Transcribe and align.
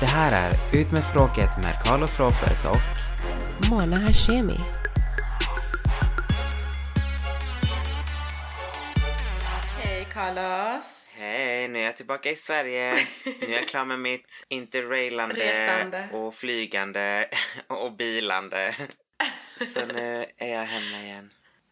Det 0.00 0.06
här 0.06 0.50
är 0.50 0.78
Ut 0.80 0.92
med 0.92 1.04
språket 1.04 1.50
med 1.62 1.74
Carlos 1.84 2.20
Ropez 2.20 2.64
och 2.64 3.70
Mona 3.70 3.96
Hashemi. 3.96 4.60
Hej 9.78 10.06
Carlos! 10.12 11.18
Hej, 11.20 11.68
nu 11.68 11.78
är 11.80 11.84
jag 11.84 11.96
tillbaka 11.96 12.30
i 12.30 12.36
Sverige. 12.36 12.94
Nu 13.40 13.46
är 13.46 13.56
jag 13.56 13.68
klar 13.68 13.84
med 13.84 13.98
mitt 13.98 14.44
interrailande 14.48 15.34
Resande. 15.34 16.08
och 16.12 16.34
flygande 16.34 17.28
och 17.66 17.96
bilande. 17.96 18.74
Så 19.74 19.80
nu 19.94 20.26
är 20.36 20.48
jag 20.54 20.64
hemma 20.64 21.04
igen. 21.04 21.30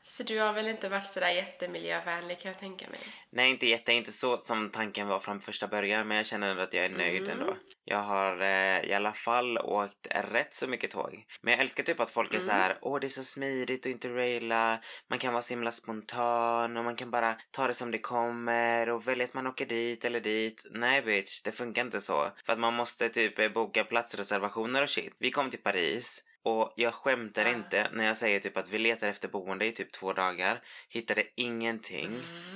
Så 0.08 0.22
du 0.22 0.40
har 0.40 0.52
väl 0.52 0.68
inte 0.68 0.88
varit 0.88 1.06
sådär 1.06 1.30
jättemiljövänlig 1.30 2.38
kan 2.38 2.52
jag 2.52 2.58
tänka 2.58 2.88
mig? 2.90 2.98
Nej, 3.30 3.50
inte 3.50 3.66
jätte, 3.66 3.92
inte 3.92 4.12
så 4.12 4.38
som 4.38 4.70
tanken 4.70 5.08
var 5.08 5.20
från 5.20 5.40
första 5.40 5.68
början, 5.68 6.08
men 6.08 6.16
jag 6.16 6.26
känner 6.26 6.50
ändå 6.50 6.62
att 6.62 6.74
jag 6.74 6.84
är 6.84 6.90
nöjd 6.90 7.28
ändå. 7.28 7.56
Jag 7.84 7.98
har 7.98 8.40
eh, 8.40 8.84
i 8.84 8.92
alla 8.94 9.12
fall 9.12 9.58
åkt 9.58 10.06
rätt 10.10 10.54
så 10.54 10.66
mycket 10.66 10.90
tåg. 10.90 11.24
Men 11.42 11.52
jag 11.52 11.60
älskar 11.60 11.84
typ 11.84 12.00
att 12.00 12.10
folk 12.10 12.34
är 12.34 12.40
så 12.40 12.50
här, 12.50 12.78
åh 12.82 13.00
det 13.00 13.06
är 13.06 13.08
så 13.08 13.24
smidigt 13.24 13.86
att 13.86 13.90
interraila, 13.90 14.80
man 15.10 15.18
kan 15.18 15.32
vara 15.32 15.42
så 15.42 15.54
himla 15.54 15.72
spontan 15.72 16.76
och 16.76 16.84
man 16.84 16.96
kan 16.96 17.10
bara 17.10 17.36
ta 17.50 17.66
det 17.66 17.74
som 17.74 17.90
det 17.90 17.98
kommer 17.98 18.88
och 18.88 19.08
välja 19.08 19.24
att 19.24 19.34
man 19.34 19.46
åker 19.46 19.66
dit 19.66 20.04
eller 20.04 20.20
dit. 20.20 20.62
Nej 20.70 21.02
bitch, 21.02 21.42
det 21.42 21.52
funkar 21.52 21.82
inte 21.82 22.00
så. 22.00 22.30
För 22.46 22.52
att 22.52 22.58
man 22.58 22.74
måste 22.74 23.08
typ 23.08 23.38
eh, 23.38 23.48
boka 23.48 23.84
platsreservationer 23.84 24.82
och 24.82 24.90
shit. 24.90 25.14
Vi 25.18 25.30
kom 25.30 25.50
till 25.50 25.62
Paris 25.62 26.22
och 26.44 26.72
jag 26.76 26.94
skämtar 26.94 27.48
inte 27.48 27.88
när 27.92 28.06
jag 28.06 28.16
säger 28.16 28.40
typ 28.40 28.56
att 28.56 28.70
vi 28.70 28.78
letar 28.78 29.08
efter 29.08 29.28
boende 29.28 29.66
i 29.66 29.72
typ 29.72 29.92
två 29.92 30.12
dagar, 30.12 30.62
hittade 30.88 31.24
ingenting. 31.34 32.10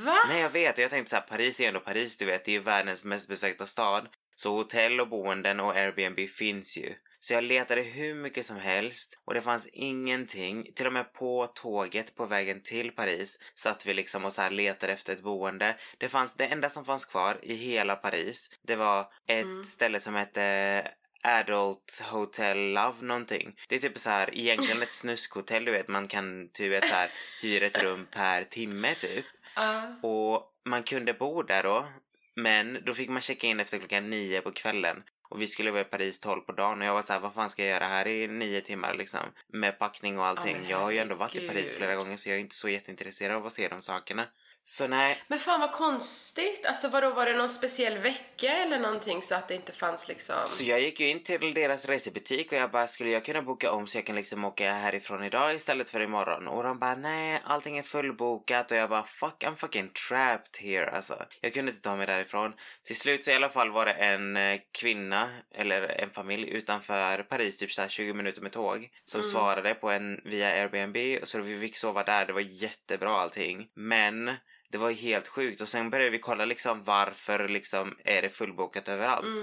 Va? 0.05 0.17
Nej 0.29 0.41
jag 0.41 0.51
vet 0.51 0.79
och 0.79 0.85
jag 0.85 0.91
tänkte 0.91 1.11
så 1.11 1.17
här, 1.17 1.23
Paris 1.23 1.61
är 1.61 1.65
ju 1.65 1.69
ändå 1.69 1.81
Paris 1.81 2.17
du 2.17 2.25
vet, 2.25 2.45
det 2.45 2.51
är 2.51 2.53
ju 2.53 2.63
världens 2.63 3.05
mest 3.05 3.29
besökta 3.29 3.67
stad. 3.67 4.09
Så 4.37 4.57
hotell 4.57 5.01
och 5.01 5.09
boenden 5.09 5.61
och 5.61 5.77
Airbnb 5.77 6.29
finns 6.29 6.79
ju. 6.79 6.95
Så 7.19 7.35
jag 7.35 7.45
letade 7.45 7.83
hur 7.83 8.15
mycket 8.15 8.47
som 8.47 8.57
helst 8.57 9.19
och 9.25 9.35
det 9.35 9.43
fanns 9.43 9.67
ingenting. 9.67 10.73
Till 10.75 10.87
och 10.87 10.93
med 10.93 11.13
på 11.13 11.47
tåget 11.55 12.15
på 12.15 12.27
vägen 12.27 12.63
till 12.63 12.91
Paris 12.91 13.39
satt 13.55 13.87
vi 13.87 13.95
liksom 13.95 14.25
och 14.25 14.33
så 14.33 14.43
här 14.43 14.51
letade 14.51 14.93
efter 14.93 15.13
ett 15.13 15.23
boende. 15.23 15.77
Det 15.99 16.09
fanns, 16.09 16.35
det 16.35 16.47
enda 16.47 16.69
som 16.69 16.85
fanns 16.85 17.05
kvar 17.05 17.39
i 17.43 17.55
hela 17.55 17.97
Paris, 17.97 18.51
det 18.63 18.77
var 18.77 19.13
ett 19.27 19.67
ställe 19.67 20.01
som 20.01 20.15
hette 20.15 20.93
Adult 21.23 22.03
Hotel 22.11 22.73
Love 22.73 22.95
någonting. 23.01 23.57
Det 23.69 23.75
är 23.75 23.79
typ 23.81 23.99
så 23.99 24.11
här 24.11 24.39
egentligen 24.39 24.83
ett 24.83 24.93
snuskhotell 24.93 25.65
du 25.65 25.73
vet, 25.73 25.89
man 25.89 26.09
kan 26.09 26.49
typ 26.49 26.73
vet, 26.73 26.89
så 26.89 26.95
här, 26.95 27.11
hyra 27.43 27.67
ett 27.67 27.83
rum 27.83 28.07
per 28.11 28.45
timme 28.45 28.95
typ. 28.95 29.25
Ja. 29.57 29.99
Och 30.03 30.53
man 30.65 30.83
kunde 30.83 31.15
bo 31.15 31.43
där 31.43 31.63
då, 31.63 31.87
men 32.35 32.79
då 32.85 32.95
fick 32.95 33.09
man 33.09 33.23
checka 33.23 33.47
in 33.47 33.61
efter 33.61 33.79
klockan 33.79 34.11
nio 34.11 34.41
på 34.41 34.51
kvällen. 34.51 35.03
Och 35.29 35.43
vi 35.43 35.47
skulle 35.47 35.71
vara 35.71 35.81
i 35.81 35.85
Paris 35.85 36.21
12 36.21 36.41
på 36.41 36.53
dagen 36.53 36.81
och 36.81 36.87
jag 36.87 36.95
var 36.95 37.03
så 37.03 37.13
här, 37.13 37.21
vad 37.21 37.35
fan 37.35 37.51
ska 37.51 37.63
jag 37.63 37.71
göra 37.71 37.87
här 37.87 38.09
i 38.09 38.29
nio 38.29 38.61
timmar 38.61 38.95
liksom? 38.95 39.21
Med 39.53 39.79
packning 39.79 40.19
och 40.19 40.27
allting. 40.27 40.57
men 40.61 40.71
jag 40.71 40.79
har 40.79 40.91
ju 40.91 40.99
ändå 40.99 41.15
varit 41.15 41.37
i. 41.37 41.49
Paris 41.49 41.77
flera 41.77 41.95
gånger 41.95 42.17
så 42.17 42.29
jag 42.29 42.37
är 42.37 42.41
inte 42.41 42.55
så 42.55 42.69
jätteintresserad 42.69 43.37
av 43.37 43.47
att 43.47 43.53
se 43.53 43.69
de 43.69 43.83
sakerna. 43.83 44.27
Så 44.65 44.87
nej, 44.87 45.23
Men 45.29 45.39
fan 45.39 45.61
vad 45.61 45.73
konstigt. 45.73 46.67
Alltså 46.67 46.89
vadå, 46.89 47.11
var 47.11 47.27
det 47.27 47.37
någon 47.37 47.49
speciell 47.49 47.99
vecka 47.99 48.53
eller 48.53 48.79
någonting 48.79 49.23
så 49.23 49.35
att 49.35 49.49
det 49.49 49.55
inte 49.55 49.73
fanns 49.73 50.09
liksom... 50.09 50.37
Så 50.47 50.65
jag 50.65 50.81
gick 50.81 51.01
ju 51.01 51.09
in 51.09 51.23
till 51.23 51.55
deras 51.55 51.87
resebutik 51.87 52.53
och 52.53 52.59
jag 52.59 52.71
bara, 52.71 52.87
skulle 52.87 53.11
jag 53.11 53.25
kunna 53.25 53.43
boka 53.43 53.73
om 53.73 53.87
så 53.87 53.99
jag 53.99 54.07
kan 54.07 54.17
liksom 54.17 54.45
åka 54.45 54.73
härifrån 54.73 55.25
idag 55.25 55.55
istället 55.55 55.91
för 55.91 56.01
imorgon? 56.01 56.49
Och 56.49 56.63
de 56.63 56.79
bara, 56.79 56.95
nej, 56.95 57.43
allting 57.45 57.79
är 57.79 57.83
fullbokat 57.83 58.71
och 58.71 58.77
jag 58.77 58.91
bara, 58.91 59.05
fuck, 59.05 59.45
I'm 59.45 59.57
fucking 59.57 59.91
trapped 60.09 60.57
here 60.69 60.91
alltså. 60.91 61.25
Jag 61.41 61.55
kunde 61.55 61.71
inte 61.71 61.83
ta 61.83 61.97
mig 61.97 62.07
därifrån. 62.07 62.53
Till 62.85 62.97
slut 62.97 63.25
så 63.25 63.31
i 63.31 63.35
alla 63.35 63.49
fall 63.49 63.71
var 63.71 63.87
det 63.87 63.93
en 63.93 64.37
eh, 64.37 64.61
kvinna, 64.73 65.29
eller 65.55 65.83
en 65.83 66.11
familj 66.11 66.49
utanför 66.49 67.23
Paris, 67.23 67.59
typ 67.59 67.73
såhär 67.73 67.89
20 67.89 68.13
minuter 68.15 68.41
med 68.41 68.53
tåg, 68.53 68.89
som 69.05 69.23
svarade 69.23 69.75
på 69.75 69.91
en 69.91 70.21
via 70.25 70.49
Airbnb 70.49 70.97
så 71.23 71.41
vi 71.41 71.59
fick 71.59 71.77
sova 71.77 72.05
där, 72.05 72.27
det 72.27 72.33
var 72.33 72.41
jättebra 72.41 73.11
allting. 73.11 73.69
Men 73.75 74.31
det 74.73 74.79
var 74.79 74.91
ju 74.91 74.97
helt 74.97 75.29
sjukt 75.29 75.61
och 75.61 75.69
sen 75.69 75.91
började 75.91 76.11
vi 76.11 76.19
kolla 76.19 76.45
liksom 76.45 76.85
varför 76.85 77.49
liksom 77.49 77.97
är 78.05 78.23
det 78.23 78.29
fullbokat 78.29 78.89
överallt. 78.89 79.39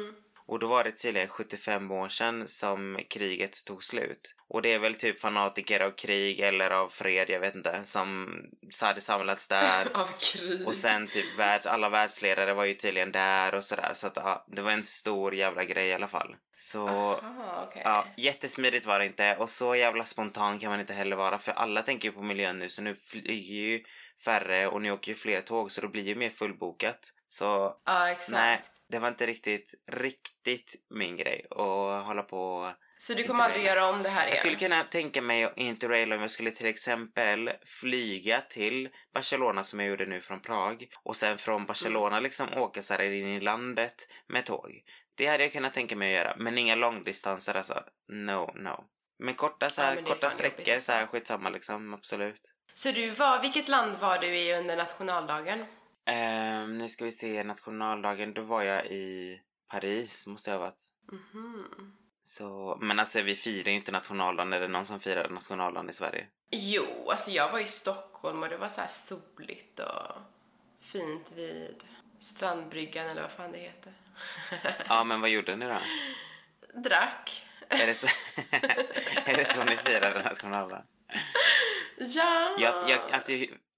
Och 0.45 0.59
då 0.59 0.67
var 0.67 0.83
det 0.83 0.91
tydligen 0.91 1.27
75 1.27 1.91
år 1.91 2.09
sedan 2.09 2.47
som 2.47 2.99
kriget 3.09 3.65
tog 3.65 3.83
slut. 3.83 4.35
Och 4.47 4.61
det 4.61 4.73
är 4.73 4.79
väl 4.79 4.93
typ 4.93 5.19
fanatiker 5.19 5.79
av 5.79 5.91
krig 5.91 6.39
eller 6.39 6.71
av 6.71 6.89
fred, 6.89 7.29
jag 7.29 7.39
vet 7.39 7.55
inte, 7.55 7.79
som 7.83 8.37
hade 8.81 9.01
samlats 9.01 9.47
där. 9.47 9.87
Av 9.93 10.07
krig. 10.19 10.67
Och 10.67 10.75
sen 10.75 11.07
typ 11.07 11.39
världs, 11.39 11.67
alla 11.67 11.89
världsledare 11.89 12.53
var 12.53 12.65
ju 12.65 12.73
tydligen 12.73 13.11
där 13.11 13.53
och 13.55 13.65
sådär. 13.65 13.91
Så 13.93 14.07
att 14.07 14.15
ja, 14.15 14.45
det 14.47 14.61
var 14.61 14.71
en 14.71 14.83
stor 14.83 15.35
jävla 15.35 15.63
grej 15.63 15.87
i 15.87 15.93
alla 15.93 16.07
fall. 16.07 16.35
Så 16.51 16.87
Ah, 16.87 17.63
okej. 17.67 17.81
ja, 17.85 18.05
jättesmidigt 18.17 18.85
var 18.85 18.99
det 18.99 19.05
inte. 19.05 19.35
Och 19.35 19.49
så 19.49 19.75
jävla 19.75 20.05
spontan 20.05 20.59
kan 20.59 20.69
man 20.71 20.79
inte 20.79 20.93
heller 20.93 21.15
vara. 21.15 21.37
För 21.37 21.51
alla 21.51 21.81
tänker 21.81 22.07
ju 22.07 22.11
på 22.11 22.21
miljön 22.21 22.59
nu 22.59 22.69
så 22.69 22.81
nu 22.81 22.95
flyger 22.95 23.55
ju 23.55 23.83
färre 24.25 24.67
och 24.67 24.81
nu 24.81 24.91
åker 24.91 25.11
ju 25.11 25.15
fler 25.15 25.41
tåg 25.41 25.71
så 25.71 25.81
det 25.81 25.87
blir 25.87 26.03
ju 26.03 26.15
mer 26.15 26.29
fullbokat. 26.29 27.13
Så 27.27 27.75
Ja. 27.85 28.15
Nej, 28.31 28.61
det 28.89 28.99
var 28.99 29.07
inte 29.07 29.25
riktigt, 29.25 29.75
riktigt 29.91 30.75
min 30.89 31.17
grej 31.17 31.45
att 31.49 32.05
hålla 32.05 32.23
på 32.23 32.73
Så 32.97 33.13
du 33.13 33.23
kommer 33.23 33.43
aldrig 33.43 33.63
göra 33.63 33.89
om 33.89 34.03
det 34.03 34.09
här 34.09 34.21
igen? 34.21 34.29
Jag 34.29 34.37
skulle 34.37 34.55
kunna 34.55 34.83
tänka 34.83 35.21
mig 35.21 35.43
att 35.43 35.57
interraila 35.57 36.15
om 36.15 36.21
jag 36.21 36.31
skulle 36.31 36.51
till 36.51 36.65
exempel 36.65 37.51
flyga 37.65 38.41
till 38.41 38.89
Barcelona 39.13 39.63
som 39.63 39.79
jag 39.79 39.89
gjorde 39.89 40.05
nu 40.05 40.21
från 40.21 40.41
Prag 40.41 40.85
och 41.03 41.15
sen 41.15 41.37
från 41.37 41.65
Barcelona 41.65 42.19
liksom 42.19 42.53
åka 42.53 42.81
så 42.81 42.93
här 42.93 43.01
in 43.01 43.27
i 43.27 43.39
landet 43.39 44.07
med 44.27 44.45
tåg. 44.45 44.83
Det 45.15 45.25
hade 45.25 45.43
jag 45.43 45.51
kunnat 45.51 45.73
tänka 45.73 45.95
mig 45.95 46.17
att 46.17 46.25
göra, 46.25 46.35
men 46.37 46.57
inga 46.57 46.75
långdistanser 46.75 47.55
alltså. 47.55 47.83
No, 48.07 48.51
no. 48.55 48.83
Men 49.19 49.33
korta, 49.33 49.69
så 49.69 49.81
här, 49.81 49.89
Ja, 49.89 49.95
men 49.95 50.03
korta 50.03 50.29
sträckor 50.29 50.67
jobbigt, 50.67 50.83
så 50.83 50.91
här, 50.91 51.05
skitsamma 51.05 51.49
liksom, 51.49 51.93
absolut. 51.93 52.53
Så 52.79 52.91
du 52.91 53.09
var, 53.09 53.41
vilket 53.41 53.67
land 53.67 53.97
var 53.99 54.17
du 54.17 54.27
i 54.27 54.57
under 54.57 54.77
nationaldagen? 54.77 55.65
Ehm, 56.05 56.77
nu 56.77 56.89
ska 56.89 57.05
vi 57.05 57.11
se, 57.11 57.43
nationaldagen, 57.43 58.33
då 58.33 58.41
var 58.41 58.61
jag 58.61 58.85
i 58.85 59.39
Paris, 59.67 60.27
måste 60.27 60.49
jag 60.49 60.57
ha 60.57 60.65
varit. 60.65 60.83
Mhm. 61.11 61.93
Så, 62.21 62.77
men 62.81 62.99
alltså 62.99 63.21
vi 63.21 63.35
firar 63.35 63.69
ju 63.69 63.75
inte 63.75 63.91
nationaldagen. 63.91 64.53
Är 64.53 64.59
det 64.59 64.67
någon 64.67 64.85
som 64.85 64.99
firar 64.99 65.29
nationaldagen 65.29 65.89
i 65.89 65.93
Sverige? 65.93 66.27
Jo, 66.51 67.09
alltså 67.09 67.31
jag 67.31 67.51
var 67.51 67.59
i 67.59 67.65
Stockholm 67.65 68.43
och 68.43 68.49
det 68.49 68.57
var 68.57 68.67
så 68.67 68.81
soligt 68.87 69.79
och 69.79 70.15
fint 70.81 71.31
vid 71.35 71.83
strandbryggan 72.19 73.07
eller 73.07 73.21
vad 73.21 73.31
fan 73.31 73.51
det 73.51 73.57
heter. 73.57 73.93
Ja, 74.87 75.03
men 75.03 75.21
vad 75.21 75.29
gjorde 75.29 75.55
ni 75.55 75.65
då? 75.65 75.77
Drack. 76.73 77.45
Är 77.69 77.87
det 77.87 77.93
så, 77.93 78.07
är 79.25 79.37
det 79.37 79.45
så 79.45 79.63
ni 79.63 79.77
firade 79.77 80.23
nationaldagen? 80.23 80.85
Ja. 81.99 82.55
Jag, 82.59 82.89
jag, 82.89 82.99
alltså, 83.11 83.31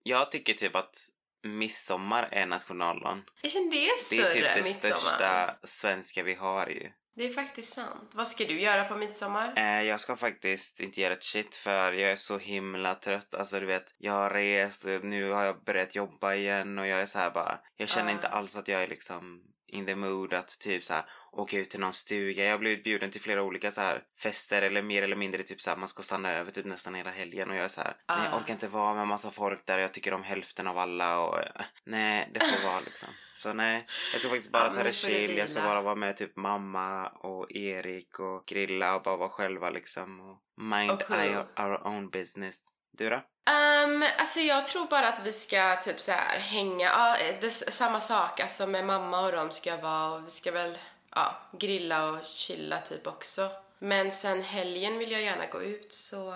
jag 0.04 0.32
tycker 0.32 0.54
typ 0.54 0.76
att 0.76 0.96
midsommar 1.44 2.30
är 2.32 2.46
nationaldagen. 2.46 3.24
Jag 3.42 3.52
känner 3.52 3.72
det 3.72 3.86
är 3.86 3.92
Det 3.96 4.00
större 4.00 4.28
är 4.28 4.34
typ 4.34 4.44
det 4.56 4.64
midsommar. 4.64 4.96
största 4.98 5.56
svenska 5.64 6.24
vi 6.24 6.34
har 6.34 6.68
ju. 6.68 6.92
Det 7.16 7.26
är 7.26 7.30
faktiskt 7.34 7.74
sant. 7.74 8.12
Vad 8.16 8.28
ska 8.28 8.46
du 8.46 8.62
göra 8.62 8.84
på 8.84 8.96
midsommar? 8.96 9.54
Eh, 9.58 9.82
jag 9.84 10.00
ska 10.00 10.18
faktiskt 10.18 10.80
inte 10.80 11.02
göra 11.02 11.14
ett 11.14 11.24
shit 11.24 11.56
för 11.56 11.92
jag 11.94 12.12
är 12.12 12.16
så 12.16 12.38
himla 12.38 12.96
trött. 12.96 13.34
Alltså 13.36 13.60
du 13.60 13.66
vet, 13.66 13.96
jag 13.98 14.14
har 14.14 14.30
rest, 14.30 14.86
nu 15.04 15.32
har 15.32 15.44
jag 15.44 15.64
börjat 15.64 15.96
jobba 15.96 16.34
igen 16.36 16.80
och 16.80 16.88
jag 16.88 17.02
är 17.02 17.06
så 17.06 17.20
här 17.20 17.32
bara, 17.32 17.60
jag 17.78 17.90
känner 17.90 18.10
Ah. 18.10 18.12
inte 18.12 18.28
alls 18.28 18.58
att 18.58 18.68
jag 18.68 18.84
är 18.84 18.88
liksom 18.88 19.42
in 19.72 19.86
the 19.86 19.96
mood 19.96 20.34
att 20.34 20.60
typ 20.60 20.84
så 20.84 20.94
här 20.94 21.04
åka 21.32 21.58
ut 21.58 21.70
till 21.70 21.80
någon 21.80 21.94
stuga. 21.94 22.44
Jag 22.44 22.52
har 22.52 22.58
blivit 22.58 22.84
bjuden 22.84 23.12
till 23.12 23.22
flera 23.22 23.42
olika 23.44 23.72
så 23.72 23.82
här 23.82 24.02
fester 24.20 24.62
eller 24.62 24.82
mer 24.82 25.04
eller 25.04 25.16
mindre 25.16 25.44
typ 25.44 25.62
så 25.62 25.70
här 25.70 25.78
man 25.78 25.88
ska 25.88 26.04
stanna 26.04 26.32
över 26.32 26.52
typ 26.52 26.66
nästan 26.66 26.96
hela 26.96 27.10
helgen 27.12 27.50
och 27.50 27.56
jag 27.56 27.64
är 27.64 27.68
så 27.68 27.82
här, 27.82 27.96
nej 28.10 28.18
jag 28.26 28.34
Ah. 28.34 28.38
orkar 28.38 28.54
inte 28.54 28.68
vara 28.68 28.94
med 28.94 29.08
massa 29.08 29.32
folk 29.32 29.66
där 29.66 29.78
och 29.78 29.84
jag 29.84 29.94
tycker 29.94 30.14
om 30.14 30.24
hälften 30.24 30.68
av 30.68 30.78
alla 30.78 31.20
och 31.20 31.40
nej, 31.86 32.30
det 32.34 32.40
får 32.40 32.68
vara 32.70 32.80
liksom. 32.86 33.10
Så 33.36 33.54
nej, 33.54 33.86
jag 34.12 34.22
ska 34.22 34.30
faktiskt 34.30 34.52
bara 34.52 34.68
Ja, 34.68 34.74
ta 34.74 34.84
det 34.84 34.94
chill. 34.94 35.38
Jag 35.38 35.50
ska 35.50 35.62
bara 35.62 35.82
vara 35.82 35.96
med 35.96 36.18
typ 36.18 36.36
mamma 36.36 37.08
och 37.08 37.52
Erik 37.52 38.20
och 38.20 38.46
grilla 38.46 38.96
och 38.96 39.02
bara 39.02 39.18
vara 39.18 39.30
själva 39.30 39.70
liksom 39.70 40.20
och 40.20 40.38
mind 40.64 40.92
Och 40.92 41.12
our, 41.12 41.46
our 41.60 41.88
own 41.88 42.10
business. 42.10 42.60
Du 42.92 43.10
då? 43.10 43.16
Um, 43.16 44.04
alltså 44.18 44.40
jag 44.40 44.66
tror 44.66 44.86
bara 44.86 45.08
att 45.08 45.26
vi 45.26 45.32
ska 45.32 45.76
typ 45.76 46.00
så 46.00 46.12
här 46.12 46.40
hänga, 46.40 46.86
ja, 46.86 47.18
det 47.42 47.52
samma 47.52 48.02
sak, 48.02 48.40
alltså 48.40 48.68
med 48.68 48.86
mamma 48.86 49.26
och 49.26 49.32
dem 49.32 49.52
ska 49.52 49.78
vara 49.78 50.12
och 50.12 50.26
vi 50.26 50.30
ska 50.30 50.52
väl, 50.52 50.78
ja, 51.16 51.38
grilla 51.60 52.10
och 52.10 52.24
chilla 52.24 52.80
typ 52.80 53.08
också. 53.08 53.50
Men 53.80 54.12
sen 54.12 54.42
helgen 54.42 54.98
vill 54.98 55.12
jag 55.12 55.22
gärna 55.22 55.46
gå 55.46 55.62
ut 55.62 55.94
så 55.94 56.32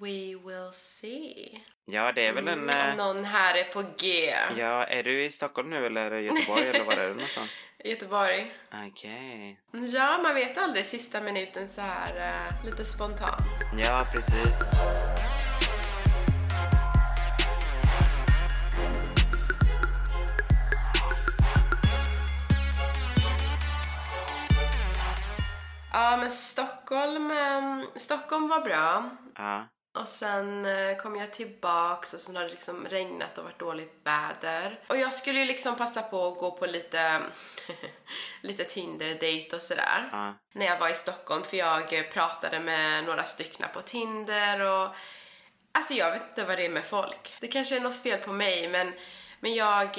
we 0.00 0.36
will 0.46 0.72
see. 0.72 1.60
Ja, 1.84 2.12
det 2.12 2.26
är 2.26 2.32
väl 2.32 2.48
en... 2.48 2.62
Om 2.62 2.68
eh, 2.68 2.96
någon 2.96 3.24
här 3.24 3.54
är 3.54 3.64
på 3.64 3.84
G. 3.98 4.34
Ja, 4.56 4.84
är 4.84 5.02
du 5.02 5.24
i 5.24 5.30
Stockholm 5.30 5.70
nu 5.70 5.86
eller 5.86 6.18
Göteborg 6.18 6.68
eller 6.68 6.84
var 6.84 6.92
är 6.92 7.08
du 7.08 7.14
någonstans? 7.14 7.50
Göteborg. 7.84 8.54
Okej. 8.88 9.60
Ja, 9.72 10.18
man 10.22 10.34
vet 10.34 10.58
aldrig 10.58 10.86
sista 10.86 11.20
minuten 11.20 11.68
så 11.68 11.80
här 11.80 12.16
eh, 12.16 12.66
lite 12.66 12.84
spontant. 12.84 13.42
Ja, 13.78 14.06
precis. 14.12 14.60
Men 26.20 26.30
Stockholm, 26.30 27.30
ehm, 27.30 27.86
Stockholm 27.96 28.48
var 28.48 28.60
bra. 28.60 29.10
Ja. 29.36 29.68
Och 29.98 30.08
sen 30.08 30.66
eh, 30.66 30.96
kom 30.96 31.16
jag 31.16 31.32
tillbaks 31.32 32.14
och 32.14 32.20
sen 32.20 32.36
har 32.36 32.42
det 32.42 32.48
liksom 32.48 32.86
regnat 32.88 33.38
och 33.38 33.44
varit 33.44 33.58
dåligt 33.58 34.00
väder. 34.04 34.80
Och 34.86 34.96
jag 34.96 35.14
skulle 35.14 35.38
ju 35.38 35.44
liksom 35.44 35.76
passa 35.76 36.02
på 36.02 36.28
att 36.28 36.38
gå 36.38 36.50
på 36.50 36.66
lite, 36.66 37.20
lite 38.42 38.64
Tinder-date 38.64 39.56
och 39.56 39.62
sådär. 39.62 40.08
Ja. 40.12 40.34
När 40.52 40.66
jag 40.66 40.78
var 40.78 40.88
i 40.88 40.94
Stockholm 40.94 41.42
för 41.42 41.56
jag 41.56 41.92
eh, 41.92 42.02
pratade 42.02 42.60
med 42.60 43.04
några 43.04 43.22
stycken 43.22 43.66
på 43.74 43.82
Tinder 43.82 44.60
och 44.60 44.88
Alltså 45.72 45.94
jag 45.94 46.12
vet 46.12 46.28
inte 46.28 46.44
vad 46.44 46.58
det 46.58 46.64
är 46.64 46.70
med 46.70 46.84
folk. 46.84 47.34
Det 47.40 47.48
kanske 47.48 47.76
är 47.76 47.80
något 47.80 48.02
fel 48.02 48.18
på 48.18 48.32
mig 48.32 48.68
men, 48.68 48.92
men 49.40 49.54
jag... 49.54 49.98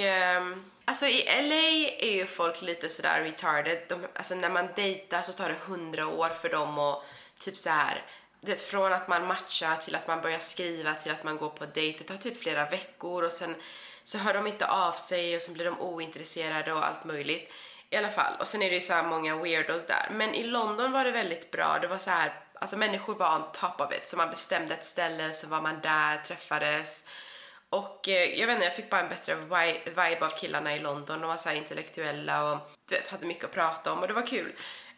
Alltså 0.86 1.06
i 1.06 1.24
LA 1.26 1.90
är 2.00 2.12
ju 2.12 2.26
folk 2.26 2.62
lite 2.62 2.90
sådär 2.90 3.22
retarded. 3.24 3.82
De, 3.90 4.08
alltså 4.16 4.36
när 4.36 4.50
man 4.50 4.68
dejtar 4.76 5.22
så 5.22 5.32
tar 5.32 5.50
det 5.50 5.56
hundra 5.66 6.08
år 6.08 6.28
för 6.28 6.50
dem 6.50 6.80
och 6.80 7.04
typ 7.40 7.58
så 7.58 7.70
här. 7.70 8.06
Du 8.42 8.52
vet, 8.52 8.62
från 8.62 8.94
att 8.94 9.08
man 9.08 9.28
matchar 9.28 9.76
till 9.76 9.96
att 9.96 10.08
man 10.08 10.22
börjar 10.22 10.40
skriva 10.40 10.94
till 10.94 11.12
att 11.12 11.24
man 11.24 11.38
går 11.38 11.50
på 11.50 11.66
dejt. 11.66 11.98
Det 11.98 12.04
tar 12.04 12.18
typ 12.18 12.42
flera 12.42 12.66
veckor 12.66 13.24
och 13.24 13.32
sen 13.32 13.56
så 14.04 14.18
hör 14.18 14.34
de 14.34 14.48
inte 14.48 14.68
av 14.68 14.92
sig 14.92 15.36
och 15.36 15.42
sen 15.42 15.54
blir 15.54 15.66
de 15.66 15.82
ointresserade 15.82 16.74
och 16.74 16.88
allt 16.88 17.04
möjligt. 17.04 17.54
I 17.90 17.98
alla 17.98 18.12
fall. 18.12 18.34
Och 18.40 18.48
sen 18.48 18.62
är 18.62 18.70
det 18.70 18.76
ju 18.76 18.82
så 18.82 18.94
här 18.94 19.04
många 19.04 19.36
weirdos 19.36 19.88
där. 19.88 20.08
Men 20.12 20.34
i 20.34 20.44
London 20.44 20.92
var 20.92 21.06
det 21.06 21.12
väldigt 21.12 21.52
bra. 21.52 21.80
Det 21.82 21.88
var 21.88 21.98
så 21.98 22.10
här, 22.10 22.40
alltså 22.54 22.78
människor 22.78 23.16
var 23.16 23.36
on 23.36 23.52
top 23.52 23.82
of 23.82 23.94
it. 23.94 24.08
Så 24.08 24.18
man 24.18 24.30
bestämde 24.30 24.74
ett 24.74 24.86
ställe, 24.86 25.32
så 25.32 25.48
var 25.48 25.62
man 25.62 25.80
där, 25.82 26.18
träffades. 26.18 27.06
Och 27.72 28.10
eh, 28.10 28.40
jag 28.40 28.48
vet 28.48 28.54
inte, 28.54 28.66
jag 28.66 28.76
fick 28.76 28.90
bara 28.90 29.02
en 29.02 29.10
bättre 29.10 29.36
vi- 29.36 29.82
vibe 29.86 30.26
av 30.26 30.30
killarna 30.30 30.76
i 30.76 30.80
London. 30.80 31.22
De 31.22 31.28
var 31.28 31.38
så 31.38 31.50
här 31.50 31.56
intellektuella 31.56 32.52
och 32.52 32.72
du 32.90 32.96
vet, 32.96 33.08
hade 33.08 33.26
mycket 33.26 33.44
att 33.46 33.52
prata 33.52 33.92
om 33.94 34.00
och 34.00 34.08
det 34.08 34.14
var 34.14 34.28
kul. 34.28 34.54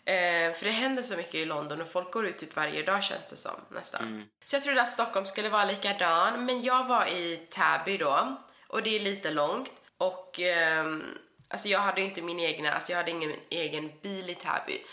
Eh, 0.05 0.53
för 0.53 0.63
det 0.63 0.71
händer 0.71 1.03
så 1.03 1.17
mycket 1.17 1.35
i 1.35 1.45
London 1.45 1.81
och 1.81 1.87
folk 1.91 2.11
går 2.11 2.25
ut 2.25 2.37
typ 2.37 2.55
varje 2.55 2.83
dag 2.83 3.03
känns 3.03 3.27
det 3.29 3.35
som 3.37 3.51
nästan. 3.69 4.03
Så 4.45 4.55
jag 4.55 4.63
trodde 4.63 4.81
att 4.81 4.91
Stockholm 4.91 5.25
skulle 5.25 5.49
vara 5.49 5.65
likadan, 5.65 6.45
men 6.45 6.61
jag 6.61 6.83
var 6.85 7.05
i 7.05 7.47
Täby 7.49 7.97
då 7.97 8.37
och 8.67 8.81
det 8.83 8.95
är 8.95 8.99
lite 8.99 9.31
långt 9.31 9.71
och 9.97 10.39
ehm, 10.39 11.03
alltså 11.49 11.67
jag 11.69 11.79
hade 11.79 12.01
inte 12.01 12.21
min 12.21 12.39
egna, 12.39 12.71
alltså 12.71 12.91
jag 12.91 12.97
hade 12.97 13.11
ingen 13.11 13.35
egen 13.49 13.91
bil 14.01 14.29
i 14.29 14.35
Täby. 14.35 14.83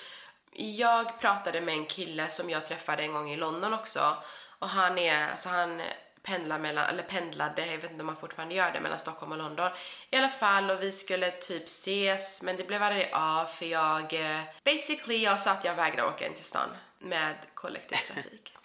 Jag 0.52 1.20
pratade 1.20 1.60
med 1.60 1.74
en 1.74 1.86
kille 1.86 2.28
som 2.28 2.50
jag 2.50 2.66
träffade 2.66 3.02
en 3.02 3.12
gång 3.12 3.30
i 3.30 3.36
London 3.36 3.74
också 3.74 4.16
och 4.58 4.68
han 4.68 4.98
är, 4.98 5.30
alltså 5.30 5.48
han 5.48 5.82
pendlar 6.22 6.58
mellan, 6.58 6.88
eller 6.88 7.02
pendlade, 7.02 7.66
jag 7.66 7.78
vet 7.78 7.90
inte 7.90 8.02
om 8.02 8.08
han 8.08 8.16
fortfarande 8.16 8.54
gör 8.54 8.72
det, 8.72 8.80
mellan 8.80 8.98
Stockholm 8.98 9.32
och 9.32 9.38
London. 9.38 9.70
I 10.10 10.16
alla 10.16 10.28
fall, 10.28 10.70
och 10.70 10.82
vi 10.82 10.92
skulle 10.92 11.30
typ 11.30 11.64
ses, 11.64 12.42
men 12.42 12.56
det 12.56 12.66
blev 12.66 12.82
aldrig 12.82 13.10
av 13.12 13.44
för 13.44 13.66
jag, 13.66 14.12
eh, 14.12 14.40
basically 14.64 15.16
jag 15.16 15.40
sa 15.40 15.50
att 15.50 15.64
jag 15.64 15.74
vägrar 15.74 16.06
åka 16.06 16.26
in 16.26 16.34
till 16.34 16.44
stan 16.44 16.68
med 16.98 17.36
kollektivtrafik. 17.54 18.56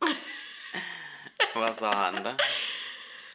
Vad 1.54 1.74
sa 1.74 1.94
han 1.94 2.22
då? 2.22 2.30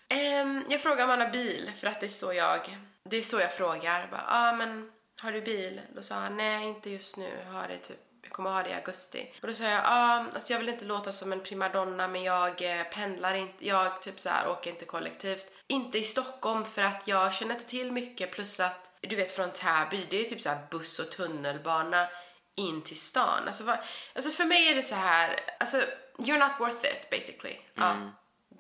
Ehm, 0.10 0.66
jag 0.70 0.82
frågar 0.82 1.04
om 1.04 1.10
han 1.10 1.22
har 1.22 1.30
bil, 1.30 1.72
för 1.80 1.88
att 1.88 2.00
det 2.00 2.06
är 2.06 2.10
så 2.10 2.34
jag, 2.34 2.78
det 3.04 3.18
är 3.18 3.22
så 3.22 3.40
jag 3.40 3.54
frågar. 3.54 4.10
Ja, 4.12 4.20
ah, 4.28 4.54
men 4.54 4.92
har 5.22 5.32
du 5.32 5.42
bil? 5.42 5.82
Då 5.96 6.02
sa 6.02 6.16
han, 6.16 6.38
nej 6.38 6.68
inte 6.68 6.90
just 6.90 7.18
nu, 7.18 7.30
jag 7.46 7.54
har 7.54 7.68
det 7.68 7.78
typ 7.78 8.09
jag 8.22 8.32
kommer 8.32 8.50
ha 8.50 8.64
det 8.64 8.70
i 8.70 8.74
augusti. 8.74 9.34
Och 9.42 9.48
då 9.48 9.54
sa 9.54 9.64
jag, 9.64 9.74
ja, 9.74 9.84
ah, 9.86 10.26
alltså 10.36 10.54
jag 10.54 10.60
vill 10.60 10.70
inte 10.70 10.86
låta 10.86 11.12
som 11.12 11.32
en 11.32 11.40
primadonna 11.40 12.08
men 12.08 12.24
jag 12.24 12.62
eh, 12.62 12.84
pendlar 12.84 13.34
inte, 13.34 13.68
jag 13.68 14.02
typ 14.02 14.20
så 14.20 14.30
här 14.30 14.50
åker 14.50 14.70
inte 14.70 14.86
kollektivt. 14.86 15.46
Inte 15.68 15.98
i 15.98 16.04
Stockholm 16.04 16.66
för 16.66 16.82
att 16.82 17.08
jag 17.08 17.34
känner 17.34 17.56
inte 17.56 17.66
till 17.66 17.92
mycket 17.92 18.32
plus 18.32 18.60
att 18.60 18.92
du 19.02 19.16
vet 19.16 19.32
från 19.32 19.52
Täby, 19.52 20.08
det 20.10 20.20
är 20.20 20.24
typ 20.24 20.42
så 20.42 20.50
här 20.50 20.60
buss 20.72 21.00
och 21.00 21.12
tunnelbana 21.12 22.08
in 22.56 22.84
till 22.84 23.00
stan. 23.00 23.48
Alltså, 23.48 23.64
vad, 23.64 23.78
alltså 24.16 24.32
för 24.32 24.46
mig 24.46 24.68
är 24.68 24.76
det 24.76 24.84
så 24.84 24.96
här, 24.96 25.40
alltså 25.60 25.78
you're 26.18 26.40
not 26.40 26.60
worth 26.60 26.86
it 26.86 27.10
basically. 27.10 27.56
Ja, 27.74 28.12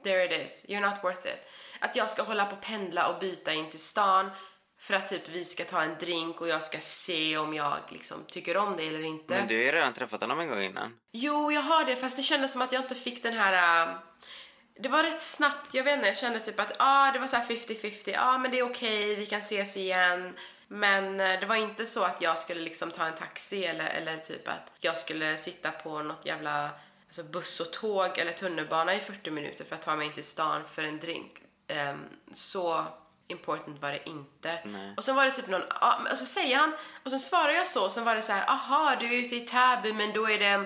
there 0.04 0.26
it 0.26 0.46
is, 0.46 0.66
you're 0.70 0.90
not 0.90 1.04
worth 1.04 1.28
it. 1.28 1.48
Att 1.80 1.96
jag 1.96 2.10
ska 2.10 2.24
hålla 2.24 2.46
på 2.46 2.56
och 2.56 2.62
pendla 2.62 3.08
och 3.08 3.20
byta 3.20 3.54
in 3.54 3.70
till 3.70 3.80
stan 3.80 4.32
för 4.80 4.94
att 4.94 5.08
typ 5.08 5.30
vi 5.30 5.46
ska 5.46 5.66
ta 5.66 5.82
en 5.82 5.96
drink 6.00 6.42
och 6.42 6.48
jag 6.48 6.64
ska 6.64 6.78
se 6.80 7.38
om 7.38 7.54
jag 7.54 7.78
liksom 7.90 8.18
tycker 8.28 8.58
om 8.58 8.78
det 8.78 8.88
eller 8.88 9.04
inte. 9.04 9.34
Men 9.34 9.48
du 9.48 9.56
har 9.56 9.64
ju 9.64 9.72
redan 9.72 9.94
träffat 9.94 10.22
honom 10.22 10.40
en 10.40 10.50
gång 10.50 10.62
innan. 10.62 10.94
Jo, 11.12 11.52
jag 11.52 11.62
har 11.62 11.86
det, 11.86 11.96
fast 11.96 12.18
det 12.18 12.24
kändes 12.24 12.54
som 12.54 12.62
att 12.62 12.72
jag 12.72 12.82
inte 12.82 12.96
fick 12.96 13.24
den 13.24 13.34
här... 13.34 13.88
äh, 13.88 13.96
det 14.80 14.90
var 14.90 15.04
rätt 15.04 15.22
snabbt, 15.22 15.74
jag 15.74 15.84
vet 15.84 15.96
inte, 15.96 16.08
jag 16.08 16.18
kände 16.18 16.40
typ 16.40 16.60
att 16.60 16.76
ah, 16.80 17.12
det 17.12 17.20
var 17.20 17.28
så 17.28 17.36
här 17.36 17.46
50-50, 17.46 18.10
ja 18.14 18.20
ah, 18.22 18.38
men 18.38 18.52
det 18.52 18.60
är 18.60 18.70
okej, 18.70 19.16
vi 19.16 19.26
kan 19.26 19.40
ses 19.40 19.78
igen. 19.78 20.34
Men 20.68 21.20
eh, 21.20 21.40
det 21.40 21.46
var 21.46 21.56
inte 21.56 21.86
så 21.86 22.04
att 22.04 22.22
jag 22.22 22.38
skulle 22.38 22.62
liksom 22.62 22.92
ta 22.92 23.06
en 23.06 23.16
taxi 23.16 23.66
eller, 23.66 23.86
eller 23.86 24.18
typ 24.18 24.48
att 24.48 24.72
jag 24.80 24.98
skulle 24.98 25.38
sitta 25.38 25.72
på 25.72 26.04
något 26.04 26.26
jävla 26.26 26.70
alltså 27.08 27.24
buss 27.24 27.60
och 27.60 27.74
tåg 27.74 28.18
eller 28.18 28.32
tunnelbana 28.32 28.96
i 28.96 29.00
40 29.00 29.32
minuter 29.32 29.66
för 29.66 29.76
att 29.76 29.82
ta 29.82 29.96
mig 29.96 30.08
in 30.08 30.14
till 30.14 30.24
stan 30.24 30.62
för 30.68 30.84
en 30.84 31.00
drink. 31.00 31.32
Ehm, 31.68 32.06
så 32.34 32.86
important 33.30 33.82
var 33.82 33.92
det 33.92 34.10
inte. 34.10 34.60
Och 34.98 35.04
sen 35.04 35.16
var 35.16 35.26
det 35.26 35.32
typ 35.32 35.48
någon, 35.48 35.62
och 36.12 36.18
så 36.18 36.26
säger 36.26 36.58
han, 36.58 36.74
och 37.04 37.12
så 37.12 37.20
svarar 37.20 37.52
jag 37.52 37.68
så, 37.68 37.84
och 37.86 37.92
sen 37.92 38.06
var 38.06 38.16
det 38.16 38.22
så 38.22 38.32
här, 38.34 38.50
aha, 38.50 38.96
du 39.00 39.06
är 39.06 39.22
ute 39.22 39.36
i 39.36 39.42
Täby, 39.42 39.94
men 39.94 40.14
då 40.14 40.30
är 40.30 40.40
det, 40.40 40.66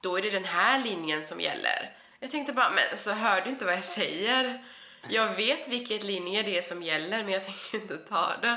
då 0.00 0.18
är 0.18 0.22
det 0.22 0.30
den 0.30 0.44
här 0.44 0.78
linjen 0.78 1.24
som 1.24 1.40
gäller. 1.40 1.96
Jag 2.20 2.30
tänkte 2.30 2.52
bara, 2.52 2.70
men 2.70 2.98
så 2.98 3.12
hör 3.12 3.40
du 3.40 3.50
inte 3.50 3.64
vad 3.64 3.74
jag 3.74 3.84
säger? 3.84 4.64
Jag 5.08 5.34
vet 5.34 5.68
vilket 5.68 6.02
linje 6.02 6.42
det 6.42 6.58
är 6.58 6.62
som 6.62 6.82
gäller, 6.82 7.24
men 7.24 7.32
jag 7.32 7.44
tänker 7.44 7.74
inte 7.74 7.96
ta 7.96 8.32
det. 8.42 8.48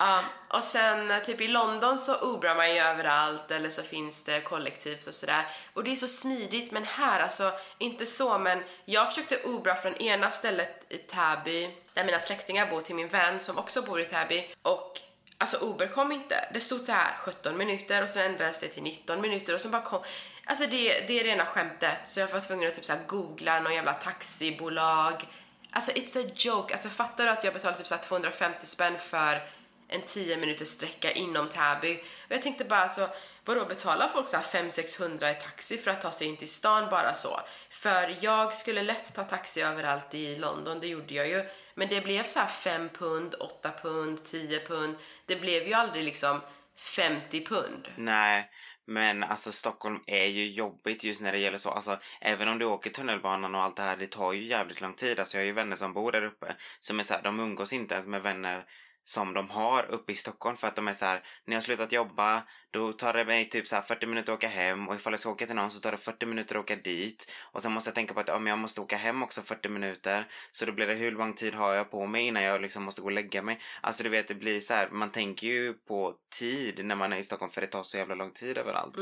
Uh, 0.00 0.18
ehm, 0.18 0.24
och 0.48 0.62
sen 0.62 1.10
eh, 1.10 1.22
typ 1.22 1.40
i 1.40 1.48
London 1.48 1.98
så 1.98 2.16
obrar 2.16 2.56
man 2.56 2.74
ju 2.74 2.80
överallt 2.80 3.50
eller 3.50 3.70
så 3.70 3.82
finns 3.82 4.24
det 4.24 4.40
kollektivt 4.40 5.06
och 5.06 5.14
sådär. 5.14 5.46
Och 5.72 5.84
det 5.84 5.92
är 5.92 5.96
så 5.96 6.08
smidigt, 6.08 6.72
men 6.72 6.84
här 6.84 7.20
alltså, 7.20 7.52
inte 7.78 8.06
så, 8.06 8.38
men 8.38 8.62
jag 8.84 9.08
försökte 9.08 9.42
obra 9.44 9.74
från 9.74 9.94
ena 9.94 10.30
stället 10.30 10.86
i 10.88 10.98
Täby, 10.98 11.70
där 11.94 12.04
mina 12.04 12.20
släktingar 12.20 12.70
bor, 12.70 12.82
till 12.82 12.94
min 12.94 13.08
vän 13.08 13.40
som 13.40 13.58
också 13.58 13.82
bor 13.82 14.00
i 14.00 14.04
Täby. 14.04 14.54
Och 14.62 15.00
alltså 15.38 15.66
Uber 15.66 15.86
kom 15.86 16.12
inte. 16.12 16.48
Det 16.54 16.60
stod 16.60 16.80
så 16.80 16.92
här 16.92 17.16
17 17.18 17.56
minuter 17.56 18.02
och 18.02 18.08
sen 18.08 18.30
ändrades 18.30 18.58
det 18.58 18.68
till 18.68 18.82
19 18.82 19.20
minuter 19.20 19.54
och 19.54 19.60
så 19.60 19.68
bara 19.68 19.82
kom 19.82 20.02
Alltså 20.44 20.66
det, 20.70 21.04
det 21.08 21.20
är 21.20 21.24
rena 21.24 21.44
skämtet 21.44 22.00
så 22.04 22.20
jag 22.20 22.28
var 22.28 22.40
tvungen 22.40 22.68
att 22.68 22.74
typ 22.74 22.84
så 22.84 22.92
här 22.92 23.00
googla 23.06 23.60
någon 23.60 23.74
jävla 23.74 23.94
taxibolag. 23.94 25.24
Alltså 25.70 25.92
it's 25.92 26.26
a 26.26 26.30
joke. 26.34 26.74
Alltså 26.74 26.88
fattar 26.88 27.24
du 27.24 27.30
att 27.30 27.44
jag 27.44 27.52
betalar 27.52 27.76
typ 27.76 27.86
så 27.86 27.94
här 27.94 28.02
250 28.02 28.66
spänn 28.66 28.98
för 28.98 29.48
en 29.88 30.02
10 30.02 30.36
minuters 30.36 30.68
sträcka 30.68 31.10
inom 31.10 31.48
Täby? 31.48 31.96
Och 31.96 32.32
jag 32.32 32.42
tänkte 32.42 32.64
bara 32.64 32.80
alltså 32.80 33.08
Vadå, 33.48 33.64
betalar 33.64 34.08
folk 34.08 34.28
så 34.28 34.36
här 34.36 34.44
500-600 34.44 35.30
i 35.30 35.34
taxi 35.34 35.78
för 35.78 35.90
att 35.90 36.00
ta 36.00 36.10
sig 36.10 36.26
in 36.26 36.36
till 36.36 36.48
stan 36.48 36.90
bara 36.90 37.14
så? 37.14 37.40
För 37.70 38.16
jag 38.20 38.54
skulle 38.54 38.82
lätt 38.82 39.14
ta 39.14 39.24
taxi 39.24 39.60
överallt 39.60 40.14
i 40.14 40.36
London, 40.36 40.80
det 40.80 40.86
gjorde 40.86 41.14
jag 41.14 41.28
ju. 41.28 41.44
Men 41.74 41.88
det 41.88 42.00
blev 42.00 42.24
så 42.24 42.38
här 42.38 42.46
5 42.46 42.88
pund, 42.88 43.34
8 43.34 43.70
pund, 43.82 44.24
10 44.24 44.66
pund. 44.66 44.96
Det 45.26 45.36
blev 45.36 45.66
ju 45.66 45.74
aldrig 45.74 46.04
liksom 46.04 46.40
50 46.76 47.46
pund. 47.46 47.88
Nej, 47.96 48.50
men 48.88 49.22
alltså 49.22 49.52
Stockholm 49.52 50.00
är 50.06 50.26
ju 50.26 50.50
jobbigt 50.50 51.04
just 51.04 51.22
när 51.22 51.32
det 51.32 51.38
gäller 51.38 51.58
så. 51.58 51.70
Alltså 51.70 51.98
även 52.20 52.48
om 52.48 52.58
du 52.58 52.64
åker 52.64 52.90
tunnelbanan 52.90 53.54
och 53.54 53.62
allt 53.62 53.76
det 53.76 53.82
här, 53.82 53.96
det 53.96 54.06
tar 54.06 54.32
ju 54.32 54.44
jävligt 54.44 54.80
lång 54.80 54.94
tid. 54.94 55.20
Alltså 55.20 55.36
jag 55.36 55.42
har 55.42 55.46
ju 55.46 55.52
vänner 55.52 55.76
som 55.76 55.92
bor 55.92 56.12
där 56.12 56.22
uppe 56.22 56.56
som 56.78 56.98
är 56.98 57.02
så 57.02 57.14
här, 57.14 57.22
de 57.22 57.40
umgås 57.40 57.72
inte 57.72 57.94
ens 57.94 58.06
med 58.06 58.22
vänner 58.22 58.64
som 59.02 59.34
de 59.34 59.50
har 59.50 59.90
uppe 59.90 60.12
i 60.12 60.14
Stockholm 60.14 60.56
för 60.56 60.68
att 60.68 60.76
de 60.76 60.88
är 60.88 60.92
så 60.92 61.04
här, 61.04 61.22
ni 61.46 61.54
har 61.54 61.62
slutat 61.62 61.92
jobba 61.92 62.42
då 62.70 62.92
tar 62.92 63.12
det 63.12 63.24
mig 63.24 63.48
typ 63.48 63.66
så 63.66 63.74
här 63.74 63.82
40 63.82 64.06
minuter 64.06 64.32
att 64.32 64.38
åka 64.38 64.48
hem 64.48 64.88
och 64.88 64.94
ifall 64.94 65.12
jag 65.12 65.20
ska 65.20 65.30
åka 65.30 65.46
till 65.46 65.54
någon 65.54 65.70
så 65.70 65.80
tar 65.80 65.90
det 65.90 65.96
40 65.98 66.26
minuter 66.26 66.54
att 66.56 66.60
åka 66.62 66.76
dit 66.76 67.30
och 67.52 67.62
sen 67.62 67.72
måste 67.72 67.88
jag 67.88 67.94
tänka 67.94 68.14
på 68.14 68.20
att 68.20 68.28
ja, 68.28 68.38
men 68.38 68.46
jag 68.50 68.58
måste 68.58 68.80
åka 68.80 68.96
hem 68.96 69.22
också 69.22 69.42
40 69.42 69.68
minuter 69.68 70.28
så 70.50 70.64
då 70.64 70.72
blir 70.72 70.86
det 70.86 70.94
hur 70.94 71.12
lång 71.12 71.34
tid 71.34 71.54
har 71.54 71.74
jag 71.74 71.90
på 71.90 72.06
mig 72.06 72.26
innan 72.26 72.42
jag 72.42 72.62
liksom 72.62 72.82
måste 72.82 73.00
gå 73.00 73.06
och 73.06 73.12
lägga 73.12 73.42
mig 73.42 73.60
alltså 73.80 74.02
du 74.02 74.08
vet 74.08 74.28
det 74.28 74.34
blir 74.34 74.60
så 74.60 74.74
här, 74.74 74.88
man 74.90 75.10
tänker 75.10 75.46
ju 75.46 75.74
på 75.74 76.14
tid 76.38 76.84
när 76.84 76.94
man 76.94 77.12
är 77.12 77.16
i 77.16 77.22
Stockholm 77.22 77.52
för 77.52 77.60
det 77.60 77.66
tar 77.66 77.82
så 77.82 77.96
jävla 77.96 78.14
lång 78.14 78.30
tid 78.30 78.58
överallt 78.58 78.96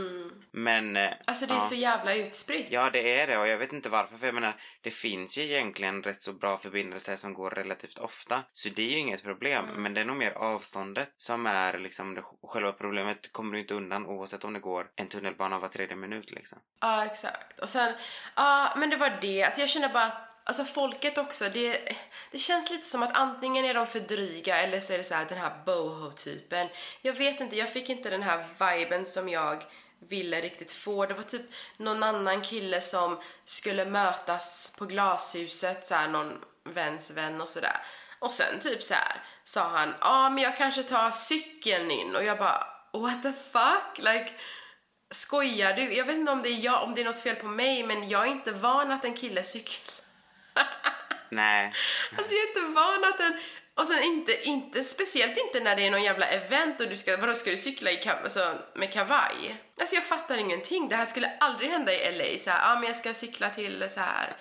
men 0.52 0.96
eh, 0.96 1.10
Alltså 1.26 1.46
det 1.46 1.52
är 1.52 1.56
ja. 1.56 1.60
så 1.60 1.74
jävla 1.74 2.14
utspritt. 2.14 2.70
Ja, 2.70 2.90
det 2.92 3.20
är 3.20 3.26
det 3.26 3.38
och 3.38 3.48
jag 3.48 3.58
vet 3.58 3.72
inte 3.72 3.88
varför. 3.88 4.16
För 4.16 4.26
jag 4.26 4.34
menar, 4.34 4.60
det 4.80 4.90
finns 4.90 5.38
ju 5.38 5.42
egentligen 5.42 6.02
rätt 6.02 6.22
så 6.22 6.32
bra 6.32 6.58
förbindelser 6.58 7.16
som 7.16 7.34
går 7.34 7.50
relativt 7.50 7.98
ofta. 7.98 8.42
Så 8.52 8.68
det 8.68 8.82
är 8.82 8.90
ju 8.90 8.98
inget 8.98 9.22
problem. 9.22 9.64
Men 9.76 9.94
det 9.94 10.00
är 10.00 10.04
nog 10.04 10.16
mer 10.16 10.30
avståndet 10.30 11.12
som 11.16 11.46
är 11.46 11.78
liksom 11.78 12.14
det, 12.14 12.22
själva 12.42 12.72
problemet 12.72 13.32
kommer 13.32 13.55
du 13.56 13.60
inte 13.60 13.74
undan 13.74 14.06
oavsett 14.06 14.44
om 14.44 14.52
det 14.52 14.60
går 14.60 14.86
en 14.96 15.08
tunnelbana 15.08 15.58
var 15.58 15.68
tredje 15.68 15.96
minut 15.96 16.30
liksom. 16.30 16.58
Ja, 16.80 17.04
exakt. 17.04 17.58
Och 17.58 17.68
sen, 17.68 17.92
ja, 18.36 18.74
men 18.76 18.90
det 18.90 18.96
var 18.96 19.18
det. 19.20 19.42
Alltså 19.42 19.60
jag 19.60 19.68
känner 19.68 19.88
bara 19.88 20.04
att 20.04 20.22
Alltså 20.48 20.64
folket 20.64 21.18
också, 21.18 21.48
det, 21.48 21.92
det 22.30 22.38
känns 22.38 22.70
lite 22.70 22.86
som 22.86 23.02
att 23.02 23.16
antingen 23.16 23.64
är 23.64 23.74
de 23.74 23.86
för 23.86 24.00
dryga 24.00 24.56
eller 24.56 24.80
så 24.80 24.92
är 24.92 24.98
det 24.98 25.04
så 25.04 25.14
här 25.14 25.26
den 25.28 25.38
här 25.38 25.62
boho-typen. 25.64 26.68
Jag 27.02 27.12
vet 27.12 27.40
inte, 27.40 27.56
jag 27.56 27.72
fick 27.72 27.88
inte 27.88 28.10
den 28.10 28.22
här 28.22 28.44
viben 28.58 29.06
som 29.06 29.28
jag 29.28 29.64
ville 29.98 30.40
riktigt 30.40 30.72
få. 30.72 31.06
Det 31.06 31.14
var 31.14 31.22
typ 31.22 31.42
någon 31.76 32.02
annan 32.02 32.42
kille 32.42 32.80
som 32.80 33.20
skulle 33.44 33.84
mötas 33.84 34.74
på 34.78 34.84
glashuset, 34.84 35.86
så 35.86 35.94
här 35.94 36.08
någon 36.08 36.44
väns 36.64 37.10
vän 37.10 37.40
och 37.40 37.48
sådär. 37.48 37.76
Och 38.18 38.32
sen 38.32 38.58
typ 38.60 38.82
så 38.82 38.94
här 38.94 39.22
sa 39.44 39.68
han, 39.68 39.88
ja 39.88 39.96
ah, 40.00 40.30
men 40.30 40.44
jag 40.44 40.56
kanske 40.56 40.82
tar 40.82 41.10
cykeln 41.10 41.90
in 41.90 42.16
och 42.16 42.24
jag 42.24 42.38
bara 42.38 42.75
what 43.02 43.22
the 43.22 43.32
fuck? 43.32 43.98
Like 43.98 44.30
Skojar 45.10 45.72
du? 45.72 45.94
Jag 45.94 46.04
vet 46.04 46.16
inte 46.16 46.32
om 46.32 46.42
det 46.42 46.48
är 46.48 46.64
jag, 46.64 46.82
om 46.82 46.94
det 46.94 47.00
är 47.00 47.04
något 47.04 47.20
fel 47.20 47.36
på 47.36 47.46
mig, 47.46 47.82
men 47.82 48.08
jag 48.08 48.26
är 48.26 48.30
inte 48.30 48.52
van 48.52 48.90
att 48.90 49.04
en 49.04 49.14
kille 49.14 49.42
cyklar. 49.42 50.06
Nej. 51.28 51.72
Alltså 52.18 52.34
jag 52.34 52.42
är 52.42 52.48
inte 52.48 52.80
van 52.80 53.04
att 53.04 53.20
en... 53.20 53.36
Och 53.74 53.86
sen 53.86 54.02
inte, 54.02 54.48
inte, 54.48 54.82
speciellt 54.82 55.36
inte 55.36 55.60
när 55.60 55.76
det 55.76 55.86
är 55.86 55.90
någon 55.90 56.02
jävla 56.02 56.26
event 56.26 56.80
och 56.80 56.88
du 56.88 56.96
ska, 56.96 57.16
vadå 57.16 57.34
ska 57.34 57.50
du 57.50 57.56
cykla 57.56 57.90
i 57.90 57.96
kav, 57.96 58.16
alltså, 58.22 58.58
med 58.74 58.92
kavaj? 58.92 59.56
Alltså 59.80 59.94
jag 59.94 60.04
fattar 60.04 60.36
ingenting. 60.38 60.88
Det 60.88 60.96
här 60.96 61.04
skulle 61.04 61.32
aldrig 61.40 61.70
hända 61.70 61.92
i 61.92 62.18
LA. 62.18 62.38
Så 62.38 62.50
här, 62.50 62.72
ah, 62.72 62.74
men 62.74 62.86
jag 62.86 62.96
ska 62.96 63.14
cykla 63.14 63.50
till 63.50 63.90
så 63.90 64.00
här 64.00 64.36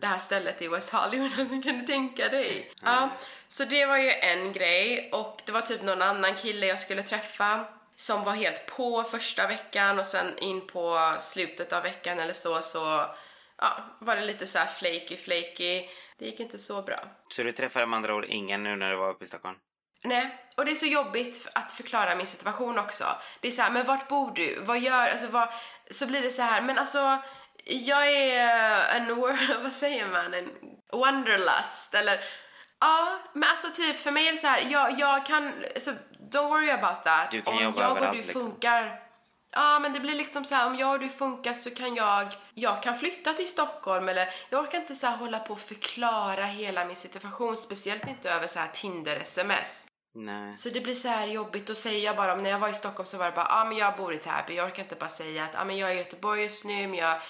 det 0.00 0.06
här 0.06 0.18
stället 0.18 0.62
i 0.62 0.68
West 0.68 0.92
Hollywood, 0.92 1.30
alltså 1.38 1.62
kan 1.62 1.78
du 1.78 1.86
tänka 1.86 2.28
dig? 2.28 2.72
Ja, 2.82 3.10
så 3.48 3.64
det 3.64 3.86
var 3.86 3.96
ju 3.96 4.10
en 4.10 4.52
grej 4.52 5.10
och 5.12 5.40
det 5.46 5.52
var 5.52 5.60
typ 5.60 5.82
någon 5.82 6.02
annan 6.02 6.34
kille 6.34 6.66
jag 6.66 6.80
skulle 6.80 7.02
träffa 7.02 7.66
som 8.00 8.24
var 8.24 8.32
helt 8.32 8.66
på 8.66 9.04
första 9.04 9.46
veckan 9.46 9.98
och 9.98 10.06
sen 10.06 10.38
in 10.38 10.66
på 10.66 11.14
slutet 11.18 11.72
av 11.72 11.82
veckan 11.82 12.18
eller 12.18 12.32
så 12.32 12.60
så 12.60 13.06
ja, 13.58 13.84
var 13.98 14.16
det 14.16 14.24
lite 14.24 14.46
så 14.46 14.58
här 14.58 14.66
flaky 14.66 15.16
flaky. 15.16 15.88
Det 16.18 16.26
gick 16.26 16.40
inte 16.40 16.58
så 16.58 16.82
bra. 16.82 17.00
Så 17.28 17.42
du 17.42 17.52
träffade 17.52 17.86
med 17.86 17.96
andra 17.96 18.14
ord 18.14 18.24
ingen 18.28 18.62
nu 18.62 18.76
när 18.76 18.90
du 18.90 18.96
var 18.96 19.10
uppe 19.10 19.24
i 19.24 19.28
Stockholm? 19.28 19.56
Nej, 20.04 20.48
och 20.56 20.64
det 20.64 20.70
är 20.70 20.74
så 20.74 20.86
jobbigt 20.86 21.48
att 21.54 21.72
förklara 21.72 22.14
min 22.14 22.26
situation 22.26 22.78
också. 22.78 23.04
Det 23.40 23.48
är 23.48 23.52
så 23.52 23.62
här, 23.62 23.70
men 23.70 23.86
vart 23.86 24.08
bor 24.08 24.32
du? 24.34 24.60
Vad 24.60 24.78
gör, 24.78 25.08
alltså 25.08 25.26
vad, 25.28 25.48
så 25.90 26.06
blir 26.06 26.22
det 26.22 26.30
så 26.30 26.42
här, 26.42 26.62
men 26.62 26.78
alltså 26.78 27.18
jag 27.64 28.08
är 28.08 28.96
en, 28.96 29.16
vad 29.62 29.72
säger 29.72 30.08
man, 30.08 30.34
en 30.34 30.50
wanderlust 30.92 31.94
eller 31.94 32.20
Ja, 32.80 33.18
men 33.32 33.48
alltså 33.48 33.82
typ 33.82 33.98
för 33.98 34.10
mig 34.10 34.28
är 34.28 34.32
det 34.32 34.38
så 34.38 34.46
här, 34.46 34.66
jag, 34.70 34.98
jag 34.98 35.26
kan, 35.26 35.52
alltså 35.74 35.92
don't 36.30 36.48
worry 36.48 36.70
about 36.70 37.04
that. 37.04 37.30
Du 37.30 37.42
kan 37.42 37.54
om 37.54 37.62
jobba 37.62 37.80
jag 37.80 37.92
och 37.92 38.00
du 38.00 38.12
liksom. 38.12 38.42
funkar. 38.42 39.00
Ja, 39.52 39.78
men 39.78 39.92
det 39.92 40.00
blir 40.00 40.14
liksom 40.14 40.44
så 40.44 40.54
här, 40.54 40.66
om 40.66 40.78
jag 40.78 40.92
och 40.92 41.00
du 41.00 41.08
funkar 41.08 41.54
så 41.54 41.70
kan 41.70 41.94
jag, 41.94 42.34
jag 42.54 42.82
kan 42.82 42.98
flytta 42.98 43.32
till 43.34 43.46
Stockholm 43.48 44.08
eller 44.08 44.28
jag 44.50 44.62
orkar 44.62 44.78
inte 44.78 44.94
så 44.94 45.06
här 45.06 45.16
hålla 45.16 45.38
på 45.38 45.52
och 45.52 45.60
förklara 45.60 46.44
hela 46.44 46.84
min 46.84 46.96
situation, 46.96 47.56
speciellt 47.56 48.08
inte 48.08 48.30
över 48.30 48.46
så 48.46 48.58
här 48.58 48.68
Tinder-sms. 48.72 49.88
Nej. 50.14 50.58
Så 50.58 50.68
det 50.68 50.80
blir 50.80 50.94
så 50.94 51.08
här 51.08 51.26
jobbigt, 51.26 51.70
och 51.70 51.76
säger 51.76 52.04
jag 52.04 52.16
bara, 52.16 52.34
när 52.34 52.50
jag 52.50 52.58
var 52.58 52.68
i 52.68 52.72
Stockholm 52.72 53.06
så 53.06 53.18
var 53.18 53.24
det 53.24 53.32
bara, 53.32 53.46
ja 53.50 53.60
ah, 53.60 53.64
men 53.64 53.76
jag 53.76 53.96
bor 53.96 54.14
i 54.14 54.18
Täby, 54.18 54.54
jag 54.54 54.66
orkar 54.66 54.82
inte 54.82 54.94
bara 54.94 55.10
säga 55.10 55.44
att, 55.44 55.50
ja 55.54 55.60
ah, 55.60 55.64
men 55.64 55.76
jag 55.76 55.90
är 55.90 55.94
i 55.94 55.98
Göteborg 55.98 56.42
just 56.42 56.64
nu, 56.64 56.86
men 56.86 56.98
jag 56.98 57.20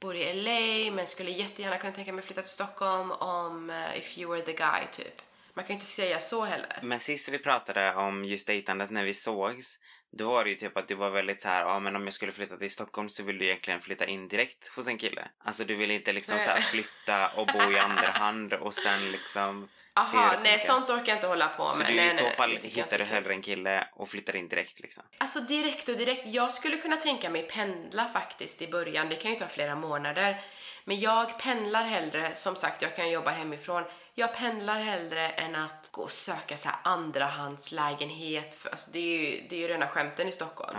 bor 0.00 0.16
i 0.16 0.34
LA, 0.34 0.94
men 0.96 1.06
skulle 1.06 1.30
jättegärna 1.30 1.78
kunna 1.78 1.92
tänka 1.92 2.12
mig 2.12 2.18
att 2.18 2.26
flytta 2.26 2.42
till 2.42 2.50
Stockholm 2.50 3.10
om 3.10 3.70
uh, 3.70 3.98
if 3.98 4.18
you 4.18 4.30
were 4.30 4.42
the 4.42 4.52
guy, 4.52 4.86
typ. 4.90 5.22
Man 5.54 5.64
kan 5.64 5.68
ju 5.68 5.74
inte 5.74 5.86
säga 5.86 6.20
så 6.20 6.44
heller. 6.44 6.78
Men 6.82 7.00
sist 7.00 7.28
vi 7.28 7.38
pratade 7.38 7.94
om 7.94 8.24
just 8.24 8.46
dejtandet 8.46 8.90
när 8.90 9.04
vi 9.04 9.14
sågs, 9.14 9.78
då 10.10 10.30
var 10.30 10.44
det 10.44 10.50
ju 10.50 10.56
typ 10.56 10.76
att 10.76 10.88
du 10.88 10.94
var 10.94 11.10
väldigt 11.10 11.42
så 11.42 11.48
här, 11.48 11.60
ja 11.62 11.78
men 11.78 11.96
om 11.96 12.04
jag 12.04 12.14
skulle 12.14 12.32
flytta 12.32 12.56
till 12.56 12.70
Stockholm 12.70 13.08
så 13.08 13.22
vill 13.22 13.38
du 13.38 13.44
egentligen 13.44 13.80
flytta 13.80 14.06
in 14.06 14.28
direkt 14.28 14.68
hos 14.68 14.88
en 14.88 14.98
kille. 14.98 15.28
Alltså 15.44 15.64
du 15.64 15.74
vill 15.74 15.90
inte 15.90 16.12
liksom 16.12 16.38
så 16.38 16.50
här 16.50 16.54
Nej. 16.54 16.62
flytta 16.62 17.28
och 17.28 17.46
bo 17.46 17.72
i 17.72 17.78
andra 17.78 18.08
hand 18.08 18.52
och 18.52 18.74
sen 18.74 19.12
liksom 19.12 19.68
Aha, 19.94 20.34
nej 20.42 20.58
sånt 20.58 20.90
orkar 20.90 21.06
jag 21.06 21.16
inte 21.16 21.26
hålla 21.26 21.48
på 21.48 21.64
med. 21.64 21.72
Så 21.72 21.82
du, 21.84 21.94
nej, 21.94 22.06
i 22.06 22.10
så 22.10 22.24
nej, 22.24 22.36
fall 22.36 22.58
hittar 22.62 22.98
du 22.98 23.04
hellre 23.04 23.32
en 23.32 23.42
kille 23.42 23.88
och 23.92 24.08
flyttar 24.08 24.36
in 24.36 24.48
direkt 24.48 24.80
liksom? 24.80 25.04
Alltså 25.18 25.40
direkt 25.40 25.88
och 25.88 25.96
direkt. 25.96 26.22
Jag 26.26 26.52
skulle 26.52 26.76
kunna 26.76 26.96
tänka 26.96 27.30
mig 27.30 27.42
pendla 27.42 28.04
faktiskt 28.04 28.62
i 28.62 28.68
början. 28.68 29.08
Det 29.08 29.16
kan 29.16 29.30
ju 29.30 29.36
ta 29.36 29.48
flera 29.48 29.74
månader. 29.74 30.40
Men 30.84 31.00
jag 31.00 31.38
pendlar 31.38 31.84
hellre, 31.84 32.34
som 32.34 32.56
sagt 32.56 32.82
jag 32.82 32.96
kan 32.96 33.10
jobba 33.10 33.30
hemifrån. 33.30 33.82
Jag 34.14 34.34
pendlar 34.34 34.80
hellre 34.80 35.28
än 35.28 35.54
att 35.54 35.88
gå 35.92 36.02
och 36.02 36.10
söka 36.10 36.56
så 36.56 36.68
här 36.68 36.78
andrahandslägenhet. 36.82 38.54
För, 38.54 38.70
alltså 38.70 38.90
det 38.90 38.98
är 38.98 39.18
ju, 39.18 39.46
det 39.48 39.56
är 39.56 39.60
ju 39.60 39.68
rena 39.68 39.88
skämten 39.88 40.28
i 40.28 40.32
Stockholm. 40.32 40.78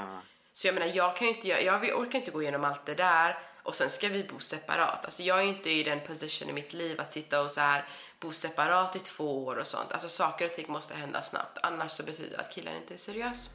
Så 0.54 0.68
jag 0.68 0.74
menar, 0.74 0.92
jag 0.94 1.16
kan 1.16 1.28
inte, 1.28 1.48
jag, 1.48 1.64
jag 1.64 2.00
orkar 2.00 2.20
inte 2.20 2.32
gå 2.32 2.42
igenom 2.42 2.64
allt 2.64 2.86
det 2.86 2.96
där 2.96 3.40
och 3.64 3.76
sen 3.76 3.90
ska 3.90 4.08
vi 4.08 4.24
bo 4.24 4.40
separat. 4.40 5.06
Alltså 5.06 5.24
jag 5.24 5.40
är 5.40 5.44
inte 5.44 5.70
i 5.70 5.84
den 5.84 6.00
position 6.00 6.50
i 6.50 6.54
mitt 6.54 6.74
liv 6.74 7.02
att 7.02 7.12
sitta 7.12 7.42
och 7.42 7.52
så 7.52 7.62
här 7.62 7.86
bo 8.20 8.32
separat 8.32 8.96
i 8.96 9.00
två 9.00 9.46
år 9.46 9.56
och 9.56 9.68
sånt. 9.68 9.92
Alltså 9.92 10.10
saker 10.10 10.46
och 10.46 10.54
ting 10.54 10.72
måste 10.72 10.96
hända 10.96 11.22
snabbt. 11.22 11.58
Annars 11.64 11.92
så 11.92 12.04
betyder 12.04 12.38
det 12.38 12.44
att 12.44 12.52
killen 12.52 12.76
inte 12.76 12.94
är 12.94 12.98
seriös. 12.98 13.50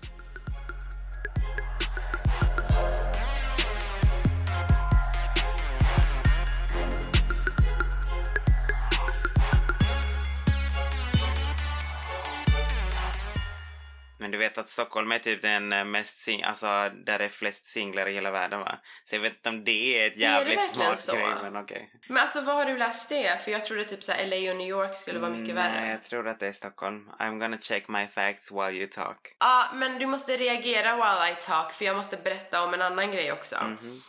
Men 14.28 14.32
du 14.32 14.38
vet 14.38 14.58
att 14.58 14.68
Stockholm 14.68 15.12
är 15.12 15.18
typ 15.18 15.42
den 15.42 15.72
eh, 15.72 15.84
mest 15.84 16.18
sing- 16.28 16.44
alltså 16.44 16.66
där 16.94 17.18
det 17.18 17.24
är 17.24 17.28
flest 17.28 17.66
singlar 17.66 18.06
i 18.08 18.12
hela 18.12 18.30
världen 18.30 18.60
va? 18.60 18.78
Så 19.04 19.14
jag 19.14 19.20
vet 19.20 19.32
inte 19.32 19.48
om 19.48 19.64
det 19.64 20.02
är 20.02 20.06
ett 20.06 20.16
jävligt 20.16 20.58
verkligen 20.58 20.74
smart 20.86 20.98
så? 20.98 21.12
grej 21.12 21.26
men 21.42 21.56
okej. 21.56 21.90
Men 22.08 22.16
alltså 22.18 22.40
vad 22.40 22.54
har 22.54 22.64
du 22.64 22.76
läst 22.78 23.08
det? 23.08 23.40
För 23.44 23.50
jag 23.50 23.64
trodde 23.64 23.84
typ 23.84 24.02
så 24.02 24.12
LA 24.12 24.50
och 24.50 24.56
New 24.56 24.68
York 24.68 24.94
skulle 24.94 25.18
vara 25.18 25.30
mycket 25.30 25.54
Nej, 25.54 25.54
värre. 25.54 25.90
jag 25.90 26.02
tror 26.02 26.28
att 26.28 26.40
det 26.40 26.46
är 26.46 26.52
Stockholm. 26.52 27.10
I'm 27.18 27.38
gonna 27.40 27.58
check 27.58 27.88
my 27.88 28.06
facts 28.06 28.52
while 28.52 28.70
you 28.72 28.86
talk. 28.86 29.34
Ja, 29.38 29.70
men 29.74 29.98
du 29.98 30.06
måste 30.06 30.36
reagera 30.36 30.96
while 30.96 31.32
I 31.32 31.34
talk 31.40 31.72
för 31.72 31.84
jag 31.84 31.96
måste 31.96 32.16
berätta 32.16 32.64
om 32.64 32.74
en 32.74 32.82
annan 32.82 33.10
grej 33.12 33.32
också. 33.32 33.56
Mhm. 33.64 34.02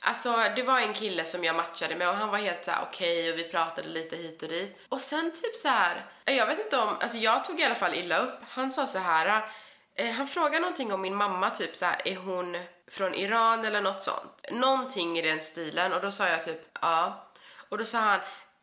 Alltså, 0.00 0.36
det 0.56 0.62
var 0.62 0.80
en 0.80 0.94
kille 0.94 1.24
som 1.24 1.44
jag 1.44 1.56
matchade 1.56 1.94
med 1.94 2.08
och 2.08 2.14
han 2.14 2.28
var 2.28 2.38
helt 2.38 2.64
såhär 2.64 2.82
okej 2.82 3.08
okej 3.18 3.32
och 3.32 3.38
vi 3.38 3.44
pratade 3.44 3.88
lite 3.88 4.16
hit 4.16 4.42
och 4.42 4.48
dit. 4.48 4.78
Och 4.88 5.00
sen 5.00 5.32
typ 5.32 5.56
så 5.56 5.68
här, 5.68 6.06
jag 6.24 6.46
vet 6.46 6.58
inte 6.58 6.78
om, 6.78 6.96
alltså 7.00 7.18
jag 7.18 7.44
tog 7.44 7.60
i 7.60 7.64
alla 7.64 7.74
fall 7.74 7.94
illa 7.94 8.18
upp. 8.18 8.40
Han 8.48 8.72
sa 8.72 8.86
så 8.86 8.98
här, 8.98 9.50
eh, 9.94 10.10
han 10.10 10.26
frågade 10.26 10.60
någonting 10.60 10.92
om 10.92 11.00
min 11.00 11.14
mamma, 11.14 11.50
typ 11.50 11.76
så 11.76 11.86
här, 11.86 12.02
är 12.04 12.16
hon 12.16 12.56
från 12.90 13.14
Iran 13.14 13.64
eller 13.64 13.80
något 13.80 14.02
sånt? 14.02 14.44
Någonting 14.50 15.18
i 15.18 15.22
den 15.22 15.40
stilen 15.40 15.92
och 15.92 16.00
då 16.00 16.10
sa 16.10 16.28
jag 16.28 16.44
typ 16.44 16.78
ja. 16.80 17.26
Och 17.68 17.78
då 17.78 17.84
sa 17.84 17.98
han, 17.98 18.20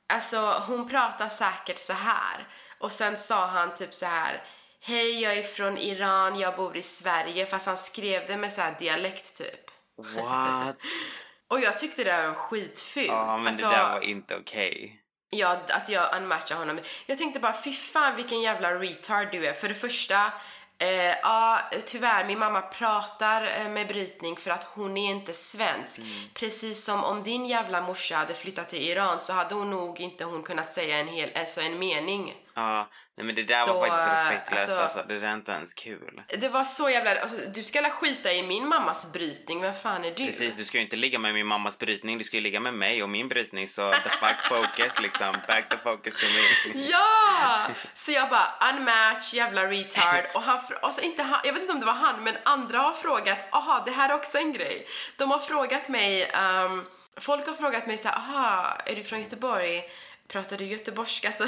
alltså 0.08 0.64
hon 0.68 0.90
pratar 0.90 1.30
säkert 1.30 1.78
så 1.78 1.94
här. 1.94 2.48
Och 2.80 2.92
sen 2.92 3.18
sa 3.18 3.46
han 3.46 3.74
typ 3.74 3.94
så 3.94 4.06
här, 4.06 4.44
hej 4.82 5.22
jag 5.22 5.38
är 5.38 5.44
från 5.44 5.78
Iran, 5.78 6.40
jag 6.40 6.56
bor 6.56 6.78
i 6.78 6.82
Sverige, 6.82 7.46
fast 7.46 7.66
han 7.66 7.78
skrev 7.78 8.28
det 8.28 8.38
med 8.38 8.54
så 8.54 8.62
här 8.62 8.76
dialekt 8.80 9.38
typ. 9.38 9.65
What? 9.98 10.78
Och 11.48 11.60
jag 11.60 11.80
tyckte 11.80 12.04
det 12.04 12.12
där 12.12 12.28
var 12.28 12.34
skitfult. 12.34 13.08
Ja, 13.08 13.38
men 13.38 13.48
alltså, 13.48 13.70
det 13.70 13.76
där 13.76 13.92
var 13.94 14.02
inte 14.02 14.36
okej. 14.36 15.02
jag, 15.30 15.58
alltså 15.70 15.92
jag 15.92 16.16
unmatchade 16.18 16.60
honom. 16.60 16.80
Jag 17.06 17.18
tänkte 17.18 17.40
bara, 17.40 17.54
fy 17.64 17.72
fan 17.72 18.16
vilken 18.16 18.42
jävla 18.42 18.74
retard 18.74 19.28
du 19.32 19.48
är. 19.48 19.54
För 19.54 19.68
det 19.68 19.76
första, 19.76 20.32
eh, 20.78 21.16
ja 21.22 21.60
tyvärr, 21.86 22.26
min 22.26 22.40
mamma 22.40 22.62
pratar 22.62 23.62
eh, 23.62 23.70
med 23.70 23.88
brytning 23.88 24.36
för 24.36 24.52
att 24.52 24.64
hon 24.64 24.98
är 24.98 25.12
inte 25.12 25.34
svensk. 25.34 26.00
Mm. 26.00 26.12
Precis 26.34 26.86
som 26.86 27.04
om 27.04 27.24
din 27.24 27.46
jävla 27.46 27.82
morsa 27.82 28.16
hade 28.16 28.34
flyttat 28.34 28.70
till 28.70 28.82
Iran 28.82 29.20
så 29.20 29.34
hade 29.34 29.56
hon 29.56 29.70
nog 29.70 30.00
inte 30.00 30.26
hon 30.26 30.44
kunnat 30.44 30.72
säga 30.72 31.00
en 31.00 31.08
hel, 31.08 31.30
alltså 31.36 31.62
en 31.62 31.80
mening. 31.80 32.34
Ja, 32.58 32.90
nej 33.18 33.26
men 33.26 33.36
det 33.36 33.44
där 33.44 33.62
Så, 33.62 33.74
var 33.74 33.88
faktiskt 33.88 34.08
eh, 34.08 34.32
respektlöst 34.32 34.70
alltså- 34.70 34.84
alltså. 34.84 35.04
Det 35.08 35.20
där 35.20 35.28
är 35.28 35.34
inte 35.34 35.52
ens 35.52 35.74
kul. 35.74 36.22
Det 36.28 36.50
var 36.50 36.64
så 36.64 36.90
jävla, 36.90 37.16
alltså 37.22 37.38
du 37.50 37.64
ska 37.64 37.82
la 37.82 37.90
skita 37.90 38.34
i 38.34 38.44
min 38.44 38.68
mammas 38.68 39.14
brytning, 39.14 39.62
vem 39.62 39.74
fan 39.74 40.06
är 40.06 40.12
du? 40.12 40.26
Precis, 40.26 40.56
du 40.56 40.66
ska 40.66 40.78
ju 40.78 40.84
inte 40.84 40.96
ligga 40.96 41.20
med 41.20 41.34
min 41.34 41.48
mammas 41.48 41.80
brytning, 41.80 42.18
du 42.18 42.24
ska 42.24 42.38
ju 42.38 42.44
ligga 42.44 42.60
med 42.60 42.74
mig 42.74 43.04
och 43.04 43.10
min 43.10 43.28
brytning 43.28 43.68
så 43.68 43.92
the 43.92 44.10
fuck 44.10 44.36
focus 44.50 45.00
liksom. 45.02 45.36
Back 45.48 45.70
the 45.70 45.78
focus 45.78 46.14
to 46.14 46.26
me. 46.26 46.80
Ja! 46.82 47.68
Så 47.94 48.12
jag 48.12 48.30
bara 48.30 48.54
unmatch, 48.74 49.34
jävla 49.34 49.64
retard. 49.66 50.24
Och 50.34 50.42
han, 50.42 50.60
alltså 50.82 51.02
inte 51.02 51.24
han, 51.24 51.40
jag 51.44 51.54
vet 51.54 51.62
inte 51.62 51.74
om 51.74 51.80
det 51.80 51.86
var 51.86 51.94
han, 51.94 52.24
men 52.24 52.38
andra 52.44 52.80
har 52.80 52.94
frågat, 52.94 53.38
aha, 53.52 53.84
det 53.86 53.92
här 53.92 54.10
är 54.10 54.14
också 54.16 54.38
en 54.38 54.54
grej. 54.54 54.88
De 55.18 55.32
har 55.32 55.40
frågat 55.40 55.90
mig, 55.90 56.24
ehm, 56.34 56.86
folk 57.18 57.48
har 57.48 57.54
frågat 57.54 57.88
mig 57.88 57.98
så 57.98 58.08
här, 58.08 58.16
aha, 58.18 58.78
är 58.86 58.96
du 58.96 59.04
från 59.04 59.22
Göteborg? 59.22 59.84
Pratar 60.28 60.58
du 60.58 60.66
göteborgska? 60.66 61.32
Så 61.32 61.48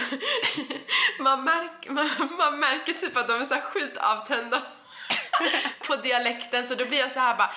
man, 1.19 1.43
märk, 1.43 1.89
man, 1.89 2.09
man 2.37 2.59
märker 2.59 2.93
typ 2.93 3.17
att 3.17 3.27
de 3.27 3.41
är 3.41 3.45
så 3.45 3.53
här 3.53 3.61
skitavtända 3.61 4.61
på 5.87 5.95
dialekten 5.95 6.67
så 6.67 6.75
då 6.75 6.85
blir 6.85 6.99
jag 6.99 7.11
så 7.11 7.19
här 7.19 7.37
bara 7.37 7.51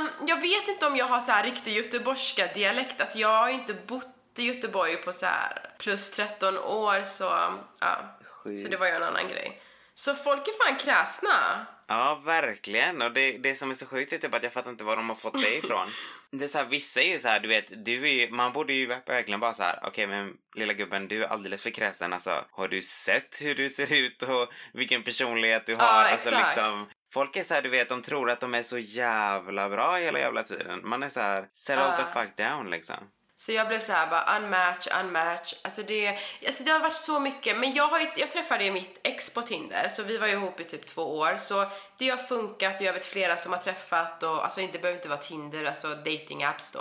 um, 0.00 0.28
jag 0.28 0.36
vet 0.36 0.68
inte 0.68 0.86
om 0.86 0.96
jag 0.96 1.06
har 1.06 1.20
så 1.20 1.32
här 1.32 1.44
riktig 1.44 1.76
göteborgska 1.76 2.46
dialekt 2.46 3.00
alltså 3.00 3.18
jag 3.18 3.28
har 3.28 3.48
ju 3.48 3.54
inte 3.54 3.74
bott 3.74 4.08
i 4.36 4.42
Göteborg 4.42 4.96
på 4.96 5.12
så 5.12 5.26
här 5.26 5.70
plus 5.78 6.10
13 6.10 6.58
år 6.58 7.02
så 7.04 7.54
ja 7.80 8.18
Sjukt. 8.44 8.62
så 8.62 8.68
det 8.68 8.76
var 8.76 8.86
ju 8.86 8.92
en 8.92 9.02
annan 9.02 9.28
grej 9.28 9.62
så 9.94 10.14
folk 10.14 10.48
är 10.48 10.64
fan 10.64 10.78
kräsna 10.78 11.66
Ja, 11.88 12.22
verkligen. 12.24 13.02
Och 13.02 13.12
det, 13.12 13.38
det 13.38 13.54
som 13.54 13.70
är 13.70 13.74
så 13.74 13.86
sjukt 13.86 14.12
är 14.12 14.18
typ 14.18 14.34
att 14.34 14.42
jag 14.42 14.52
fattar 14.52 14.70
inte 14.70 14.84
var 14.84 14.96
de 14.96 15.08
har 15.08 15.16
fått 15.16 15.42
det 15.42 15.56
ifrån. 15.56 15.88
det 16.30 16.44
är 16.44 16.48
så 16.48 16.58
här, 16.58 16.64
vissa 16.64 17.00
är 17.00 17.08
ju 17.08 17.18
så 17.18 17.28
här, 17.28 17.40
du 17.40 17.48
vet, 17.48 17.84
du 17.84 18.02
är 18.08 18.12
ju, 18.12 18.30
man 18.30 18.52
borde 18.52 18.72
ju 18.72 18.86
verkligen 18.86 19.40
bara 19.40 19.54
så 19.54 19.62
här, 19.62 19.78
okej 19.82 20.06
men 20.06 20.32
lilla 20.54 20.72
gubben, 20.72 21.08
du 21.08 21.24
är 21.24 21.28
alldeles 21.28 21.62
för 21.62 21.70
kräsen. 21.70 22.12
Alltså, 22.12 22.44
har 22.50 22.68
du 22.68 22.82
sett 22.82 23.42
hur 23.42 23.54
du 23.54 23.70
ser 23.70 23.92
ut 23.92 24.22
och 24.22 24.52
vilken 24.72 25.02
personlighet 25.02 25.66
du 25.66 25.74
har? 25.74 25.84
alltså 26.04 26.28
exakt. 26.28 26.56
liksom, 26.56 26.86
folk 27.12 27.36
är 27.36 27.42
så 27.42 27.54
här, 27.54 27.62
du 27.62 27.68
vet, 27.68 27.88
de 27.88 28.02
tror 28.02 28.30
att 28.30 28.40
de 28.40 28.54
är 28.54 28.62
så 28.62 28.78
jävla 28.78 29.68
bra 29.68 29.96
hela 29.96 30.18
jävla 30.18 30.42
tiden. 30.42 30.80
Man 30.88 31.02
är 31.02 31.08
så 31.08 31.20
här, 31.20 31.48
settle 31.52 31.84
Ja. 31.84 31.96
the 31.96 32.20
fuck 32.20 32.36
down 32.36 32.70
liksom. 32.70 32.96
Så 33.36 33.52
jag 33.52 33.68
blev 33.68 33.80
så 33.80 33.92
här 33.92 34.06
bara 34.06 34.36
unmatch, 34.36 34.88
unmatch. 35.00 35.54
Alltså 35.62 35.82
det, 35.82 36.18
alltså 36.46 36.64
det 36.64 36.70
har 36.70 36.80
varit 36.80 36.96
så 36.96 37.20
mycket. 37.20 37.58
Men 37.58 37.72
jag, 37.72 37.88
har 37.88 38.00
ju, 38.00 38.06
jag 38.16 38.32
träffade 38.32 38.64
ju 38.64 38.72
mitt 38.72 39.00
ex 39.02 39.34
på 39.34 39.42
Tinder, 39.42 39.88
så 39.88 40.02
vi 40.02 40.18
var 40.18 40.26
ju 40.26 40.32
ihop 40.32 40.60
i 40.60 40.64
typ 40.64 40.86
två 40.86 41.18
år. 41.18 41.36
Så 41.36 41.66
det 41.98 42.08
har 42.10 42.16
funkat 42.16 42.74
och 42.74 42.86
jag 42.86 42.92
vet 42.92 43.04
flera 43.04 43.36
som 43.36 43.52
har 43.52 43.60
träffat 43.60 44.22
och 44.22 44.44
alltså 44.44 44.60
det 44.60 44.78
behöver 44.78 44.98
inte 44.98 45.08
vara 45.08 45.18
Tinder, 45.18 45.64
alltså 45.64 45.88
dating 45.88 46.44
apps 46.44 46.72
då. 46.72 46.80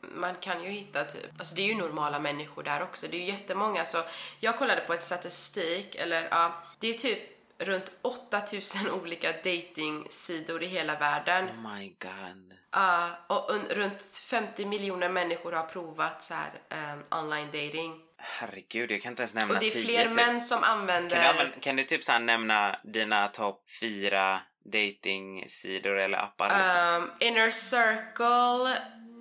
Man 0.00 0.34
kan 0.34 0.62
ju 0.62 0.70
hitta 0.70 1.04
typ, 1.04 1.30
alltså 1.38 1.54
det 1.54 1.62
är 1.62 1.66
ju 1.66 1.74
normala 1.74 2.18
människor 2.18 2.62
där 2.62 2.82
också. 2.82 3.06
Det 3.10 3.16
är 3.16 3.20
ju 3.20 3.26
jättemånga 3.26 3.84
så 3.84 3.98
jag 4.40 4.58
kollade 4.58 4.80
på 4.80 4.92
ett 4.92 5.04
statistik, 5.04 5.94
eller 5.94 6.28
ja, 6.30 6.62
det 6.78 6.88
är 6.88 6.94
typ 6.94 7.33
runt 7.58 7.92
8000 8.02 8.90
olika 8.90 9.32
datingsidor 9.32 10.62
i 10.62 10.66
hela 10.66 10.98
världen. 10.98 11.48
Oh 11.48 11.74
my 11.76 11.88
god. 11.88 12.54
Ja, 12.72 13.10
och 13.26 13.50
un- 13.50 13.68
runt 13.74 14.02
50 14.30 14.66
miljoner 14.66 15.08
människor 15.08 15.52
har 15.52 15.62
provat 15.62 16.22
så 16.22 16.34
här 16.34 16.50
um, 16.92 17.02
online 17.20 17.46
dating. 17.46 18.00
Herregud, 18.18 18.90
jag 18.90 19.02
kan 19.02 19.12
inte 19.12 19.22
ens 19.22 19.34
nämna 19.34 19.54
Och 19.54 19.60
det 19.60 19.66
är 19.66 19.70
tio, 19.70 19.84
fler 19.84 20.04
typ. 20.04 20.12
män 20.12 20.40
som 20.40 20.62
använder... 20.64 21.22
Kan 21.24 21.36
du, 21.46 21.60
kan 21.60 21.76
du 21.76 21.82
typ 21.84 22.04
så 22.04 22.18
nämna 22.18 22.80
dina 22.84 23.28
topp 23.28 23.64
fyra 23.80 24.40
datingsidor 24.64 25.98
eller 25.98 26.18
appar? 26.18 26.48
Liksom? 26.48 27.02
um, 27.04 27.10
Inner 27.20 27.50
Circle, 27.50 28.78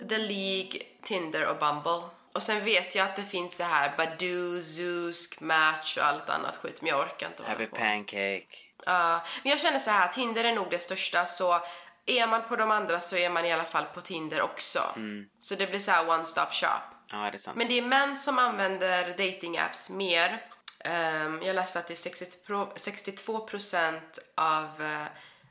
The 0.09 0.17
League, 0.17 0.81
Tinder 1.03 1.45
och 1.47 1.57
Bumble. 1.57 2.09
Och 2.33 2.41
sen 2.41 2.65
vet 2.65 2.95
jag 2.95 3.05
att 3.05 3.15
det 3.15 3.23
finns 3.25 3.57
så 3.57 3.63
här 3.63 3.93
Badoo, 3.97 4.61
Zoosk, 4.61 5.41
Match 5.41 5.97
och 5.97 6.05
allt 6.05 6.29
annat 6.29 6.55
skit, 6.55 6.81
men 6.81 6.89
jag 6.89 6.99
orkar 6.99 7.27
inte 7.27 7.43
Happy 7.43 7.65
på. 7.65 7.75
pancake. 7.75 8.47
Ja, 8.85 9.23
men 9.43 9.49
jag 9.49 9.59
känner 9.59 9.79
så 9.79 9.91
här, 9.91 10.07
Tinder 10.07 10.43
är 10.43 10.51
nog 10.55 10.67
det 10.69 10.79
största 10.79 11.25
så 11.25 11.61
är 12.05 12.27
man 12.27 12.43
på 12.47 12.55
de 12.55 12.71
andra 12.71 12.99
så 12.99 13.15
är 13.17 13.29
man 13.29 13.45
i 13.45 13.51
alla 13.53 13.63
fall 13.63 13.85
på 13.85 14.01
Tinder 14.01 14.41
också. 14.41 14.79
Så 15.39 15.55
det 15.55 15.67
blir 15.67 15.79
så 15.79 15.91
här 15.91 16.09
one 16.09 16.25
stop 16.25 16.51
shop. 16.51 16.67
Ja, 17.11 17.17
det 17.17 17.37
är 17.37 17.39
sant. 17.39 17.57
Men 17.57 17.67
det 17.67 17.77
är 17.77 17.81
män 17.81 18.15
som 18.15 18.39
använder 18.39 19.09
dating 19.09 19.57
apps 19.57 19.89
mer. 19.89 20.45
Ehm, 20.79 21.41
jag 21.43 21.55
läste 21.55 21.79
att 21.79 21.87
det 21.87 21.93
är 21.93 21.95
60 21.95 22.25
62% 22.47 23.99
av 24.35 24.81
eh, 24.81 25.05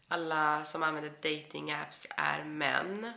alla 0.08 0.64
som 0.64 0.82
använder 0.82 1.10
dating 1.10 1.72
apps 1.72 2.06
är 2.16 2.44
män. 2.44 3.12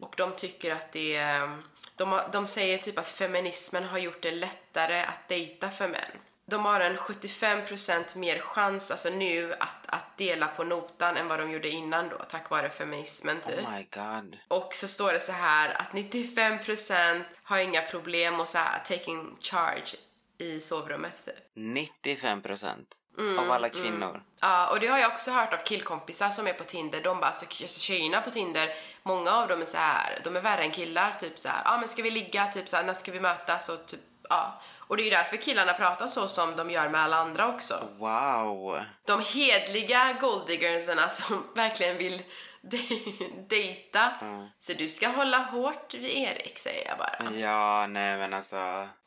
Och 0.00 0.14
de 0.16 0.36
tycker 0.36 0.72
att 0.72 0.92
det 0.92 1.16
är... 1.16 1.62
De, 1.96 2.20
de 2.32 2.46
säger 2.46 2.78
typ 2.78 2.98
att 2.98 3.08
feminismen 3.08 3.84
har 3.84 3.98
gjort 3.98 4.22
det 4.22 4.30
lättare 4.30 5.00
att 5.00 5.28
dejta 5.28 5.70
för 5.70 5.88
män. 5.88 6.10
De 6.46 6.64
har 6.64 6.80
en 6.80 6.96
75% 6.96 8.18
mer 8.18 8.38
chans 8.38 8.90
alltså 8.90 9.10
nu 9.10 9.52
att, 9.52 9.86
att 9.86 10.16
dela 10.16 10.46
på 10.46 10.64
notan 10.64 11.16
än 11.16 11.28
vad 11.28 11.38
de 11.38 11.50
gjorde 11.50 11.68
innan 11.68 12.08
då, 12.08 12.16
tack 12.16 12.50
vare 12.50 12.70
feminismen 12.70 13.40
typ. 13.40 13.64
Oh 13.64 13.70
my 13.70 13.86
god. 13.94 14.36
Och 14.48 14.74
så 14.74 14.88
står 14.88 15.12
det 15.12 15.20
så 15.20 15.32
här 15.32 15.80
att 15.80 15.90
95% 15.90 17.22
har 17.42 17.58
inga 17.58 17.82
problem 17.82 18.40
och 18.40 18.48
så 18.48 18.58
här 18.58 18.78
taking 18.78 19.36
charge 19.40 19.96
i 20.38 20.60
sovrummet 20.60 21.24
typ. 21.26 21.34
95 21.54 22.42
procent 22.42 23.00
Mm, 23.18 23.38
av 23.38 23.50
alla 23.50 23.68
kvinnor. 23.68 24.22
Ja, 24.40 24.70
och 24.70 24.80
det 24.80 24.86
har 24.86 24.98
jag 24.98 25.12
också 25.12 25.30
hört 25.30 25.52
av 25.52 25.58
killkompisar 25.58 26.30
som 26.30 26.46
är 26.46 26.52
på 26.52 26.64
Tinder. 26.64 27.00
De 27.00 27.20
bara, 27.20 27.26
alltså 27.26 27.46
tjejerna 27.66 28.20
på 28.20 28.30
Tinder, 28.30 28.68
många 29.02 29.30
av 29.30 29.48
dem 29.48 29.60
är 29.60 29.64
så 29.64 29.76
här, 29.76 30.20
de 30.24 30.36
är 30.36 30.40
värre 30.40 30.62
än 30.62 30.70
killar. 30.70 31.10
Typ 31.20 31.38
så 31.38 31.48
här, 31.48 31.62
ja 31.64 31.74
ah, 31.74 31.78
men 31.78 31.88
ska 31.88 32.02
vi 32.02 32.10
ligga? 32.10 32.46
Typ 32.46 32.68
så 32.68 32.76
här, 32.76 32.84
när 32.84 32.94
ska 32.94 33.12
vi 33.12 33.20
mötas? 33.20 33.68
Och 33.68 33.86
typ, 33.86 34.00
ja. 34.28 34.62
Och 34.86 34.96
det 34.96 35.02
är 35.02 35.04
ju 35.04 35.10
därför 35.10 35.36
killarna 35.36 35.72
pratar 35.72 36.06
så 36.06 36.28
som 36.28 36.56
de 36.56 36.70
gör 36.70 36.88
med 36.88 37.00
alla 37.00 37.16
andra 37.16 37.48
också. 37.48 37.74
Wow. 37.98 38.80
De 39.06 39.20
hedliga 39.20 40.16
golddiggersarna 40.20 41.08
som 41.08 41.46
verkligen 41.54 41.98
vill 41.98 42.22
de- 42.70 43.46
dejta. 43.48 44.12
Så 44.58 44.72
du 44.72 44.88
ska 44.88 45.08
hålla 45.08 45.38
hårt 45.38 45.94
vid 45.94 46.16
Erik, 46.16 46.58
säger 46.58 46.88
jag 46.88 46.98
bara. 46.98 47.30
Ja, 47.38 47.86
nej 47.86 48.16
men 48.16 48.34
alltså. 48.34 48.56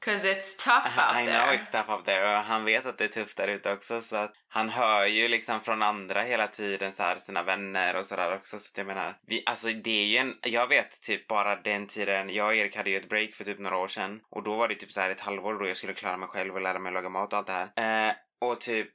'Cause 0.06 0.28
it's 0.34 0.64
tough 0.66 0.98
out 1.18 1.22
I 1.22 1.26
know 1.32 1.42
there. 1.50 1.58
it's 1.58 1.72
tough 1.72 2.00
up 2.00 2.06
there 2.06 2.38
och 2.38 2.44
han 2.44 2.66
vet 2.66 2.86
att 2.86 2.98
det 2.98 3.04
är 3.04 3.08
tufft 3.08 3.38
där 3.38 3.48
ute 3.48 3.74
också 3.74 4.02
så 4.02 4.16
att 4.16 4.34
han 4.50 4.70
hör 4.70 5.06
ju 5.06 5.28
liksom 5.28 5.62
från 5.62 5.82
andra 5.84 6.22
hela 6.22 6.48
tiden 6.48 6.92
så 6.92 7.04
här 7.04 7.18
sina 7.18 7.44
vänner 7.44 7.96
och 7.96 8.06
sådär 8.06 8.36
också 8.36 8.60
så 8.60 8.70
att 8.72 8.78
jag 8.78 8.88
menar 8.88 9.18
vi, 9.28 9.44
alltså 9.46 9.68
det 9.68 10.02
är 10.02 10.06
ju 10.06 10.18
en, 10.18 10.34
jag 10.44 10.68
vet 10.68 11.02
typ 11.02 11.28
bara 11.28 11.56
den 11.56 11.88
tiden, 11.88 12.30
jag 12.30 12.48
och 12.48 12.56
Erik 12.56 12.76
hade 12.76 12.90
ju 12.90 12.98
ett 12.98 13.10
break 13.10 13.32
för 13.34 13.44
typ 13.44 13.60
några 13.60 13.78
år 13.78 13.88
sedan 13.88 14.20
och 14.30 14.44
då 14.44 14.56
var 14.56 14.68
det 14.68 14.76
typ 14.76 14.92
så 14.92 15.02
här 15.02 15.10
ett 15.10 15.20
halvår 15.20 15.54
då 15.60 15.68
jag 15.68 15.78
skulle 15.78 15.94
klara 15.94 16.18
mig 16.18 16.30
själv 16.30 16.56
och 16.56 16.62
lära 16.62 16.80
mig 16.80 16.92
laga 16.94 17.10
mat 17.10 17.34
och 17.34 17.40
allt 17.40 17.48
det 17.48 17.70
här. 17.76 18.08
Eh, 18.10 18.14
och 18.42 18.60
typ, 18.62 18.88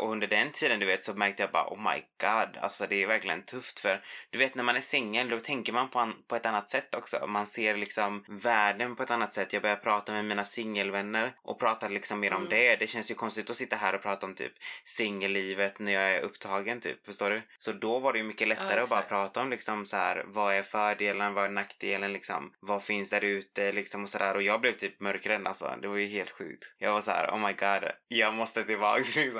och 0.00 0.12
under 0.12 0.26
den 0.26 0.50
tiden 0.52 0.80
du 0.80 0.86
vet 0.86 1.02
så 1.02 1.14
märkte 1.14 1.42
jag 1.42 1.52
bara 1.52 1.66
oh 1.66 1.92
my 1.92 2.02
god, 2.20 2.56
alltså 2.60 2.86
det 2.88 3.02
är 3.02 3.06
verkligen 3.06 3.42
tufft 3.42 3.80
för 3.80 4.04
du 4.30 4.38
vet 4.38 4.54
när 4.54 4.64
man 4.64 4.76
är 4.76 4.80
singel 4.80 5.28
då 5.28 5.40
tänker 5.40 5.72
man 5.72 5.90
på, 5.90 5.98
an, 5.98 6.14
på 6.28 6.36
ett 6.36 6.46
annat 6.46 6.68
sätt 6.68 6.94
också. 6.94 7.26
Man 7.26 7.46
ser 7.46 7.76
liksom 7.76 8.24
världen 8.28 8.96
på 8.96 9.02
ett 9.02 9.10
annat 9.10 9.32
sätt. 9.32 9.52
Jag 9.52 9.62
börjar 9.62 9.76
prata 9.76 10.12
med 10.12 10.24
mina 10.24 10.44
singelvänner 10.44 11.32
och 11.42 11.60
pratar 11.60 11.90
liksom 11.90 12.20
mer 12.20 12.34
om 12.34 12.48
det. 12.48 12.76
Det 12.76 12.86
känns 12.86 13.10
ju 13.10 13.14
konstigt 13.14 13.50
att 13.50 13.56
sitta 13.56 13.76
här 13.76 13.94
och 13.94 14.02
prata 14.02 14.26
om 14.26 14.34
typ 14.34 14.52
singellivet 14.84 15.78
när 15.78 15.92
jag 15.92 16.12
är 16.12 16.20
upptagen 16.20 16.80
typ, 16.80 17.06
förstår 17.06 17.30
du? 17.30 17.42
Så 17.56 17.72
då 17.72 17.98
var 17.98 18.12
det 18.12 18.18
ju 18.18 18.24
mycket 18.24 18.48
lättare 18.48 18.76
Ja, 18.76 18.82
att 18.82 18.90
bara 18.90 19.02
prata 19.02 19.40
om 19.40 19.50
liksom 19.50 19.86
så 19.86 19.96
här 19.96 20.24
vad 20.26 20.54
är 20.54 20.62
fördelen, 20.62 21.34
vad 21.34 21.44
är 21.44 21.48
nackdelen 21.48 22.12
liksom, 22.12 22.52
vad 22.60 22.84
finns 22.84 23.10
där 23.10 23.24
ute 23.24 23.72
liksom 23.72 24.02
och 24.02 24.08
sådär 24.08 24.34
och 24.34 24.42
jag 24.42 24.60
blev 24.60 24.72
typ 24.72 25.00
mörkrädd 25.00 25.46
alltså. 25.46 25.74
Det 25.82 25.88
var 25.88 25.96
ju 25.96 26.06
helt 26.06 26.30
sjukt. 26.30 26.74
Jag 26.78 26.92
var 26.92 27.00
så 27.00 27.10
här, 27.10 27.30
oh 27.30 27.46
my 27.46 27.52
god, 27.52 27.90
jag 28.08 28.34
måste 28.34 28.64
tillbaks 28.64 29.16
liksom. 29.16 29.39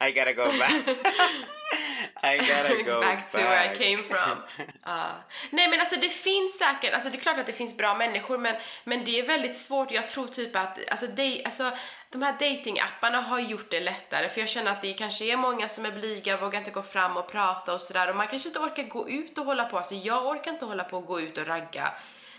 I 0.00 0.12
gotta 0.12 0.32
go 0.32 0.44
back. 0.58 0.72
I 2.22 2.38
gotta 2.38 2.82
go 2.82 3.00
back 3.00 3.30
to 3.30 3.38
where 3.38 3.72
I 3.72 3.76
came 3.76 4.02
from. 4.02 4.42
Ja. 4.84 5.06
Nej 5.50 5.68
men 5.68 5.80
alltså 5.80 6.00
det 6.00 6.08
finns 6.08 6.58
säkert, 6.58 6.94
alltså 6.94 7.10
det 7.10 7.18
är 7.18 7.20
klart 7.20 7.38
att 7.38 7.46
det 7.46 7.52
finns 7.52 7.76
bra 7.76 7.94
människor 7.94 8.38
men, 8.38 8.56
men 8.84 9.04
det 9.04 9.18
är 9.18 9.26
väldigt 9.26 9.56
svårt. 9.56 9.90
Jag 9.90 10.08
tror 10.08 10.26
typ 10.26 10.56
att 10.56 10.78
alltså, 10.90 11.06
de, 11.06 11.42
alltså, 11.44 11.70
de 12.10 12.22
här 12.22 12.32
datingapparna 12.32 13.20
har 13.20 13.38
gjort 13.38 13.70
det 13.70 13.80
lättare 13.80 14.28
för 14.28 14.40
jag 14.40 14.48
känner 14.48 14.70
att 14.70 14.82
det 14.82 14.92
kanske 14.92 15.24
är 15.24 15.36
många 15.36 15.68
som 15.68 15.86
är 15.86 15.92
blyga, 15.92 16.36
vågar 16.36 16.58
inte 16.58 16.70
gå 16.70 16.82
fram 16.82 17.16
och 17.16 17.28
prata 17.28 17.74
och 17.74 17.80
sådär 17.80 18.10
och 18.10 18.16
man 18.16 18.26
kanske 18.26 18.48
inte 18.48 18.60
orkar 18.60 18.82
gå 18.82 19.08
ut 19.08 19.38
och 19.38 19.44
hålla 19.44 19.64
på. 19.64 19.76
Alltså 19.76 19.94
jag 19.94 20.26
orkar 20.26 20.50
inte 20.52 20.64
hålla 20.64 20.84
på 20.84 20.96
och 20.96 21.06
gå 21.06 21.20
ut 21.20 21.38
och 21.38 21.46
ragga. 21.46 21.92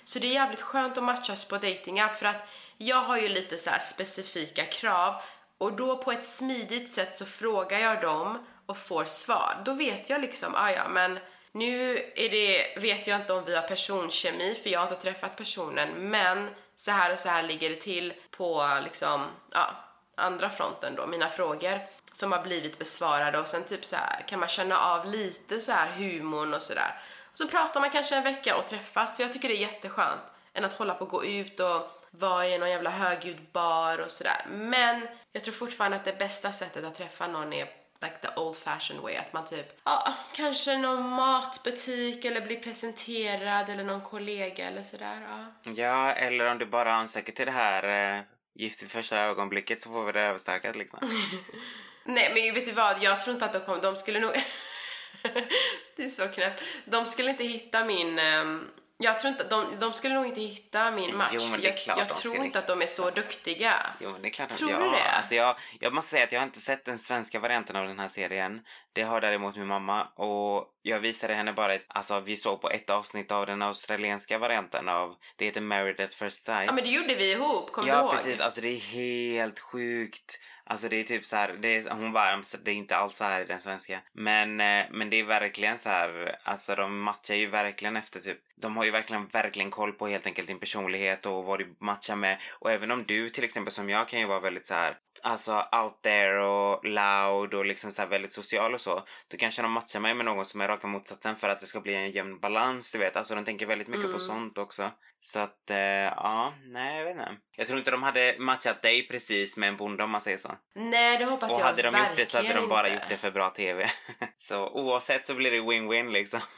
Så 0.03 0.19
det 0.19 0.27
är 0.27 0.33
jävligt 0.33 0.61
skönt 0.61 0.97
att 0.97 1.03
matchas 1.03 1.45
på 1.45 1.57
datingapp 1.57 2.19
för 2.19 2.25
att 2.25 2.49
jag 2.77 3.01
har 3.01 3.17
ju 3.17 3.29
lite 3.29 3.57
så 3.57 3.69
här 3.69 3.79
specifika 3.79 4.65
krav 4.65 5.21
och 5.57 5.73
då 5.73 5.97
på 5.97 6.11
ett 6.11 6.25
smidigt 6.25 6.91
sätt 6.91 7.17
så 7.17 7.25
frågar 7.25 7.79
jag 7.79 8.01
dem 8.01 8.45
och 8.65 8.77
får 8.77 9.05
svar. 9.05 9.61
Då 9.65 9.73
vet 9.73 10.09
jag 10.09 10.21
liksom, 10.21 10.55
ah 10.55 10.71
ja 10.71 10.87
men 10.89 11.19
nu 11.51 11.97
är 12.15 12.29
det, 12.29 12.77
vet 12.81 13.07
jag 13.07 13.21
inte 13.21 13.33
om 13.33 13.43
vi 13.45 13.55
har 13.55 13.61
personkemi 13.61 14.55
för 14.63 14.69
jag 14.69 14.79
har 14.79 14.87
inte 14.87 15.01
träffat 15.01 15.35
personen 15.35 15.89
men 16.09 16.49
så 16.75 16.91
här 16.91 17.11
och 17.11 17.19
så 17.19 17.29
här 17.29 17.43
ligger 17.43 17.69
det 17.69 17.75
till 17.75 18.13
på 18.31 18.79
liksom, 18.83 19.25
ja, 19.51 19.69
andra 20.15 20.49
fronten 20.49 20.95
då, 20.95 21.07
mina 21.07 21.29
frågor 21.29 21.79
som 22.11 22.31
har 22.31 22.43
blivit 22.43 22.79
besvarade 22.79 23.39
och 23.39 23.47
sen 23.47 23.63
typ 23.63 23.85
så 23.85 23.95
här 23.95 24.25
kan 24.27 24.39
man 24.39 24.49
känna 24.49 24.79
av 24.79 25.05
lite 25.05 25.61
så 25.61 25.71
här 25.71 25.89
humorn 25.89 26.53
och 26.53 26.61
sådär. 26.61 27.01
Så 27.33 27.47
pratar 27.47 27.79
man 27.79 27.89
kanske 27.89 28.15
en 28.15 28.23
vecka 28.23 28.57
och 28.57 28.67
träffas 28.67 29.17
så 29.17 29.21
jag 29.23 29.33
tycker 29.33 29.47
det 29.47 29.55
är 29.55 29.61
jätteskönt 29.61 30.21
än 30.53 30.65
att 30.65 30.73
hålla 30.73 30.93
på 30.93 31.03
och 31.03 31.09
gå 31.09 31.25
ut 31.25 31.59
och 31.59 31.96
vara 32.11 32.47
i 32.47 32.57
någon 32.57 32.69
jävla 32.69 32.89
högljudd 32.89 33.51
bar 33.53 33.99
och 33.99 34.11
sådär. 34.11 34.45
Men 34.49 35.07
jag 35.31 35.43
tror 35.43 35.53
fortfarande 35.53 35.97
att 35.97 36.05
det 36.05 36.19
bästa 36.19 36.51
sättet 36.51 36.85
att 36.85 36.95
träffa 36.95 37.27
någon 37.27 37.53
är 37.53 37.67
like 38.01 38.17
the 38.21 38.39
old 38.39 38.55
fashioned 38.55 39.03
way. 39.03 39.15
Att 39.15 39.33
man 39.33 39.45
typ, 39.45 39.79
ja, 39.83 40.15
kanske 40.33 40.77
någon 40.77 41.09
matbutik 41.09 42.25
eller 42.25 42.41
blir 42.41 42.59
presenterad 42.59 43.69
eller 43.69 43.83
någon 43.83 44.01
kollega 44.01 44.67
eller 44.67 44.81
sådär. 44.81 45.27
Ja. 45.29 45.71
Ja, 45.71 46.11
eller 46.11 46.51
om 46.51 46.57
du 46.57 46.65
bara 46.65 46.93
ansöker 46.93 47.33
till 47.33 47.45
det 47.45 47.51
här 47.51 48.17
eh, 48.17 48.23
Gift 48.55 48.83
i 48.83 48.87
första 48.87 49.19
ögonblicket 49.19 49.81
så 49.81 49.89
får 49.89 50.05
vi 50.05 50.11
det 50.11 50.21
överstökat 50.21 50.75
liksom. 50.75 50.99
Nej 52.03 52.31
men 52.33 52.53
vet 52.53 52.65
du 52.65 52.71
vad, 52.71 53.03
jag 53.03 53.19
tror 53.19 53.33
inte 53.33 53.45
att 53.45 53.53
de 53.53 53.59
kommer, 53.59 53.81
de 53.81 53.97
skulle 53.97 54.19
nog... 54.19 54.31
du 55.95 56.03
är 56.03 56.07
så 56.07 56.27
knäpp. 56.27 56.53
De 56.85 57.05
skulle 57.05 57.29
inte 57.29 57.43
hitta 57.43 57.85
min... 57.85 58.19
ehm, 58.19 58.67
jag 58.97 59.19
tror 59.19 59.31
inte, 59.31 59.43
de, 59.43 59.65
de 59.79 59.93
skulle 59.93 60.13
nog 60.13 60.25
inte 60.25 60.41
hitta 60.41 60.91
min 60.91 61.17
match. 61.17 61.31
Jo, 61.33 61.41
men 61.51 61.61
det 61.61 61.67
är 61.67 61.69
jag 61.69 61.77
klart 61.77 61.97
jag 61.97 62.07
de 62.07 62.13
tror 62.13 62.35
inte 62.35 62.59
att 62.59 62.67
de 62.67 62.81
är 62.81 62.85
så 62.85 63.09
duktiga. 63.09 63.73
Jo 63.99 64.11
men 64.11 64.21
det 64.21 64.27
är 64.27 64.29
klart 64.29 64.51
att 64.51 64.57
Tror 64.57 64.71
ja. 64.71 64.79
du 64.79 64.89
det? 64.89 65.11
Alltså 65.17 65.35
jag, 65.35 65.55
jag 65.79 65.93
måste 65.93 66.11
säga 66.11 66.23
att 66.23 66.31
jag 66.31 66.39
har 66.39 66.45
inte 66.45 66.59
sett 66.59 66.85
den 66.85 66.97
svenska 66.97 67.39
varianten 67.39 67.75
av 67.75 67.87
den 67.87 67.99
här 67.99 68.07
serien. 68.07 68.61
Det 68.97 69.03
har 69.03 69.21
däremot 69.21 69.55
min 69.55 69.67
mamma 69.67 70.03
och 70.03 70.65
jag 70.81 70.99
visade 70.99 71.33
henne 71.33 71.53
bara 71.53 71.73
ett, 71.73 71.85
alltså 71.87 72.19
vi 72.19 72.35
såg 72.35 72.61
på 72.61 72.69
ett 72.69 72.89
avsnitt 72.89 73.31
av 73.31 73.45
den 73.45 73.61
australienska 73.61 74.37
varianten 74.37 74.89
av, 74.89 75.15
det 75.35 75.45
heter 75.45 75.61
Married 75.61 76.01
at 76.01 76.13
first 76.13 76.45
sight. 76.45 76.65
Ja 76.65 76.73
men 76.73 76.83
det 76.83 76.89
gjorde 76.89 77.15
vi 77.15 77.31
ihop, 77.31 77.71
kommer 77.71 77.87
du 77.87 77.93
Ja 77.93 78.01
ihåg? 78.01 78.11
precis, 78.11 78.39
alltså 78.39 78.61
det 78.61 78.69
är 78.69 78.79
helt 78.79 79.59
sjukt. 79.59 80.39
Alltså 80.69 80.89
det 80.89 80.99
är 80.99 81.03
typ 81.03 81.25
så 81.25 81.35
här, 81.35 81.53
det 81.59 81.75
är, 81.77 81.89
hon 81.89 82.11
bara, 82.11 82.41
det 82.63 82.71
är 82.71 82.75
inte 82.75 82.95
alls 82.95 83.15
så 83.15 83.23
här 83.23 83.41
i 83.41 83.45
den 83.45 83.59
svenska. 83.59 83.99
Men, 84.13 84.59
eh, 84.61 84.85
men 84.91 85.09
det 85.09 85.19
är 85.19 85.23
verkligen 85.23 85.77
så 85.77 85.89
här, 85.89 86.39
alltså 86.43 86.75
de 86.75 86.99
matchar 86.99 87.35
ju 87.35 87.47
verkligen 87.47 87.97
efter 87.97 88.19
typ, 88.19 88.39
de 88.61 88.77
har 88.77 88.83
ju 88.83 88.91
verkligen, 88.91 89.27
verkligen 89.27 89.71
koll 89.71 89.91
på 89.91 90.07
helt 90.07 90.25
enkelt 90.25 90.47
din 90.47 90.59
personlighet 90.59 91.25
och 91.25 91.45
vad 91.45 91.59
du 91.59 91.75
matchar 91.79 92.15
med. 92.15 92.37
Och 92.59 92.71
även 92.71 92.91
om 92.91 93.03
du 93.03 93.29
till 93.29 93.43
exempel 93.43 93.71
som 93.71 93.89
jag 93.89 94.07
kan 94.07 94.19
ju 94.19 94.25
vara 94.25 94.39
väldigt 94.39 94.67
så 94.67 94.73
här 94.73 94.97
alltså 95.23 95.65
out 95.71 96.01
there 96.01 96.39
och 96.39 96.85
loud 96.85 97.53
och 97.53 97.65
liksom 97.65 97.91
så 97.91 98.05
väldigt 98.05 98.31
social 98.31 98.73
och 98.73 98.81
så, 98.81 99.03
då 99.31 99.37
kanske 99.37 99.61
de 99.61 99.71
matchar 99.71 99.99
mig 99.99 100.13
med 100.13 100.25
någon 100.25 100.45
som 100.45 100.61
är 100.61 100.67
raka 100.67 100.87
motsatsen 100.87 101.35
för 101.35 101.49
att 101.49 101.59
det 101.59 101.65
ska 101.65 101.79
bli 101.81 101.95
en 101.95 102.11
jämn 102.11 102.39
balans, 102.39 102.91
du 102.91 102.97
vet. 102.97 103.15
Alltså 103.15 103.35
de 103.35 103.45
tänker 103.45 103.65
väldigt 103.65 103.87
mycket 103.87 104.11
på 104.11 104.19
sånt 104.19 104.57
också. 104.57 104.91
Så 105.19 105.39
att, 105.39 105.69
eh, 105.69 105.77
ja, 105.77 106.53
nej 106.65 106.97
jag 106.97 107.03
vet 107.03 107.11
inte. 107.11 107.37
Jag 107.57 107.67
tror 107.67 107.79
inte 107.79 107.91
de 107.91 108.03
hade 108.03 108.35
matchat 108.39 108.81
dig 108.81 109.07
precis 109.07 109.57
med 109.57 109.69
en 109.69 109.77
bonde 109.77 110.03
om 110.03 110.09
man 110.09 110.21
säger 110.21 110.37
så. 110.37 110.51
Nej, 110.75 111.17
det 111.17 111.25
hoppas 111.25 111.53
Och 111.53 111.59
jag 111.59 111.65
hade 111.65 111.81
de 111.81 111.97
gjort 111.97 112.15
det 112.15 112.25
så 112.25 112.37
hade 112.37 112.47
de 112.47 112.53
verkligen 112.53 112.69
bara 112.69 112.87
inte. 112.87 112.99
gjort 112.99 113.09
det 113.09 113.17
för 113.17 113.31
bra 113.31 113.49
TV. 113.49 113.89
så 114.37 114.69
oavsett 114.69 115.27
så 115.27 115.33
blir 115.33 115.51
det 115.51 115.59
win-win 115.59 116.11
liksom. 116.11 116.39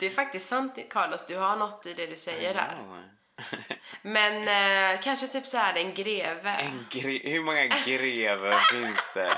Det 0.00 0.06
är 0.06 0.10
faktiskt 0.10 0.48
sant, 0.48 0.78
Carlos. 0.90 1.26
Du 1.26 1.36
har 1.36 1.56
något 1.56 1.86
i 1.86 1.94
det 1.94 2.06
du 2.06 2.16
säger 2.16 2.54
där. 2.54 2.76
Men 4.02 4.48
eh, 4.94 5.00
kanske 5.00 5.26
typ 5.26 5.46
så 5.46 5.56
här 5.56 5.74
en 5.74 5.94
greve. 5.94 6.50
En 6.50 6.86
gre- 6.90 7.30
hur 7.30 7.42
många 7.42 7.66
grevar 7.66 8.52
finns 8.72 9.10
det? 9.14 9.32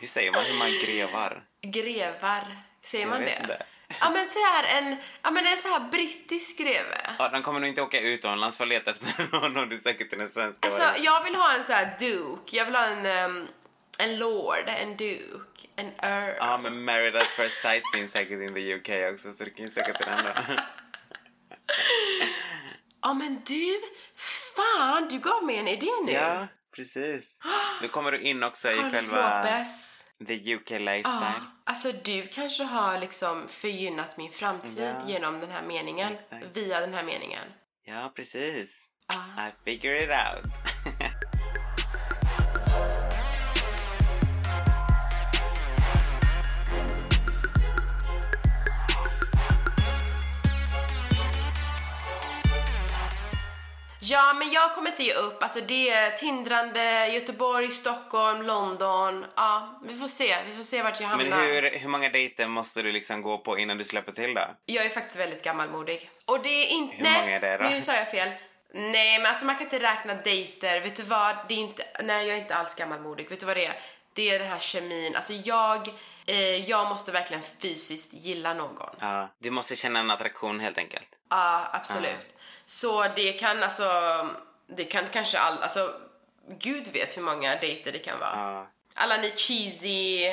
Hur 0.00 0.06
säger 0.08 0.32
man 0.32 0.44
hur 0.44 0.58
man 0.58 0.70
grevar? 0.86 1.42
Grevar. 1.62 2.56
Säger 2.82 3.06
man 3.06 3.20
det? 3.20 3.38
inte. 3.40 3.62
Ja 4.00 4.10
men 4.10 4.30
så 4.30 4.38
här 4.38 4.78
en, 4.78 4.96
ja 5.22 5.30
men 5.30 5.46
en 5.46 5.56
så 5.58 5.68
här 5.68 5.80
brittisk 5.80 6.58
greve. 6.58 7.00
Ja, 7.18 7.28
de 7.28 7.42
kommer 7.42 7.60
nog 7.60 7.68
inte 7.68 7.82
åka 7.82 8.00
utomlands 8.00 8.56
för 8.56 8.64
att 8.64 8.68
leta 8.68 8.90
efter 8.90 9.28
någon 9.40 9.56
om 9.56 9.68
du 9.68 9.78
söker 9.78 10.04
till 10.04 10.18
den 10.18 10.28
svenska 10.28 10.66
Alltså 10.68 10.80
varianten. 10.82 11.04
jag 11.04 11.24
vill 11.24 11.34
ha 11.34 11.52
en 11.54 11.64
så 11.64 11.72
här 11.72 11.94
duke. 11.98 12.56
Jag 12.56 12.64
vill 12.64 12.74
ha 12.74 12.84
en, 12.84 13.06
ehm, 13.06 13.48
en 13.98 14.18
lord, 14.18 14.64
en 14.66 14.96
duke, 14.96 15.68
en 15.76 15.92
earl. 16.02 16.34
Ja, 16.38 16.58
men 16.62 16.84
Married 16.84 17.16
at 17.16 17.26
First 17.26 17.60
Sight 17.62 17.82
finns 17.94 18.10
säkert 18.12 18.40
in 18.40 18.54
the 18.54 18.74
UK 18.74 19.14
också 19.14 19.32
så 19.32 19.44
du 19.44 19.50
kan 19.50 19.64
ju 19.64 19.70
söka 19.70 19.92
till 19.92 20.06
den 20.06 20.24
då. 20.24 20.32
Ja 23.02 23.14
men 23.14 23.42
du, 23.46 23.80
fan 24.16 25.08
du 25.10 25.18
gav 25.18 25.44
mig 25.44 25.56
en 25.58 25.68
idé 25.68 25.90
nu. 26.06 26.12
ja, 26.12 26.46
precis. 26.76 27.38
Nu 27.82 27.88
kommer 27.88 28.12
du 28.12 28.20
in 28.20 28.42
också 28.42 28.70
i 28.70 28.74
Carlos 28.76 28.92
själva 29.10 29.42
Lopez. 29.42 30.04
the 30.26 30.54
UK 30.54 30.70
Ja, 30.70 30.78
lifestyle. 30.78 31.42
alltså 31.64 31.92
du 31.92 32.26
kanske 32.26 32.64
har 32.64 32.98
liksom 32.98 33.48
förgynnat 33.48 34.16
min 34.16 34.32
framtid 34.32 34.94
Ja. 35.04 35.08
genom 35.12 35.40
den 35.40 35.50
här 35.50 35.62
meningen. 35.62 36.12
Exakt. 36.12 36.46
Via 36.56 36.80
den 36.80 36.94
här 36.94 37.02
meningen. 37.02 37.48
Ja, 37.84 38.12
precis. 38.16 38.86
Ah. 39.06 39.48
I 39.48 39.50
figure 39.64 40.04
it 40.04 40.10
out. 40.10 40.52
Ja, 54.12 54.32
men 54.32 54.52
jag 54.52 54.74
kommer 54.74 54.90
inte 54.90 55.02
ge 55.02 55.14
upp. 55.14 55.42
Alltså 55.42 55.60
det 55.60 55.90
är 55.90 56.10
tindrande 56.10 57.08
Göteborg, 57.08 57.70
Stockholm, 57.70 58.42
London. 58.42 59.24
Ja, 59.36 59.80
vi 59.84 59.96
får 59.96 60.06
se. 60.06 60.36
Vi 60.46 60.56
får 60.56 60.62
se 60.62 60.82
vart 60.82 61.00
jag 61.00 61.08
hamnar. 61.08 61.26
Men 61.26 61.40
hur, 61.40 61.78
hur 61.78 61.88
många 61.88 62.08
dejter 62.08 62.46
måste 62.46 62.82
du 62.82 62.92
liksom 62.92 63.22
gå 63.22 63.38
på 63.38 63.58
innan 63.58 63.78
du 63.78 63.84
släpper 63.84 64.12
till 64.12 64.34
då? 64.34 64.42
Jag 64.66 64.84
är 64.84 64.88
faktiskt 64.88 65.20
väldigt 65.20 65.44
gammalmodig. 65.44 66.10
Och 66.24 66.42
det 66.42 66.48
är 66.48 66.66
inte... 66.66 66.96
Hur 66.96 67.02
nej, 67.02 67.20
många 67.20 67.36
är 67.36 67.40
det 67.40 67.64
då? 67.64 67.70
nu 67.70 67.80
sa 67.80 67.94
jag 67.94 68.10
fel. 68.10 68.28
Nej, 68.74 69.18
men 69.18 69.26
alltså 69.26 69.46
man 69.46 69.54
kan 69.54 69.64
inte 69.64 69.78
räkna 69.78 70.14
dejter. 70.14 70.80
Vet 70.80 70.96
du 70.96 71.02
vad? 71.02 71.36
Det 71.48 71.54
är 71.54 71.58
inte... 71.58 71.84
Nej, 72.02 72.26
jag 72.26 72.36
är 72.36 72.40
inte 72.40 72.54
alls 72.54 72.74
gammalmodig. 72.74 73.30
Vet 73.30 73.40
du 73.40 73.46
vad 73.46 73.56
det 73.56 73.66
är? 73.66 73.74
Det 74.12 74.30
är 74.30 74.38
den 74.38 74.48
här 74.48 74.58
kemin. 74.58 75.16
Alltså 75.16 75.32
jag... 75.32 75.88
Eh, 76.26 76.70
jag 76.70 76.88
måste 76.88 77.12
verkligen 77.12 77.42
fysiskt 77.42 78.12
gilla 78.12 78.54
någon. 78.54 78.96
Ja, 79.00 79.34
du 79.38 79.50
måste 79.50 79.76
känna 79.76 80.00
en 80.00 80.10
attraktion 80.10 80.60
helt 80.60 80.78
enkelt. 80.78 81.08
Ja, 81.30 81.70
absolut. 81.72 82.36
Så 82.64 83.06
det 83.16 83.32
kan 83.32 83.62
alltså... 83.62 83.90
Det 84.66 84.84
kan 84.84 85.04
kanske 85.12 85.38
all... 85.38 85.58
Alltså, 85.62 85.94
gud 86.58 86.88
vet 86.88 87.16
hur 87.16 87.22
många 87.22 87.56
dejter 87.56 87.92
det 87.92 87.98
kan 87.98 88.18
vara. 88.18 88.32
Ja. 88.36 88.70
Alla 88.94 89.16
ni 89.16 89.30
cheesy 89.30 90.30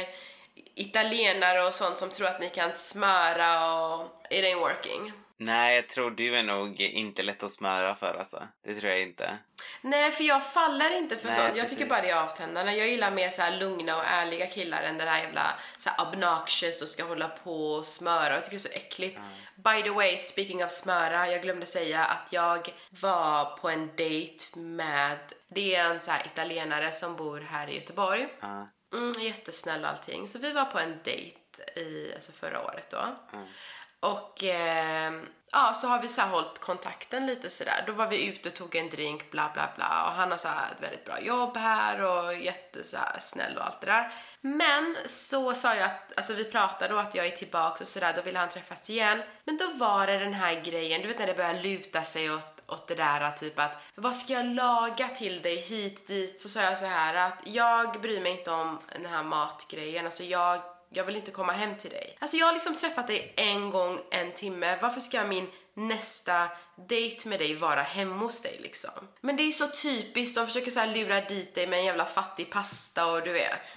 italienare 0.76 1.68
och 1.68 1.74
sånt 1.74 1.98
som 1.98 2.10
tror 2.10 2.28
att 2.28 2.40
ni 2.40 2.50
kan 2.50 2.74
smöra 2.74 3.76
och 3.76 4.26
it 4.30 4.44
ain't 4.44 4.60
working. 4.60 5.14
Nej, 5.42 5.76
jag 5.76 5.88
tror 5.88 6.12
du 6.12 6.36
är 6.36 6.44
nog 6.44 6.82
inte 6.82 7.24
lätt 7.24 7.44
att 7.44 7.52
smöra 7.52 7.96
för 7.96 8.16
alltså. 8.20 8.48
Det 8.66 8.76
tror 8.76 8.92
jag 8.92 9.02
inte. 9.02 9.38
Nej, 9.82 10.12
för 10.12 10.24
jag 10.24 10.54
faller 10.54 10.98
inte 10.98 11.16
för 11.16 11.28
Nej, 11.28 11.36
sånt. 11.36 11.48
Jag 11.48 11.56
precis. 11.56 11.78
tycker 11.78 11.90
bara 11.90 12.02
det 12.02 12.10
är 12.10 12.24
avtändande. 12.24 12.76
Jag 12.76 12.88
gillar 12.88 13.12
mer 13.12 13.30
så 13.30 13.42
lugna 13.60 13.98
och 13.98 14.04
ärliga 14.06 14.48
killar 14.48 14.84
än 14.84 14.98
det 14.98 15.06
där 15.06 15.18
jävla 15.18 15.42
så 15.78 15.90
här 15.90 16.08
obnoxious 16.08 16.82
och 16.82 16.88
ska 16.88 17.04
hålla 17.04 17.28
på 17.28 17.72
och 17.72 17.86
smöra. 17.86 18.34
Jag 18.34 18.44
tycker 18.44 18.58
det 18.58 18.66
är 18.66 18.70
så 18.70 18.78
äckligt. 18.78 19.20
By 19.56 19.84
the 19.84 19.90
way, 19.90 20.18
speaking 20.18 20.66
of 20.66 20.72
smöra, 20.72 21.28
jag 21.28 21.42
glömde 21.42 21.66
säga 21.66 22.06
att 22.06 22.34
jag 22.34 22.74
var 22.90 23.46
på 23.46 23.70
en 23.70 23.96
dejt 23.96 24.60
med, 24.60 25.20
det 25.48 25.76
är 25.76 25.86
en 25.86 26.02
så 26.02 26.12
italienare 26.26 26.92
som 26.92 27.16
bor 27.16 27.40
här 27.40 27.68
i 27.68 27.76
Göteborg. 27.76 28.28
Ja. 28.40 28.70
Mm, 28.94 29.22
jättesnäll 29.22 29.84
och 29.84 29.90
allting. 29.90 30.28
Så 30.28 30.40
vi 30.40 30.52
var 30.52 30.66
på 30.66 30.80
en 30.80 31.00
dejt 31.04 31.38
i, 31.76 32.12
alltså 32.16 32.32
förra 32.32 32.62
året 32.66 32.90
då. 32.92 33.16
Och 34.00 34.44
eh, 34.44 35.14
ja, 35.52 35.74
så 35.74 35.88
har 35.88 36.02
vi 36.02 36.08
så 36.08 36.22
här 36.22 36.30
hållit 36.30 36.60
kontakten 36.60 37.26
lite 37.26 37.50
sådär. 37.50 37.84
Då 37.88 37.94
var 37.94 38.08
vi 38.08 38.26
ute 38.26 38.50
och 38.50 38.56
tog 38.56 38.76
en 38.76 38.90
drink, 38.90 39.32
bla 39.32 39.52
bla 39.54 39.70
bla. 39.76 40.06
Och 40.06 40.12
han 40.12 40.32
har 40.32 40.38
så 40.38 40.48
här 40.48 40.72
ett 40.72 40.84
väldigt 40.84 41.06
bra 41.06 41.22
jobb 41.22 41.58
här 41.58 42.02
och 42.02 42.36
jättesnäll 42.36 43.58
och 43.58 43.66
allt 43.66 43.82
det 43.82 43.88
där. 43.88 44.14
Men 44.42 44.96
så 45.06 45.54
sa 45.54 45.76
jag 45.76 45.86
att, 45.86 46.14
alltså 46.18 46.34
vi 46.34 46.44
pratade 46.46 46.94
och 46.94 47.02
att 47.02 47.16
jag 47.16 47.26
är 47.26 47.32
tillbaka 47.32 47.78
och 47.80 47.88
sådär, 47.88 48.14
då 48.16 48.22
ville 48.22 48.40
han 48.40 48.50
träffas 48.50 48.90
igen. 48.90 49.22
Men 49.44 49.58
då 49.58 49.66
var 49.74 50.08
det 50.08 50.18
den 50.18 50.34
här 50.34 50.62
grejen, 50.62 51.02
du 51.02 51.08
vet 51.08 51.20
när 51.20 51.28
det 51.28 51.34
börjar 51.34 51.64
luta 51.64 52.02
sig 52.02 52.32
åt 52.32 52.56
åt 52.72 52.88
det 52.88 52.96
där 52.96 53.32
typ 53.32 53.60
att 53.60 53.78
vad 53.96 54.16
ska 54.16 54.34
jag 54.34 54.46
laga 54.46 55.08
till 55.08 55.42
dig 55.42 55.56
hit 55.56 56.08
dit 56.08 56.42
så 56.42 56.50
sa 56.50 56.62
jag 56.62 56.78
så 56.78 56.86
här 56.86 57.14
att 57.14 57.42
jag 57.44 58.02
bryr 58.02 58.22
mig 58.22 58.32
inte 58.32 58.52
om 58.52 58.80
den 58.96 59.06
här 59.06 59.24
matgrejen 59.24 60.06
alltså 60.06 60.24
jag 60.24 60.62
jag 60.92 61.04
vill 61.04 61.16
inte 61.16 61.32
komma 61.32 61.54
hem 61.54 61.76
till 61.76 61.90
dig. 61.90 62.18
Alltså 62.20 62.38
jag 62.38 62.46
har 62.46 62.54
liksom 62.54 62.76
träffat 62.76 63.08
dig 63.08 63.34
en 63.38 63.70
gång 63.70 64.00
en 64.12 64.32
timme. 64.34 64.78
Varför 64.82 65.00
ska 65.00 65.24
min 65.24 65.50
nästa 65.74 66.48
dejt 66.90 67.30
med 67.30 67.40
dig 67.40 67.56
vara 67.56 67.82
hemma 67.82 68.16
hos 68.16 68.42
dig 68.42 68.58
liksom? 68.60 68.90
Men 69.22 69.36
det 69.38 69.44
är 69.44 69.52
så 69.52 69.68
typiskt. 69.68 70.38
De 70.38 70.48
försöker 70.48 70.72
så 70.72 70.80
här 70.80 70.88
lura 70.96 71.22
dit 71.22 71.56
dig 71.56 71.68
med 71.68 71.80
en 71.80 71.86
jävla 71.86 72.06
fattig 72.06 72.50
pasta 72.52 73.06
och 73.06 73.24
du 73.24 73.32
vet. 73.32 73.76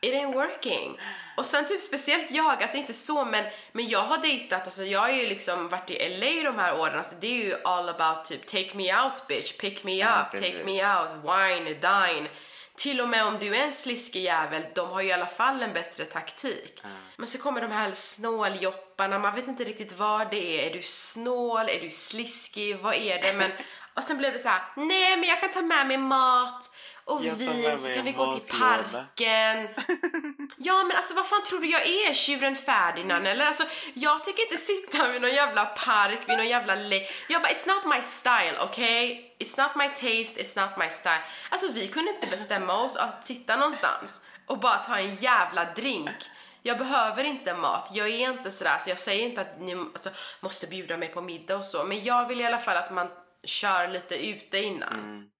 It 0.00 0.14
ain't 0.14 0.34
working. 0.34 0.98
Och 1.36 1.46
sen 1.46 1.66
typ 1.66 1.80
speciellt 1.80 2.30
jag, 2.30 2.62
alltså 2.62 2.76
inte 2.76 2.92
så 2.92 3.24
men, 3.24 3.44
men 3.72 3.88
jag 3.88 4.00
har 4.02 4.18
dejtat, 4.18 4.64
alltså 4.64 4.84
jag 4.84 5.00
har 5.00 5.08
ju 5.08 5.26
liksom 5.26 5.68
varit 5.68 5.90
i 5.90 6.08
LA 6.18 6.50
de 6.50 6.58
här 6.58 6.78
åren, 6.80 6.98
alltså 6.98 7.14
det 7.20 7.26
är 7.26 7.44
ju 7.44 7.56
all 7.64 7.88
about 7.88 8.24
typ 8.24 8.46
take 8.46 8.70
me 8.76 9.02
out 9.02 9.26
bitch, 9.28 9.56
pick 9.58 9.84
me 9.84 9.96
Ja, 9.96 10.22
up, 10.22 10.30
precis. 10.30 10.52
take 10.52 10.64
me 10.64 10.72
out, 10.96 11.08
wine, 11.24 11.64
dine. 11.74 12.28
Till 12.76 13.00
och 13.00 13.08
med 13.08 13.24
om 13.26 13.38
du 13.38 13.56
är 13.56 13.64
en 13.64 13.72
sliskig 13.72 14.22
jävel, 14.22 14.66
de 14.74 14.88
har 14.90 15.00
ju 15.00 15.08
i 15.08 15.12
alla 15.12 15.26
fall 15.26 15.62
en 15.62 15.72
bättre 15.72 16.04
taktik. 16.04 16.82
Men 17.16 17.26
så 17.26 17.38
kommer 17.38 17.60
de 17.60 17.70
här 17.72 17.92
snåljopparna, 17.92 19.18
man 19.18 19.34
vet 19.34 19.48
inte 19.48 19.64
riktigt 19.64 19.92
vad 19.98 20.30
det 20.30 20.60
är. 20.60 20.70
Är 20.70 20.74
du 20.74 20.82
snål? 20.82 21.68
Är 21.68 21.80
du 21.80 21.90
sliskig? 21.90 22.76
Vad 22.78 22.94
är 22.94 23.22
det? 23.22 23.32
Men, 23.32 23.50
och 23.94 24.02
sen 24.02 24.18
blev 24.18 24.32
det 24.32 24.38
så 24.38 24.48
här: 24.48 24.62
nej 24.76 25.16
men 25.16 25.28
jag 25.28 25.40
kan 25.40 25.50
ta 25.50 25.62
med 25.62 25.86
mig 25.86 25.98
mat 25.98 26.70
och 27.04 27.24
Jag 27.24 27.34
vin 27.34 27.78
så 27.78 27.94
kan 27.94 28.04
vi 28.04 28.12
gå 28.12 28.32
till 28.32 28.42
matlåda." 28.58 29.06
parken. 29.16 29.68
Ja 30.58 30.84
men 30.84 30.96
alltså 30.96 31.14
vad 31.14 31.26
fan 31.26 31.42
tror 31.42 31.60
du 31.60 31.66
jag 31.66 31.86
är? 31.86 32.12
Tjuren 32.12 32.56
Ferdinand 32.56 33.26
eller? 33.26 33.46
Alltså 33.46 33.64
jag 33.94 34.24
tänker 34.24 34.42
inte 34.42 34.56
sitta 34.56 35.08
vid 35.08 35.22
någon 35.22 35.34
jävla 35.34 35.64
park, 35.64 36.18
vid 36.26 36.36
någon 36.36 36.48
jävla 36.48 36.74
le... 36.74 37.06
Jag 37.28 37.42
bara 37.42 37.52
it's 37.52 37.68
not 37.68 37.94
my 37.94 38.02
style, 38.02 38.58
okay? 38.70 39.25
It's 39.38 39.58
not 39.58 39.76
my 39.76 39.88
taste, 39.88 40.40
it's 40.40 40.60
not 40.62 40.70
my 40.78 40.88
style. 40.88 41.22
Alltså 41.50 41.72
vi 41.72 41.88
kunde 41.88 42.10
inte 42.10 42.26
bestämma 42.26 42.82
oss 42.82 42.96
att 42.96 43.26
sitta 43.26 43.56
någonstans 43.56 44.24
och 44.46 44.58
bara 44.58 44.76
ta 44.76 44.98
en 44.98 45.14
jävla 45.14 45.64
drink. 45.64 46.30
Jag 46.62 46.78
behöver 46.78 47.24
inte 47.24 47.54
mat, 47.54 47.90
jag 47.92 48.08
är 48.08 48.30
inte 48.30 48.50
sådär, 48.50 48.78
så 48.78 48.90
jag 48.90 48.98
säger 48.98 49.24
inte 49.24 49.40
att 49.40 49.60
ni 49.60 49.74
alltså, 49.74 50.10
måste 50.40 50.66
bjuda 50.66 50.96
mig 50.96 51.08
på 51.08 51.20
middag 51.20 51.56
och 51.56 51.64
så, 51.64 51.84
men 51.84 52.04
jag 52.04 52.28
vill 52.28 52.40
i 52.40 52.44
alla 52.44 52.58
fall 52.58 52.76
att 52.76 52.92
man 52.92 53.08
kör 53.44 53.88
lite 53.88 54.26
ute 54.26 54.58
innan. 54.58 55.30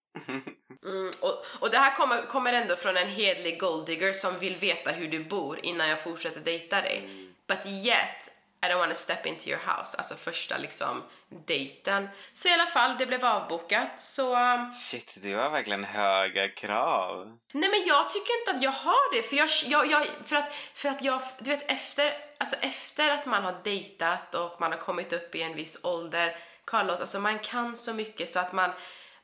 Mm, 0.86 1.12
och, 1.20 1.44
och 1.60 1.70
det 1.70 1.78
här 1.78 1.94
kommer, 1.94 2.26
kommer 2.26 2.52
ändå 2.52 2.76
från 2.76 2.96
en 2.96 3.08
hedlig 3.08 3.60
golddigger 3.60 4.12
som 4.12 4.38
vill 4.38 4.56
veta 4.56 4.90
hur 4.90 5.08
du 5.08 5.24
bor 5.24 5.58
innan 5.62 5.88
jag 5.88 6.02
fortsätter 6.02 6.40
dejta 6.40 6.80
dig. 6.80 7.28
But 7.46 7.66
yet, 7.66 8.30
I 8.62 8.66
don't 8.66 8.78
wanna 8.78 8.94
step 8.94 9.26
into 9.26 9.48
your 9.48 9.60
house, 9.66 9.96
alltså 9.96 10.14
första 10.14 10.58
liksom 10.58 11.02
dejten. 11.46 12.08
Så 12.32 12.48
i 12.48 12.52
alla 12.52 12.66
fall, 12.66 12.96
det 12.98 13.06
blev 13.06 13.24
avbokat, 13.24 14.00
så... 14.00 14.36
um, 14.54 14.72
Shit, 14.72 15.18
du 15.22 15.34
har 15.36 15.50
verkligen 15.50 15.84
höga 15.84 16.48
krav. 16.48 17.38
Nej 17.52 17.70
men 17.70 17.82
jag 17.86 18.10
tycker 18.10 18.40
inte 18.40 18.50
att 18.50 18.62
jag 18.62 18.70
har 18.70 19.16
det, 19.16 19.22
för 19.22 19.36
jag, 19.36 19.48
jag, 19.66 19.90
jag, 19.90 20.06
för 20.24 20.36
att, 20.36 20.54
för 20.74 20.88
att 20.88 21.02
jag, 21.02 21.22
du 21.38 21.50
vet 21.50 21.70
efter, 21.70 22.12
alltså 22.38 22.56
efter 22.60 23.10
att 23.10 23.26
man 23.26 23.44
har 23.44 23.54
dejtat 23.64 24.34
och 24.34 24.60
man 24.60 24.72
har 24.72 24.78
kommit 24.78 25.12
upp 25.12 25.34
i 25.34 25.42
en 25.42 25.54
viss 25.54 25.80
ålder, 25.82 26.36
Carlos, 26.64 27.00
alltså 27.00 27.20
man 27.20 27.38
kan 27.38 27.76
så 27.76 27.94
mycket 27.94 28.28
så 28.28 28.40
att 28.40 28.52
man, 28.52 28.70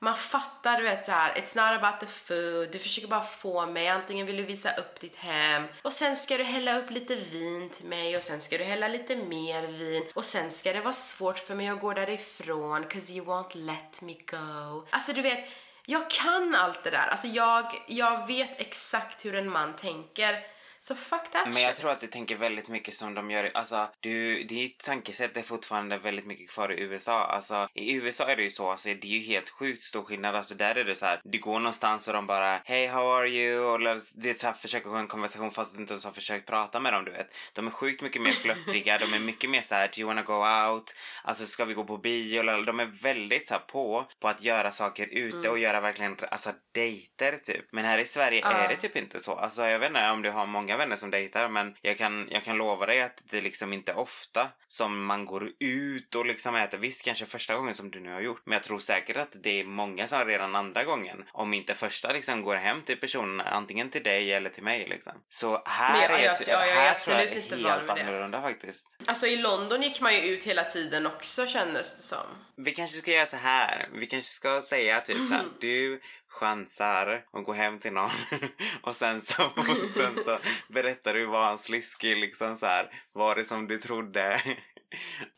man 0.03 0.17
fattar, 0.17 0.77
du 0.77 0.83
vet 0.83 1.07
så 1.07 1.12
här, 1.12 1.35
it's 1.35 1.57
not 1.57 1.83
about 1.83 2.01
the 2.01 2.07
food, 2.07 2.73
du 2.73 2.79
försöker 2.79 3.09
bara 3.09 3.23
få 3.23 3.67
mig, 3.67 3.88
antingen 3.88 4.27
vill 4.27 4.37
du 4.37 4.43
visa 4.43 4.75
upp 4.75 5.01
ditt 5.01 5.17
hem 5.17 5.67
och 5.83 5.93
sen 5.93 6.17
ska 6.17 6.37
du 6.37 6.45
hälla 6.45 6.79
upp 6.79 6.91
lite 6.91 7.15
vin 7.15 7.71
till 7.71 7.85
mig 7.85 8.17
och 8.17 8.23
sen 8.23 8.41
ska 8.41 8.59
du 8.59 8.65
hälla 8.65 8.88
lite 8.88 9.17
mer 9.17 9.67
vin 9.67 10.05
och 10.15 10.25
sen 10.25 10.51
ska 10.51 10.73
det 10.73 10.81
vara 10.81 10.93
svårt 10.93 11.38
för 11.38 11.55
mig 11.55 11.69
att 11.69 11.81
gå 11.81 11.93
därifrån 11.93 12.85
cause 12.85 13.12
you 13.12 13.27
won't 13.27 13.57
let 13.57 14.03
me 14.03 14.12
go. 14.12 14.87
Alltså 14.91 15.12
du 15.12 15.23
vet, 15.23 15.49
jag 15.87 16.11
kan 16.11 16.55
allt 16.55 16.85
det 16.85 16.91
där. 16.91 17.07
Alltså 17.11 17.27
jag, 17.27 17.85
jag 17.87 18.27
vet 18.27 18.61
exakt 18.61 19.25
hur 19.25 19.35
en 19.35 19.49
man 19.51 19.77
tänker. 19.77 20.38
Så 20.85 20.95
fuck 20.95 21.31
that 21.31 21.47
Men 21.53 21.62
jag 21.62 21.71
shit. 21.71 21.81
tror 21.81 21.90
att 21.90 22.01
du 22.01 22.07
tänker 22.07 22.37
väldigt 22.37 22.68
mycket 22.68 22.95
som 22.95 23.14
de 23.14 23.31
gör. 23.31 23.51
Alltså, 23.55 23.88
du, 24.01 24.42
ditt 24.42 24.79
tankesätt 24.79 25.37
är 25.37 25.42
fortfarande 25.42 25.99
väldigt 25.99 26.27
mycket 26.27 26.51
kvar 26.51 26.73
i 26.73 26.81
USA. 26.81 27.25
Alltså, 27.25 27.68
i 27.75 27.95
USA 27.95 28.25
är 28.29 28.37
det 28.37 28.42
ju 28.42 28.51
så, 28.51 28.71
alltså, 28.71 28.88
det 28.88 29.05
är 29.05 29.11
ju 29.11 29.21
helt 29.21 29.51
sjukt 29.51 29.83
stor 29.83 30.05
skillnad. 30.05 30.37
Alltså, 30.37 30.55
där 30.55 30.75
är 30.75 30.85
det 30.85 30.95
så 30.95 31.07
här, 31.07 31.21
du 31.25 31.38
går 31.38 31.59
någonstans 31.59 32.09
och 32.09 32.14
de 32.14 32.27
bara 32.27 32.61
Hey, 32.64 32.87
how 32.87 33.12
are 33.16 33.29
you? 33.29 33.75
Eller 33.75 34.01
det 34.23 34.31
är 34.31 34.35
så 34.35 34.47
här, 34.47 34.55
försöker 34.55 34.90
ha 34.90 34.99
en 34.99 35.07
konversation 35.07 35.51
fast 35.51 35.75
du 35.75 35.81
inte 35.81 35.92
ens 35.92 36.05
har 36.05 36.12
försökt 36.12 36.47
prata 36.47 36.81
med 36.81 36.92
dem, 36.92 37.05
du 37.05 37.11
vet. 37.11 37.35
De 37.53 37.66
är 37.66 37.71
sjukt 37.71 38.03
mycket 38.03 38.23
mer 38.23 38.31
flörtiga, 38.33 38.99
de 38.99 39.14
är 39.14 39.18
mycket 39.21 39.51
mer 39.51 39.62
så 39.62 39.75
här, 39.75 39.88
do 39.95 40.01
you 40.01 40.07
wanna 40.09 40.23
go 40.23 40.68
out? 40.73 40.95
Alltså, 41.25 41.47
ska 41.47 41.64
vi 41.64 41.75
gå 41.75 41.85
på 41.85 41.97
bio? 41.99 42.40
Eller, 42.40 42.62
de 42.64 42.81
är 42.81 42.87
väldigt 42.87 43.49
så 43.49 43.55
här, 43.55 43.61
på, 43.61 44.07
på 44.21 44.29
att 44.29 44.42
göra 44.42 44.73
saker 44.73 45.07
ute 45.07 45.49
och 45.51 45.59
göra 45.59 45.81
verkligen, 45.81 46.16
alltså 46.31 46.53
dejter 46.75 47.37
typ. 47.37 47.64
Men 47.73 47.85
här 47.85 47.99
i 47.99 48.05
Sverige 48.05 48.40
Ja. 48.45 48.51
är 48.53 48.68
det 48.68 48.77
typ 48.77 48.97
inte 48.97 49.21
så. 49.21 49.35
Alltså, 49.35 49.66
jag 49.66 49.79
vet 49.79 49.88
inte 49.88 50.11
om 50.11 50.23
du 50.23 50.31
har 50.31 50.47
många 50.47 50.72
vänner 50.77 50.97
som 50.97 51.11
dejtar 51.11 51.49
men 51.49 51.75
jag 51.83 51.99
kan, 51.99 52.29
jag 52.31 52.45
kan 52.45 52.57
lova 52.57 52.87
dig 52.87 53.03
att 53.03 53.23
det 53.31 53.41
liksom 53.41 53.73
inte 53.73 53.93
är 53.93 53.99
ofta 53.99 54.49
som 54.67 55.05
man 55.05 55.25
går 55.25 55.51
ut 55.59 56.15
och 56.15 56.27
liksom 56.27 56.55
äter. 56.55 56.79
Visst, 56.79 57.05
kanske 57.05 57.27
första 57.27 57.55
gången 57.55 57.75
som 57.75 57.91
du 57.91 58.01
nu 58.01 58.13
har 58.13 58.21
gjort. 58.21 58.43
Men 58.45 58.53
jag 58.53 58.63
tror 58.63 58.79
säkert 58.79 59.17
att 59.17 59.37
det 59.43 59.61
är 59.61 59.65
många 59.65 60.07
som 60.07 60.25
redan 60.25 60.57
andra 60.57 60.85
gången, 60.85 61.25
om 61.33 61.55
inte 61.55 61.75
första 61.75 62.13
liksom 62.13 62.43
går 62.43 62.57
hem 62.57 62.83
till 62.83 62.97
personen, 62.97 63.41
antingen 63.41 63.91
till 63.91 64.03
dig 64.03 64.33
eller 64.33 64.51
till 64.51 64.63
mig 64.63 64.87
liksom. 64.89 65.13
Så 65.29 65.63
här 65.67 66.03
jag- 66.03 66.21
är 66.21 66.25
jag- 66.25 66.39
jag 66.49 66.69
är 66.69 66.75
här 66.75 66.91
absolut 66.93 67.19
tror 67.33 67.37
jag 67.37 67.43
inte 67.43 67.55
är 67.55 67.71
helt 67.71 67.87
det. 67.87 67.93
annorlunda 68.03 68.43
faktiskt. 68.43 68.99
Alltså 69.07 69.27
i 69.27 69.37
London 69.37 69.83
gick 69.83 70.01
man 70.01 70.15
ju 70.15 70.21
ut 70.21 70.45
hela 70.45 70.65
tiden 70.65 71.07
också 71.07 71.47
kändes 71.47 71.97
det 71.97 72.03
som. 72.03 72.27
Vi 72.57 72.71
kanske 72.71 72.97
ska 72.97 73.11
göra 73.11 73.27
så 73.27 73.37
här. 73.37 73.89
Vi 73.95 74.07
kanske 74.07 74.31
ska 74.31 74.63
säga 74.63 75.01
typ 75.01 75.17
så 75.29 75.35
här. 75.35 75.45
Du 75.61 76.01
chansar 76.33 77.25
och 77.33 77.45
går 77.45 77.55
hem 77.55 77.79
till 77.79 77.92
någon 77.92 78.11
och 78.83 78.97
sen 78.97 79.23
så, 79.23 79.45
och 79.57 79.90
sen 79.95 80.25
så 80.25 80.38
berättar 80.68 81.14
du 81.14 81.27
vad 81.27 81.45
hans 81.47 81.64
sliskig 81.64 82.16
liksom 82.16 82.57
så 82.57 82.66
här 82.66 82.90
var 83.12 83.35
det 83.35 83.45
som 83.45 83.68
du 83.68 83.79
trodde. 83.79 84.35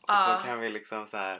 och 0.03 0.07
Ja. 0.07 0.39
så 0.41 0.47
kan 0.47 0.59
vi 0.59 0.69
liksom 0.69 1.05
så 1.05 1.17
här. 1.17 1.39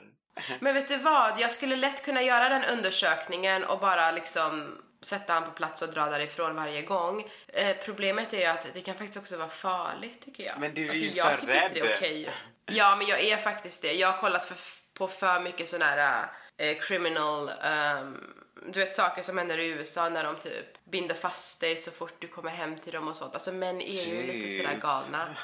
Men 0.60 0.74
vet 0.74 0.88
du 0.88 0.96
vad? 0.96 1.40
Jag 1.40 1.50
skulle 1.50 1.76
lätt 1.76 2.04
kunna 2.04 2.22
göra 2.22 2.48
den 2.48 2.64
undersökningen 2.64 3.64
och 3.64 3.78
bara 3.80 4.12
liksom 4.12 4.78
sätta 5.02 5.32
han 5.32 5.44
på 5.44 5.50
plats 5.50 5.82
och 5.82 5.88
dra 5.88 6.06
därifrån 6.06 6.56
varje 6.56 6.82
gång. 6.82 7.30
Eh, 7.48 7.76
problemet 7.84 8.32
är 8.32 8.38
ju 8.38 8.44
att 8.44 8.66
det 8.74 8.80
kan 8.80 8.94
faktiskt 8.94 9.18
också 9.18 9.36
vara 9.36 9.48
farligt 9.48 10.22
tycker 10.24 10.44
jag. 10.44 10.58
Men 10.58 10.74
du 10.74 10.84
är 10.84 10.88
alltså, 10.88 11.04
ju 11.04 11.10
jag 11.10 11.30
för 11.30 11.38
tycker 11.38 11.54
inte 11.62 11.68
det 11.74 11.80
är 11.80 11.84
rädd. 11.84 11.96
okej. 11.96 12.30
Ja, 12.66 12.96
men 12.96 13.06
jag 13.06 13.20
är 13.20 13.36
faktiskt 13.36 13.82
det. 13.82 13.92
Jag 13.92 14.12
har 14.12 14.18
kollat 14.18 14.44
för, 14.44 14.56
på 14.98 15.08
för 15.08 15.40
mycket 15.40 15.68
sån 15.68 15.82
här 15.82 16.26
eh, 16.58 16.78
criminal, 16.80 17.50
ehm, 17.62 18.16
du 18.62 18.80
vet 18.80 18.94
saker 18.94 19.22
som 19.22 19.38
händer 19.38 19.58
i 19.58 19.68
USA 19.68 20.08
när 20.08 20.24
de 20.24 20.36
typ 20.36 20.84
binder 20.84 21.14
fast 21.14 21.60
dig 21.60 21.76
så 21.76 21.90
fort 21.90 22.14
du 22.18 22.28
kommer 22.28 22.50
hem 22.50 22.78
till 22.78 22.92
dem 22.92 23.08
och 23.08 23.16
sånt. 23.16 23.34
Alltså 23.34 23.52
män 23.52 23.80
är 23.80 24.04
ju 24.04 24.22
lite 24.22 24.56
sådär 24.56 24.70
Jeez. 24.70 24.82
galna. 24.82 25.36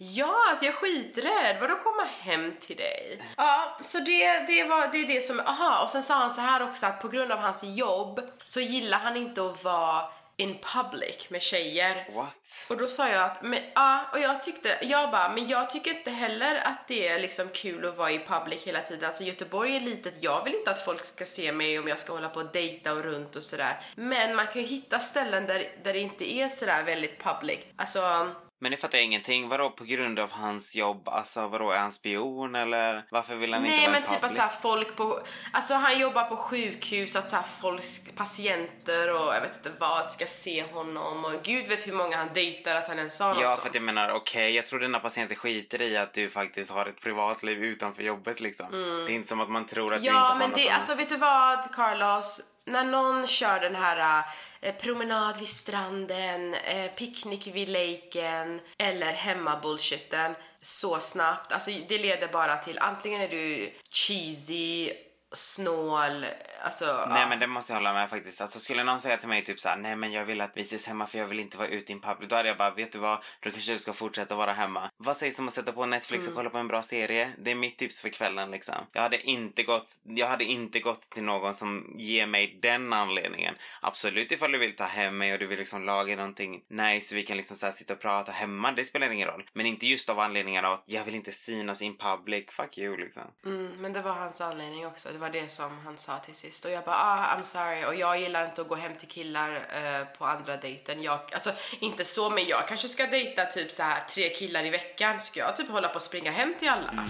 Ja, 0.00 0.46
alltså 0.48 0.64
jag 0.64 0.74
är 0.74 0.78
skiträdd. 0.78 1.56
Vadå 1.60 1.76
komma 1.76 2.04
hem 2.18 2.56
till 2.60 2.76
dig? 2.76 3.22
Ja, 3.36 3.78
så 3.82 3.98
det, 3.98 4.46
det, 4.46 4.64
var, 4.64 4.88
det 4.92 4.98
är 4.98 5.06
det 5.06 5.20
som... 5.20 5.40
Aha, 5.40 5.82
och 5.82 5.90
sen 5.90 6.02
sa 6.02 6.14
han 6.14 6.30
så 6.30 6.40
här 6.40 6.62
också 6.62 6.86
att 6.86 7.02
på 7.02 7.08
grund 7.08 7.32
av 7.32 7.38
hans 7.38 7.64
jobb 7.64 8.20
så 8.44 8.60
gillar 8.60 8.98
han 8.98 9.16
inte 9.16 9.46
att 9.46 9.64
vara 9.64 10.04
in 10.40 10.58
public 10.74 11.30
med 11.30 11.42
tjejer. 11.42 12.08
What? 12.14 12.66
Och 12.68 12.76
då 12.76 12.88
sa 12.88 13.08
jag 13.08 13.24
att, 13.24 13.42
men, 13.42 13.58
ja, 13.74 14.08
och 14.12 14.18
jag 14.18 14.42
tyckte, 14.42 14.78
jag 14.82 15.10
bara, 15.10 15.28
men 15.32 15.48
jag 15.48 15.70
tycker 15.70 15.90
inte 15.90 16.10
heller 16.10 16.54
att 16.64 16.88
det 16.88 17.08
är 17.08 17.20
liksom 17.20 17.48
kul 17.48 17.86
att 17.86 17.96
vara 17.96 18.10
i 18.10 18.18
public 18.18 18.62
hela 18.62 18.80
tiden. 18.80 19.04
Alltså 19.04 19.24
Göteborg 19.24 19.76
är 19.76 19.80
litet, 19.80 20.22
jag 20.22 20.44
vill 20.44 20.54
inte 20.54 20.70
att 20.70 20.84
folk 20.84 21.04
ska 21.04 21.24
se 21.24 21.52
mig 21.52 21.78
om 21.78 21.88
jag 21.88 21.98
ska 21.98 22.12
hålla 22.12 22.28
på 22.28 22.40
och 22.40 22.52
dejta 22.52 22.92
och 22.92 23.02
runt 23.02 23.36
och 23.36 23.42
sådär. 23.42 23.80
Men 23.94 24.36
man 24.36 24.46
kan 24.46 24.62
ju 24.62 24.68
hitta 24.68 24.98
ställen 24.98 25.46
där, 25.46 25.64
där 25.82 25.92
det 25.92 26.00
inte 26.00 26.32
är 26.32 26.48
sådär 26.48 26.82
väldigt 26.82 27.22
public. 27.22 27.58
Alltså, 27.76 28.30
Men 28.60 28.70
nu 28.70 28.76
fattar 28.76 28.98
jag 28.98 29.04
ingenting. 29.04 29.48
Vadå 29.48 29.70
på 29.70 29.84
grund 29.84 30.18
av 30.18 30.32
hans 30.32 30.76
jobb? 30.76 31.08
Alltså 31.08 31.46
vadå, 31.46 31.70
är 31.70 31.78
han 31.78 31.92
spion 31.92 32.54
eller 32.54 33.04
varför 33.10 33.36
vill 33.36 33.52
han 33.54 33.64
inte 33.64 33.76
Nej 33.76 33.86
vara 33.86 33.92
men 33.92 34.02
i 34.04 34.06
typ 34.06 34.24
att 34.24 34.36
såhär 34.36 34.48
folk 34.48 34.96
på, 34.96 35.20
alltså 35.52 35.74
han 35.74 35.98
jobbar 36.00 36.24
på 36.24 36.36
sjukhus, 36.36 37.16
att 37.16 37.30
såhär 37.30 37.42
folk, 37.60 37.82
patienter 38.16 39.14
och 39.14 39.34
jag 39.34 39.40
vet 39.40 39.56
inte 39.56 39.72
vad 39.78 40.12
ska 40.12 40.26
se 40.26 40.64
honom 40.72 41.24
och 41.24 41.32
gud 41.42 41.68
vet 41.68 41.86
hur 41.86 41.92
många 41.92 42.16
han 42.16 42.28
dejtar 42.34 42.74
att 42.76 42.88
han 42.88 42.98
ens 42.98 43.16
sa 43.16 43.32
något 43.32 43.42
Ja, 43.42 43.54
för 43.54 43.68
att 43.68 43.74
jag 43.74 43.84
menar, 43.84 44.10
okej, 44.10 44.54
jag 44.54 44.66
tror 44.66 44.80
dina 44.80 44.98
patienter 45.00 45.34
skiter 45.34 45.82
i 45.82 45.96
att 45.96 46.14
du 46.14 46.30
faktiskt 46.30 46.70
har 46.70 46.86
ett 46.86 47.00
privatliv 47.00 47.64
utanför 47.64 48.02
jobbet 48.02 48.40
liksom. 48.40 48.66
Det 49.06 49.12
är 49.12 49.14
inte 49.14 49.28
som 49.28 49.40
att 49.40 49.50
man 49.50 49.66
tror 49.66 49.94
att 49.94 50.00
du 50.02 50.06
inte 50.06 50.10
Mm. 50.10 50.22
Ja, 50.22 50.28
har 50.28 50.38
men 50.38 50.50
något 50.50 50.58
det, 50.58 50.68
annat. 50.68 50.74
alltså 50.78 50.94
vet 50.94 51.08
du 51.08 51.16
vad 51.16 51.72
Carlos? 51.74 52.40
När 52.68 52.84
någon 52.84 53.26
kör 53.26 53.60
den 53.60 53.74
här 53.74 54.24
eh, 54.60 54.74
promenad 54.74 55.38
vid 55.38 55.48
stranden, 55.48 56.54
eh, 56.54 56.90
picknick 56.90 57.46
vid 57.46 57.68
laken 57.68 58.60
eller 58.78 59.12
hemma-bullshitten 59.12 60.34
så 60.60 61.00
snabbt, 61.00 61.52
alltså 61.52 61.70
det 61.88 61.98
leder 61.98 62.28
bara 62.28 62.56
till 62.56 62.78
antingen 62.78 63.20
är 63.20 63.28
du 63.28 63.72
cheesy, 63.90 64.92
snål, 65.32 66.26
alltså 66.62 66.84
Nej 67.08 67.22
ja. 67.22 67.28
men 67.28 67.38
det 67.38 67.46
måste 67.46 67.72
jag 67.72 67.78
hålla 67.78 67.92
med 67.92 68.10
faktiskt. 68.10 68.40
Alltså 68.40 68.58
skulle 68.58 68.84
någon 68.84 69.00
säga 69.00 69.16
till 69.16 69.28
mig 69.28 69.44
typ 69.44 69.60
såhär, 69.60 69.76
nej 69.76 69.96
men 69.96 70.12
jag 70.12 70.24
vill 70.24 70.40
att 70.40 70.56
vi 70.56 70.60
ses 70.60 70.86
hemma 70.86 71.06
för 71.06 71.18
jag 71.18 71.26
vill 71.26 71.40
inte 71.40 71.58
vara 71.58 71.68
ute 71.68 71.92
i 71.92 71.94
en 71.94 72.00
public. 72.00 72.28
Då 72.30 72.36
hade 72.36 72.48
jag 72.48 72.56
bara, 72.58 72.70
vet 72.70 72.92
du 72.92 72.98
vad? 72.98 73.18
Då 73.40 73.50
kanske 73.50 73.72
du 73.72 73.78
ska 73.78 73.92
fortsätta 73.92 74.34
vara 74.34 74.52
hemma. 74.52 74.90
Vad 74.96 75.16
sägs 75.16 75.38
om 75.38 75.46
att 75.46 75.52
sätta 75.52 75.72
på 75.72 75.86
Netflix 75.86 76.24
Mm. 76.24 76.32
och 76.32 76.36
kolla 76.36 76.50
på 76.50 76.58
en 76.58 76.68
bra 76.68 76.82
serie? 76.82 77.32
Det 77.38 77.50
är 77.50 77.54
mitt 77.54 77.78
tips 77.78 78.00
för 78.00 78.08
kvällen 78.08 78.50
liksom. 78.50 78.74
Jag 78.92 79.02
hade 79.02 79.20
inte 79.20 79.62
gått, 79.62 79.90
jag 80.04 80.26
hade 80.26 80.44
inte 80.44 80.80
gått 80.80 81.00
till 81.00 81.22
någon 81.24 81.54
som 81.54 81.94
ger 81.98 82.26
mig 82.26 82.58
den 82.62 82.92
anledningen. 82.92 83.54
Absolut 83.82 84.32
ifall 84.32 84.52
du 84.52 84.58
vill 84.58 84.76
ta 84.76 84.84
hem 84.84 85.18
mig 85.18 85.32
och 85.32 85.38
du 85.38 85.46
vill 85.46 85.58
liksom 85.58 85.84
laga 85.84 86.16
någonting 86.16 86.60
nice 86.70 87.14
och 87.14 87.18
vi 87.18 87.22
kan 87.22 87.36
liksom 87.36 87.56
så 87.56 87.72
sitta 87.72 87.92
och 87.92 88.00
prata 88.00 88.32
hemma, 88.32 88.72
det 88.72 88.84
spelar 88.84 89.10
ingen 89.10 89.28
roll. 89.28 89.50
Men 89.52 89.66
inte 89.66 89.86
just 89.86 90.08
av 90.08 90.20
anledningen 90.20 90.64
av 90.64 90.72
att 90.72 90.84
jag 90.86 91.04
vill 91.04 91.14
inte 91.14 91.32
synas 91.32 91.82
in 91.82 91.96
public, 91.96 92.44
fuck 92.50 92.78
you 92.78 92.96
liksom. 92.96 93.22
Mm, 93.44 93.66
men 93.78 93.92
det 93.92 94.02
var 94.02 94.12
hans 94.12 94.40
anledning 94.40 94.86
också. 94.86 95.08
Det 95.12 95.18
var 95.18 95.30
det 95.30 95.48
som 95.48 95.78
han 95.84 95.98
sa 95.98 96.18
till 96.18 96.34
sist. 96.48 96.64
Och 96.64 96.70
jag 96.70 96.84
bara, 96.84 96.96
ah, 96.96 97.36
I'm 97.36 97.42
sorry. 97.42 97.84
Och 97.84 97.94
jag 97.94 98.20
gillar 98.20 98.44
inte 98.44 98.60
att 98.60 98.68
gå 98.68 98.74
hem 98.74 98.94
till 98.94 99.08
killar 99.08 99.50
eh, 99.50 100.18
på 100.18 100.24
andra 100.24 100.56
dejten. 100.56 101.02
Jag, 101.02 101.18
alltså, 101.32 101.50
inte 101.80 102.04
så, 102.04 102.30
men 102.30 102.46
jag 102.46 102.68
kanske 102.68 102.88
ska 102.88 103.06
dejta 103.06 103.44
typ 103.44 103.70
så 103.70 103.82
här 103.82 104.00
tre 104.08 104.28
killar 104.28 104.64
i 104.64 104.70
veckan. 104.70 105.20
Ska 105.20 105.40
jag 105.40 105.56
typ 105.56 105.68
hålla 105.68 105.88
på 105.88 105.94
och 105.94 106.02
springa 106.02 106.30
hem 106.30 106.54
till 106.58 106.68
alla? 106.68 107.08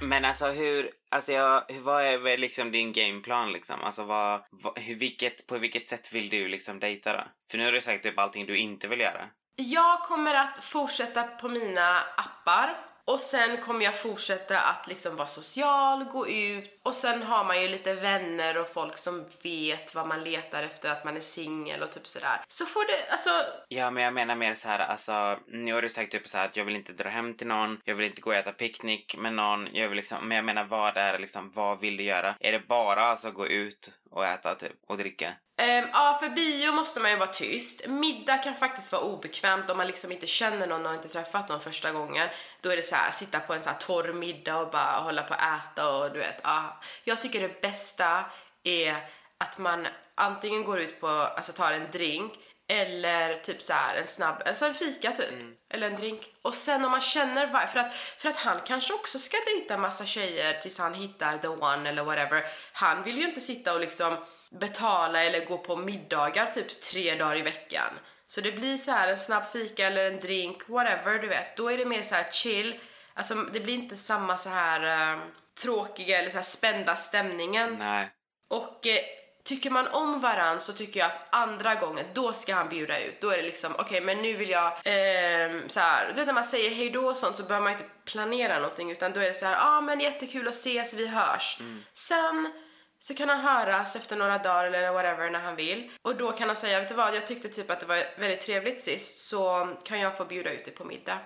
Men 0.00 0.24
alltså 0.24 0.46
hur, 0.46 0.90
alltså 1.16 1.32
jag, 1.32 1.62
vad 1.80 2.04
är 2.04 2.36
liksom 2.36 2.72
din 2.72 2.92
gameplan 2.92 3.52
liksom? 3.52 3.84
Alltså 3.84 4.04
vad, 4.04 4.40
vad 4.50 4.78
hur, 4.78 4.94
vilket, 4.94 5.46
på 5.46 5.58
vilket 5.58 5.88
sätt 5.88 6.12
vill 6.12 6.28
du 6.28 6.48
liksom 6.48 6.80
dejta 6.80 7.12
då? 7.12 7.24
För 7.50 7.58
nu 7.58 7.64
har 7.64 7.72
du 7.72 7.80
sagt 7.80 8.02
typ 8.02 8.18
allting 8.18 8.46
du 8.46 8.56
inte 8.56 8.88
vill 8.88 9.00
göra. 9.00 9.28
Jag 9.56 10.02
kommer 10.02 10.34
att 10.34 10.64
fortsätta 10.64 11.22
på 11.22 11.48
mina 11.48 11.98
appar 12.16 12.76
och 13.06 13.20
sen 13.20 13.56
kommer 13.56 13.84
jag 13.84 13.98
fortsätta 13.98 14.60
att 14.60 14.86
liksom 14.86 15.16
vara 15.16 15.26
social, 15.26 16.04
gå 16.04 16.28
ut 16.28 16.80
och 16.82 16.94
sen 16.94 17.22
har 17.22 17.44
man 17.44 17.62
ju 17.62 17.68
lite 17.68 17.94
vänner 17.94 18.58
och 18.58 18.68
folk 18.68 18.96
som 18.96 19.24
vet 19.42 19.94
vad 19.94 20.06
man 20.06 20.24
letar 20.24 20.62
efter 20.62 20.90
att 20.90 21.04
man 21.04 21.16
är 21.16 21.20
singel 21.20 21.82
och 21.82 21.92
typ 21.92 22.06
sådär. 22.06 22.40
Så 22.48 22.66
får 22.66 22.86
det, 22.86 23.10
alltså 23.10 23.30
Ja 23.68 23.90
men 23.90 24.02
jag 24.02 24.14
menar 24.14 24.36
mer 24.36 24.54
så 24.54 24.68
här, 24.68 24.78
alltså 24.78 25.38
nu 25.48 25.72
har 25.72 25.82
du 25.82 25.88
sagt 25.88 26.12
typ 26.12 26.28
så 26.28 26.38
här 26.38 26.44
att 26.44 26.56
jag 26.56 26.64
vill 26.64 26.76
inte 26.76 26.92
dra 26.92 27.08
hem 27.08 27.34
till 27.34 27.46
någon, 27.46 27.80
jag 27.84 27.94
vill 27.94 28.06
inte 28.06 28.20
gå 28.20 28.30
och 28.30 28.36
äta 28.36 28.52
picknick 28.52 29.16
med 29.16 29.32
någon, 29.32 29.68
jag 29.72 29.88
vill 29.88 29.96
liksom, 29.96 30.28
men 30.28 30.36
jag 30.36 30.44
menar 30.44 30.64
vad 30.64 30.96
är 30.96 31.12
det 31.12 31.18
liksom, 31.18 31.50
vad 31.54 31.80
vill 31.80 31.96
du 31.96 32.02
göra? 32.04 32.34
Är 32.40 32.52
det 32.52 32.68
bara 32.68 33.00
alltså 33.00 33.30
gå 33.30 33.46
ut 33.46 33.90
och 34.16 34.26
äta 34.26 34.54
typ 34.54 34.72
och 34.86 34.98
dricka? 34.98 35.26
Um, 35.62 35.88
ja, 35.92 36.16
för 36.20 36.28
bio 36.28 36.72
måste 36.72 37.00
man 37.00 37.10
ju 37.10 37.16
vara 37.16 37.28
tyst. 37.28 37.86
Middag 37.86 38.38
kan 38.38 38.54
faktiskt 38.54 38.92
vara 38.92 39.02
obekvämt 39.02 39.70
om 39.70 39.76
man 39.76 39.86
liksom 39.86 40.12
inte 40.12 40.26
känner 40.26 40.66
någon 40.66 40.86
och 40.86 40.94
inte 40.94 41.08
träffat 41.08 41.48
någon 41.48 41.60
första 41.60 41.92
gången. 41.92 42.28
Då 42.60 42.70
är 42.70 42.76
det 42.76 42.82
så 42.82 42.94
här, 42.94 43.10
sitta 43.10 43.40
på 43.40 43.54
en 43.54 43.62
så 43.62 43.70
här 43.70 43.76
torr 43.76 44.12
middag 44.12 44.58
och 44.58 44.70
bara 44.70 45.00
hålla 45.00 45.22
på 45.22 45.34
att 45.34 45.40
äta 45.40 45.96
och 45.96 46.12
du 46.12 46.18
vet, 46.18 46.40
ja. 46.42 46.80
Jag 47.04 47.20
tycker 47.20 47.40
det 47.40 47.60
bästa 47.60 48.24
är 48.62 48.96
att 49.38 49.58
man 49.58 49.86
antingen 50.14 50.64
går 50.64 50.80
ut 50.80 51.00
på, 51.00 51.08
alltså 51.08 51.52
tar 51.52 51.72
en 51.72 51.90
drink 51.90 52.32
eller 52.68 53.36
typ 53.36 53.62
så 53.62 53.72
här 53.72 53.96
en 53.96 54.06
snabb, 54.06 54.42
en 54.44 54.54
sån 54.54 54.74
fika 54.74 55.12
typ. 55.12 55.34
Eller 55.70 55.86
en 55.86 55.96
drink. 55.96 56.34
Och 56.42 56.54
sen 56.54 56.84
om 56.84 56.90
man 56.90 57.00
känner 57.00 57.66
för 57.66 57.78
att, 57.80 57.94
för 57.94 58.28
att 58.28 58.36
han 58.36 58.60
kanske 58.66 58.94
också 58.94 59.18
ska 59.18 59.36
dejta 59.46 59.78
massa 59.78 60.06
tjejer 60.06 60.60
tills 60.60 60.78
han 60.78 60.94
hittar 60.94 61.38
the 61.38 61.48
one 61.48 61.88
eller 61.88 62.04
whatever. 62.04 62.44
Han 62.72 63.02
vill 63.02 63.18
ju 63.18 63.24
inte 63.24 63.40
sitta 63.40 63.74
och 63.74 63.80
liksom 63.80 64.16
betala 64.50 65.24
eller 65.24 65.44
gå 65.44 65.58
på 65.58 65.76
middagar 65.76 66.46
typ 66.46 66.82
tre 66.82 67.14
dagar 67.14 67.36
i 67.36 67.42
veckan. 67.42 67.92
Så 68.26 68.40
det 68.40 68.52
blir 68.52 68.76
så 68.76 68.90
här 68.90 69.08
en 69.08 69.18
snabb 69.18 69.44
fika 69.44 69.86
eller 69.86 70.10
en 70.10 70.20
drink, 70.20 70.68
whatever 70.68 71.18
du 71.18 71.28
vet. 71.28 71.56
Då 71.56 71.72
är 71.72 71.78
det 71.78 71.84
mer 71.84 72.02
så 72.02 72.14
här 72.14 72.30
chill. 72.30 72.80
Alltså 73.14 73.34
det 73.34 73.60
blir 73.60 73.74
inte 73.74 73.96
samma 73.96 74.38
så 74.38 74.48
här 74.48 75.12
eh, 75.12 75.20
tråkiga 75.62 76.18
eller 76.18 76.30
så 76.30 76.36
här 76.36 76.42
spända 76.42 76.96
stämningen. 76.96 77.76
Nej. 77.78 78.10
Och 78.48 78.86
eh, 78.86 78.98
tycker 79.46 79.70
man 79.70 79.86
om 79.86 80.20
varann 80.20 80.60
så 80.60 80.72
tycker 80.72 81.00
jag 81.00 81.06
att 81.06 81.26
andra 81.30 81.74
gången, 81.74 82.04
då 82.14 82.32
ska 82.32 82.54
han 82.54 82.68
bjuda 82.68 83.00
ut. 83.00 83.20
Då 83.20 83.30
är 83.30 83.36
det 83.36 83.42
liksom, 83.42 83.72
okej 83.78 84.00
men 84.00 84.22
nu 84.22 84.32
vill 84.36 84.50
jag, 84.50 84.72
ehm, 84.84 85.68
så 85.68 85.80
här, 85.80 86.08
du 86.08 86.14
vet 86.14 86.26
när 86.26 86.34
man 86.34 86.44
säger 86.44 86.70
hej 86.70 86.90
då 86.90 87.06
och 87.06 87.16
sånt 87.16 87.36
så 87.36 87.42
behöver 87.42 87.64
man 87.64 87.72
inte 87.72 87.84
planera 88.04 88.58
någonting 88.58 88.90
utan 88.90 89.12
då 89.12 89.20
är 89.20 89.24
det 89.24 89.34
så 89.34 89.46
här, 89.46 89.52
ja 89.52 89.76
ah, 89.76 89.80
men 89.80 90.00
jättekul 90.00 90.48
att 90.48 90.54
ses, 90.54 90.94
vi 90.94 91.06
hörs. 91.06 91.58
Sen 91.92 92.52
så 92.98 93.14
kan 93.14 93.28
han 93.28 93.40
höras 93.40 93.96
efter 93.96 94.16
några 94.16 94.38
dagar 94.38 94.64
eller 94.64 94.92
whatever 94.92 95.30
när 95.30 95.40
han 95.40 95.56
vill. 95.56 95.90
Och 96.02 96.16
då 96.16 96.32
kan 96.32 96.48
han 96.48 96.56
säga, 96.56 96.78
vet 96.78 96.88
du 96.88 96.94
vad, 96.94 97.14
jag 97.14 97.26
tyckte 97.26 97.48
typ 97.48 97.70
att 97.70 97.80
det 97.80 97.86
var 97.86 98.02
väldigt 98.18 98.40
trevligt 98.40 98.80
sist 98.80 99.28
så 99.28 99.68
kan 99.84 100.00
jag 100.00 100.16
få 100.16 100.24
bjuda 100.24 100.52
ut 100.52 100.64
dig 100.64 100.74
på 100.74 100.84
middag. 100.84 101.18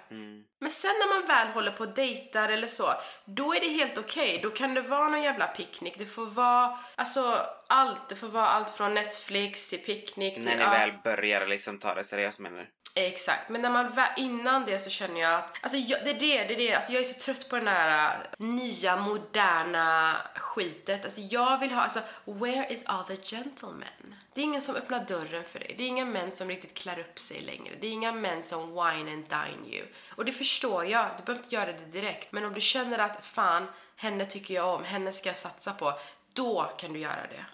Men 0.60 0.70
sen 0.70 0.90
när 0.90 1.18
man 1.18 1.26
väl 1.26 1.48
håller 1.48 1.70
på 1.70 1.84
och 1.84 1.94
dejtar 1.94 2.48
eller 2.48 2.66
så, 2.66 2.94
då 3.24 3.54
är 3.54 3.60
det 3.60 3.68
helt 3.68 3.98
okej. 3.98 4.40
Då 4.42 4.50
kan 4.50 4.74
det 4.74 4.80
vara 4.80 5.08
någon 5.08 5.22
jävla 5.22 5.46
picknick. 5.46 5.98
Det 5.98 6.06
får 6.06 6.26
vara, 6.26 6.78
alltså 6.94 7.46
allt. 7.66 8.08
Det 8.08 8.16
får 8.16 8.28
vara 8.28 8.48
allt 8.48 8.70
från 8.70 8.94
Netflix 8.94 9.70
till 9.70 9.78
picknick 9.78 10.34
till... 10.34 10.44
När 10.44 10.56
ni 10.56 10.62
ja. 10.62 10.70
väl 10.70 10.92
börjar 11.04 11.46
liksom 11.46 11.78
ta 11.78 11.94
det 11.94 12.04
seriöst 12.04 12.38
menar 12.38 12.58
du? 12.58 12.66
Exakt, 12.94 13.48
men 13.48 13.62
när 13.62 13.70
man 13.70 13.92
innan 14.16 14.64
det 14.64 14.78
så 14.78 14.90
känner 14.90 15.20
jag 15.20 15.34
att, 15.34 15.56
alltså 15.60 15.78
jag, 15.78 16.04
det 16.04 16.10
är 16.10 16.14
det, 16.14 16.44
det 16.44 16.54
är 16.54 16.56
det, 16.56 16.74
alltså 16.74 16.92
jag 16.92 17.00
är 17.00 17.04
så 17.04 17.20
trött 17.20 17.48
på 17.48 17.56
den 17.56 17.68
här 17.68 18.14
äh, 18.14 18.46
nya 18.46 18.96
moderna 18.96 20.16
skitet. 20.34 21.04
Alltså 21.04 21.20
jag 21.20 21.58
vill 21.58 21.72
ha, 21.72 21.82
alltså 21.82 22.00
where 22.24 22.72
is 22.72 22.84
all 22.86 23.04
the 23.04 23.16
gentlemen? 23.16 24.14
Det 24.34 24.40
är 24.40 24.44
ingen 24.44 24.60
som 24.60 24.76
öppnar 24.76 25.04
dörren 25.04 25.44
för 25.44 25.58
dig. 25.58 25.74
Det 25.78 25.84
är 25.84 25.88
inga 25.88 26.04
män 26.04 26.32
som 26.32 26.48
riktigt 26.48 26.74
klär 26.74 26.98
upp 26.98 27.18
sig 27.18 27.40
längre. 27.40 27.74
Det 27.80 27.86
är 27.86 27.90
inga 27.90 28.12
män 28.12 28.42
som 28.42 28.70
wine 28.70 29.12
and 29.12 29.24
dine 29.28 29.74
you. 29.74 29.86
Och 30.16 30.24
det 30.24 30.32
förstår 30.32 30.86
jag, 30.86 31.06
du 31.18 31.24
behöver 31.24 31.44
inte 31.44 31.54
göra 31.54 31.72
det 31.72 31.84
direkt. 31.84 32.32
Men 32.32 32.44
om 32.44 32.54
du 32.54 32.60
känner 32.60 32.98
att 32.98 33.26
fan, 33.26 33.66
henne 33.96 34.24
tycker 34.24 34.54
jag 34.54 34.74
om, 34.74 34.84
henne 34.84 35.12
ska 35.12 35.28
jag 35.28 35.36
satsa 35.36 35.72
på. 35.72 35.92
Då 36.34 36.72
kan 36.78 36.92
du 36.92 36.98
göra 36.98 37.26
det. 37.30 37.44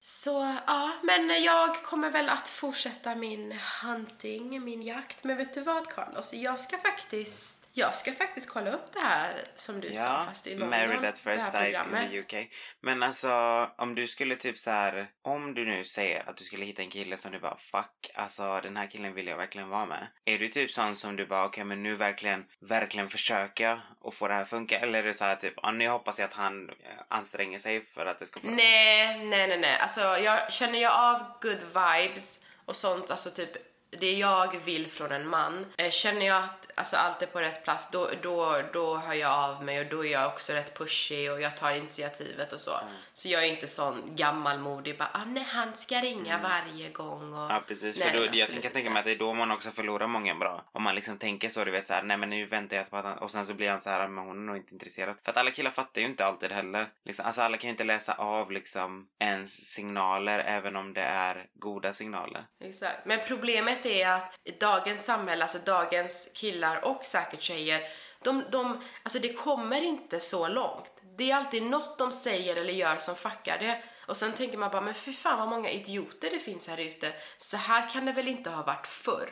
Så 0.00 0.56
ja, 0.66 0.92
men 1.02 1.42
jag 1.42 1.82
kommer 1.82 2.10
väl 2.10 2.28
att 2.28 2.48
fortsätta 2.48 3.14
min 3.14 3.54
hunting, 3.82 4.64
min 4.64 4.82
jakt. 4.82 5.24
Men 5.24 5.36
vet 5.36 5.54
du 5.54 5.60
vad 5.60 5.88
Carlos? 5.88 6.34
Jag 6.34 6.60
ska 6.60 6.78
faktiskt, 6.78 7.63
jag 7.76 7.96
ska 7.96 8.12
faktiskt 8.12 8.50
kolla 8.50 8.70
upp 8.70 8.92
det 8.92 9.00
här 9.00 9.44
som 9.56 9.80
du 9.80 9.94
sa 9.94 10.24
fast 10.24 10.46
i 10.46 10.50
London. 10.50 10.70
Married 10.70 11.04
at 11.04 11.14
det 11.14 11.20
first 11.20 11.52
sight 11.52 11.76
in 11.86 12.10
the 12.10 12.18
UK. 12.18 12.48
Men 12.80 13.02
alltså 13.02 13.30
om 13.78 13.94
du 13.94 14.06
skulle 14.06 14.36
typ 14.36 14.58
så 14.58 14.70
här, 14.70 15.08
om 15.22 15.54
du 15.54 15.64
nu 15.64 15.84
säger 15.84 16.30
att 16.30 16.36
du 16.36 16.44
skulle 16.44 16.64
hitta 16.64 16.82
en 16.82 16.90
kille 16.90 17.16
som 17.16 17.32
du 17.32 17.38
bara 17.38 17.56
fuck, 17.56 18.10
alltså 18.14 18.60
den 18.62 18.76
här 18.76 18.90
killen 18.90 19.14
vill 19.14 19.26
jag 19.26 19.36
verkligen 19.36 19.68
vara 19.68 19.86
med. 19.86 20.06
Är 20.24 20.38
du 20.38 20.48
typ 20.48 20.70
sån 20.70 20.96
som 20.96 21.16
du 21.16 21.26
bara 21.26 21.44
okej 21.44 21.64
men 21.64 21.82
nu 21.82 21.94
verkligen, 21.94 22.44
verkligen 22.60 23.08
försöka 23.08 23.80
och 24.00 24.14
få 24.14 24.28
det 24.28 24.34
här 24.34 24.44
funka? 24.44 24.78
Eller 24.78 24.98
är 24.98 25.02
det 25.02 25.14
så 25.14 25.24
här 25.24 25.36
typ, 25.36 25.54
ja 25.56 25.70
nu 25.70 25.88
hoppas 25.88 26.18
jag 26.18 26.28
att 26.28 26.34
han 26.34 26.68
eh, 26.70 26.74
anstränger 27.08 27.58
sig 27.58 27.84
för 27.84 28.06
att 28.06 28.18
det 28.18 28.26
ska 28.26 28.40
få 28.40 28.50
Nej, 28.50 29.24
nej, 29.24 29.48
nej, 29.48 29.58
nej. 29.58 29.78
Alltså 29.78 30.00
jag 30.00 30.52
känner 30.52 30.78
jag 30.78 30.92
av 30.92 31.22
good 31.42 31.62
vibes 31.62 32.44
och 32.64 32.76
sånt, 32.76 33.10
alltså 33.10 33.30
typ 33.30 33.73
det 34.00 34.12
jag 34.12 34.56
vill 34.64 34.90
från 34.90 35.12
en 35.12 35.28
man. 35.28 35.66
Eh, 35.78 35.90
känner 35.90 36.26
jag 36.26 36.44
att 36.44 36.64
alltså, 36.74 36.96
allt 36.96 37.22
är 37.22 37.26
på 37.26 37.40
rätt 37.40 37.64
plats, 37.64 37.90
då, 37.90 38.10
då, 38.22 38.62
då 38.72 38.96
hör 38.96 39.14
jag 39.14 39.32
av 39.32 39.64
mig 39.64 39.80
och 39.80 39.86
då 39.86 40.04
är 40.04 40.12
jag 40.12 40.26
också 40.26 40.52
rätt 40.52 40.78
pushy 40.78 41.28
och 41.28 41.40
jag 41.40 41.56
tar 41.56 41.70
initiativet 41.70 42.52
och 42.52 42.60
så. 42.60 42.70
Så 43.12 43.28
jag 43.28 43.44
är 43.44 43.48
inte 43.48 43.66
sån 43.66 44.02
gammalmodig, 44.16 44.98
bara 44.98 45.10
ah, 45.12 45.24
nej 45.24 45.46
han 45.48 45.76
ska 45.76 46.00
ringa 46.00 46.40
varje 46.42 46.90
gång 46.90 47.34
och... 47.34 47.50
Ja 47.50 47.64
precis, 47.68 47.98
nej, 47.98 48.10
för 48.10 48.18
då, 48.18 48.28
jag 48.32 48.62
kan 48.62 48.72
tänka 48.72 48.90
mig 48.90 48.98
att 48.98 49.04
det 49.04 49.12
är 49.12 49.18
då 49.18 49.34
man 49.34 49.50
också 49.50 49.70
förlorar 49.70 50.06
många 50.06 50.34
bra. 50.34 50.64
Om 50.72 50.82
man 50.82 50.94
liksom 50.94 51.18
tänker 51.18 51.48
så, 51.48 51.64
du 51.64 51.70
vet 51.70 51.88
såhär, 51.88 52.02
nej 52.02 52.16
men 52.16 52.30
nu 52.30 52.46
väntar 52.46 52.76
jag 52.76 52.90
på 52.90 52.96
att 52.96 53.04
han, 53.04 53.18
och 53.18 53.30
sen 53.30 53.46
så 53.46 53.54
blir 53.54 53.70
han 53.70 53.80
så 53.80 53.90
här, 53.90 54.08
men 54.08 54.26
hon 54.26 54.38
är 54.38 54.46
nog 54.46 54.56
inte 54.56 54.74
intresserad. 54.74 55.16
För 55.22 55.30
att 55.30 55.36
alla 55.36 55.50
killar 55.50 55.70
fattar 55.70 56.00
ju 56.00 56.06
inte 56.06 56.26
alltid 56.26 56.52
heller. 56.52 56.86
Liksom, 57.04 57.26
alltså 57.26 57.42
alla 57.42 57.56
kan 57.56 57.68
ju 57.68 57.70
inte 57.70 57.84
läsa 57.84 58.14
av 58.14 58.52
liksom 58.52 59.08
ens 59.18 59.72
signaler 59.72 60.38
även 60.38 60.76
om 60.76 60.94
det 60.94 61.02
är 61.02 61.46
goda 61.54 61.92
signaler. 61.92 62.46
Exakt. 62.60 63.06
Men 63.06 63.18
problemet 63.28 63.83
är 63.86 64.08
att 64.08 64.34
i 64.44 64.50
dagens 64.50 65.04
samhälle, 65.04 65.44
alltså 65.44 65.58
dagens 65.58 66.28
killar 66.34 66.84
och 66.84 67.04
säkert 67.04 67.42
tjejer, 67.42 67.82
de, 68.22 68.44
de, 68.50 68.80
alltså 69.02 69.18
det 69.18 69.32
kommer 69.32 69.80
inte 69.80 70.20
så 70.20 70.48
långt. 70.48 70.90
Det 71.18 71.30
är 71.30 71.36
alltid 71.36 71.62
något 71.62 71.98
de 71.98 72.12
säger 72.12 72.56
eller 72.56 72.72
gör 72.72 72.96
som 72.96 73.14
fuckar 73.14 73.58
det. 73.58 73.82
Och 74.06 74.16
sen 74.16 74.32
tänker 74.32 74.58
man 74.58 74.70
bara, 74.70 74.80
men 74.80 74.94
fy 74.94 75.12
fan 75.12 75.38
vad 75.38 75.48
många 75.48 75.70
idioter 75.70 76.30
det 76.30 76.38
finns 76.38 76.68
här 76.68 76.80
ute. 76.80 77.12
Så 77.38 77.56
här 77.56 77.90
kan 77.90 78.04
det 78.04 78.12
väl 78.12 78.28
inte 78.28 78.50
ha 78.50 78.62
varit 78.62 78.86
förr. 78.86 79.30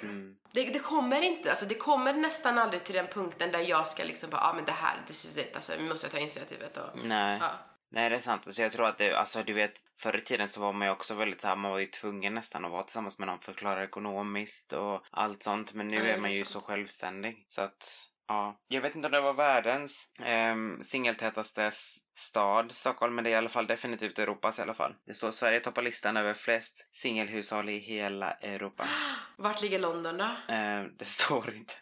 Det, 0.52 0.64
det 0.64 0.78
kommer 0.78 1.22
inte, 1.22 1.50
alltså 1.50 1.66
det 1.66 1.74
kommer 1.74 2.12
nästan 2.12 2.58
aldrig 2.58 2.84
till 2.84 2.94
den 2.94 3.06
punkten 3.06 3.52
där 3.52 3.58
jag 3.58 3.86
ska 3.86 4.04
liksom 4.04 4.30
bara, 4.30 4.40
ja 4.40 4.50
ah, 4.50 4.52
men 4.52 4.64
det 4.64 4.72
här, 4.72 4.96
this 5.06 5.24
is 5.24 5.38
it, 5.38 5.56
alltså 5.56 5.72
vi 5.78 5.88
måste 5.88 6.08
ta 6.08 6.18
initiativet 6.18 6.76
och... 6.76 6.98
Nej. 7.04 7.38
Ja. 7.40 7.50
Nej 7.94 8.10
det 8.10 8.16
är 8.16 8.20
sant. 8.20 8.42
Alltså, 8.46 8.62
jag 8.62 8.72
tror 8.72 8.86
att 8.86 8.98
det, 8.98 9.14
alltså 9.14 9.42
du 9.42 9.52
vet, 9.52 9.72
förr 9.98 10.16
i 10.16 10.20
tiden 10.20 10.48
så 10.48 10.60
var 10.60 10.72
man 10.72 10.86
ju 10.88 10.92
också 10.92 11.14
väldigt 11.14 11.40
såhär, 11.40 11.56
man 11.56 11.70
var 11.70 11.78
ju 11.78 11.86
tvungen 11.86 12.34
nästan 12.34 12.64
att 12.64 12.70
vara 12.70 12.82
tillsammans 12.82 13.18
med 13.18 13.28
någon 13.28 13.40
för 13.40 13.52
att 13.52 13.58
klara 13.58 13.84
ekonomiskt 13.84 14.72
och 14.72 15.04
allt 15.10 15.42
sånt. 15.42 15.74
Men 15.74 15.88
nu 15.88 15.96
Ja, 15.96 16.02
är 16.04 16.16
man 16.18 16.30
är 16.30 16.34
ju 16.34 16.44
sant. 16.44 16.48
så 16.48 16.60
självständig. 16.60 17.46
Så 17.48 17.62
att, 17.62 18.08
ja. 18.28 18.60
Jag 18.68 18.80
vet 18.80 18.94
inte 18.94 19.06
om 19.08 19.12
det 19.12 19.20
var 19.20 19.32
världens 19.32 20.08
um, 20.52 20.82
singeltätaste 20.82 21.70
stad, 22.14 22.72
Stockholm, 22.72 23.14
men 23.14 23.24
det 23.24 23.30
är 23.30 23.32
i 23.32 23.36
alla 23.36 23.48
fall 23.48 23.66
definitivt 23.66 24.18
Europas 24.18 24.58
i 24.58 24.62
alla 24.62 24.74
fall. 24.74 24.94
Det 25.06 25.14
står 25.14 25.30
Sverige 25.30 25.60
toppar 25.60 25.82
listan 25.82 26.16
över 26.16 26.34
flest 26.34 26.88
singelhushåll 26.92 27.68
i 27.68 27.78
hela 27.78 28.30
Europa. 28.32 28.88
Vart 29.38 29.62
ligger 29.62 29.78
London 29.78 30.16
då? 30.16 30.52
Eh, 30.54 30.82
det 30.98 31.04
står 31.04 31.54
inte. 31.54 31.74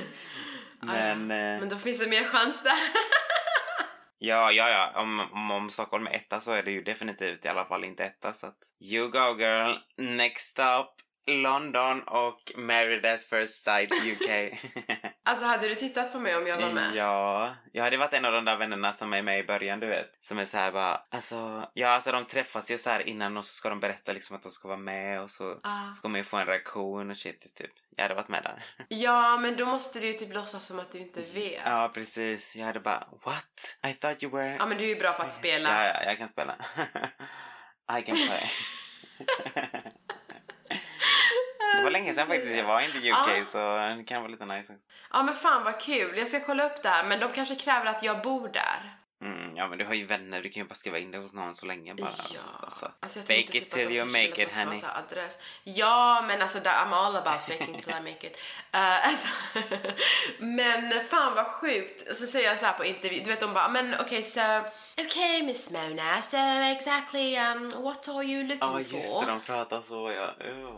men, 0.80 1.20
eh, 1.30 1.60
Men 1.60 1.68
då 1.68 1.76
finns 1.76 2.04
det 2.04 2.10
mer 2.10 2.24
chans 2.24 2.62
där. 2.62 2.72
Ja, 4.22 4.52
ja, 4.52 4.70
ja. 4.70 5.00
Om, 5.00 5.20
om, 5.20 5.50
om 5.50 5.70
Stockholm 5.70 6.06
är 6.06 6.10
etta 6.10 6.40
så 6.40 6.52
är 6.52 6.62
det 6.62 6.70
ju 6.70 6.82
definitivt 6.82 7.44
i 7.44 7.48
alla 7.48 7.64
fall 7.64 7.84
inte 7.84 8.04
etta. 8.04 8.32
Så 8.32 8.46
att 8.46 8.58
you 8.80 9.08
go 9.08 9.38
girl. 9.38 9.74
Next 9.96 10.58
up 10.58 11.09
London 11.28 12.02
och 12.02 12.52
Married 12.56 13.06
at 13.06 13.24
first 13.24 13.64
sight 13.64 13.92
UK. 13.92 14.58
alltså 15.24 15.44
hade 15.46 15.68
du 15.68 15.74
tittat 15.74 16.12
på 16.12 16.18
mig 16.18 16.36
om 16.36 16.46
jag 16.46 16.56
var 16.60 16.72
med? 16.72 16.90
ja, 16.94 17.54
jag 17.72 17.84
hade 17.84 17.96
varit 17.96 18.12
en 18.14 18.24
av 18.24 18.32
de 18.32 18.44
där 18.44 18.56
vännerna 18.56 18.92
som 18.92 19.12
är 19.12 19.22
med 19.22 19.38
i 19.38 19.42
början, 19.44 19.80
du 19.80 19.86
vet. 19.86 20.10
Som 20.20 20.38
är 20.38 20.44
så 20.46 20.56
här 20.56 20.72
bara, 20.72 21.00
alltså, 21.10 21.68
ja 21.74 21.88
alltså 21.88 22.12
de 22.12 22.24
träffas 22.26 22.70
ju 22.70 22.78
så 22.78 22.90
här 22.90 23.08
innan 23.08 23.36
och 23.36 23.46
så 23.46 23.54
ska 23.54 23.68
de 23.68 23.80
berätta 23.80 24.12
liksom 24.12 24.36
att 24.36 24.42
de 24.42 24.52
ska 24.52 24.68
vara 24.68 24.78
med 24.78 25.20
och 25.20 25.30
så 25.30 25.60
Ah. 25.62 25.92
ska 25.94 26.08
man 26.08 26.18
ju 26.18 26.24
få 26.24 26.36
en 26.36 26.46
reaktion 26.46 27.10
och 27.10 27.16
shit, 27.16 27.54
typ. 27.54 27.70
Jag 27.96 28.02
hade 28.04 28.14
varit 28.14 28.28
med 28.28 28.42
där. 28.42 28.64
Ja, 28.88 29.36
men 29.36 29.56
då 29.56 29.66
måste 29.66 30.00
du 30.00 30.06
ju 30.06 30.12
typ 30.12 30.34
låtsas 30.34 30.66
som 30.66 30.78
att 30.80 30.90
du 30.92 30.98
inte 30.98 31.20
vet. 31.20 31.62
ja, 31.64 31.90
precis. 31.94 32.56
Jag 32.56 32.66
hade 32.66 32.80
bara, 32.80 33.06
what? 33.24 33.76
I 33.86 33.92
thought 33.94 34.22
you 34.22 34.32
were... 34.36 34.56
Ja, 34.56 34.66
men 34.66 34.78
du 34.78 34.84
är 34.84 34.94
ju 34.94 35.00
bra 35.00 35.12
på 35.12 35.22
att 35.22 35.34
spela. 35.34 35.84
Ja, 35.84 35.92
ja, 35.94 36.02
jag 36.04 36.18
kan 36.18 36.28
spela. 36.28 36.56
I 37.98 38.02
can 38.02 38.16
play. 38.26 38.50
Det 41.76 41.82
var 41.82 41.90
länge 41.90 42.14
sedan 42.14 42.26
faktiskt 42.26 42.56
jag 42.56 42.64
var 42.64 42.80
inte 42.80 42.98
i 42.98 43.10
UK 43.12 43.16
Ja. 43.28 43.44
så 43.46 43.58
det 43.98 44.04
kan 44.04 44.22
vara 44.22 44.30
lite 44.32 44.46
nice 44.46 44.72
också. 44.72 44.90
Ja, 45.12 45.22
men 45.22 45.34
fan 45.34 45.64
vad 45.64 45.80
kul. 45.80 46.18
Jag 46.18 46.28
ska 46.28 46.40
kolla 46.40 46.66
upp 46.66 46.82
det 46.82 46.88
här, 46.88 47.04
men 47.04 47.20
de 47.20 47.30
kanske 47.30 47.54
kräver 47.54 47.86
att 47.86 48.02
jag 48.02 48.22
bor 48.22 48.48
där. 48.48 48.96
Mm, 49.22 49.56
ja 49.56 49.68
men 49.68 49.78
du 49.78 49.84
har 49.84 49.94
ju 49.94 50.06
vänner, 50.06 50.42
du 50.42 50.48
kan 50.48 50.62
ju 50.62 50.68
bara 50.68 50.74
skriva 50.74 50.98
in 50.98 51.10
det 51.10 51.18
hos 51.18 51.34
någon 51.34 51.54
så 51.54 51.66
länge 51.66 51.94
bara. 51.94 52.08
Ja. 52.34 52.40
Alltså, 52.64 52.92
Alltså, 53.00 53.18
jag 53.18 53.26
fake 53.26 53.40
it 53.40 53.52
typ 53.52 53.70
till 53.70 53.90
you 53.96 54.04
make 54.06 54.42
it 54.42 54.56
honey. 54.56 54.76
så 54.76 54.86
adress. 54.86 55.38
Ja, 55.64 56.24
men 56.26 56.42
alltså 56.42 56.58
I'm 56.58 56.94
all 56.94 57.16
about 57.16 57.40
faking 57.40 57.78
till 57.78 57.90
I 57.90 58.00
make 58.00 58.26
it. 58.26 58.40
Uh, 58.74 59.08
alltså, 59.08 59.28
men 60.38 61.04
fan 61.04 61.34
vad 61.34 61.46
sjukt. 61.46 62.16
Så 62.16 62.26
säger 62.26 62.48
jag 62.48 62.58
så 62.58 62.66
här 62.66 62.72
på 62.72 62.84
intervju, 62.84 63.20
du 63.20 63.30
vet 63.30 63.40
de 63.40 63.52
bara, 63.54 63.68
men 63.68 63.94
okej 63.94 64.04
okay, 64.04 64.22
so, 64.22 64.40
okay 65.04 65.42
Miss 65.42 65.70
Mona, 65.70 66.22
so 66.22 66.36
exactly 66.76 67.38
um, 67.38 67.82
what 67.82 68.08
are 68.08 68.24
you 68.24 68.42
looking 68.42 68.58
Ja 68.60 68.78
just 68.78 69.12
for? 69.12 69.24
det, 69.26 69.30
de 69.30 69.40
pratar 69.40 69.80
så 69.80 70.12
ja. 70.12 70.46
Ew. 70.46 70.76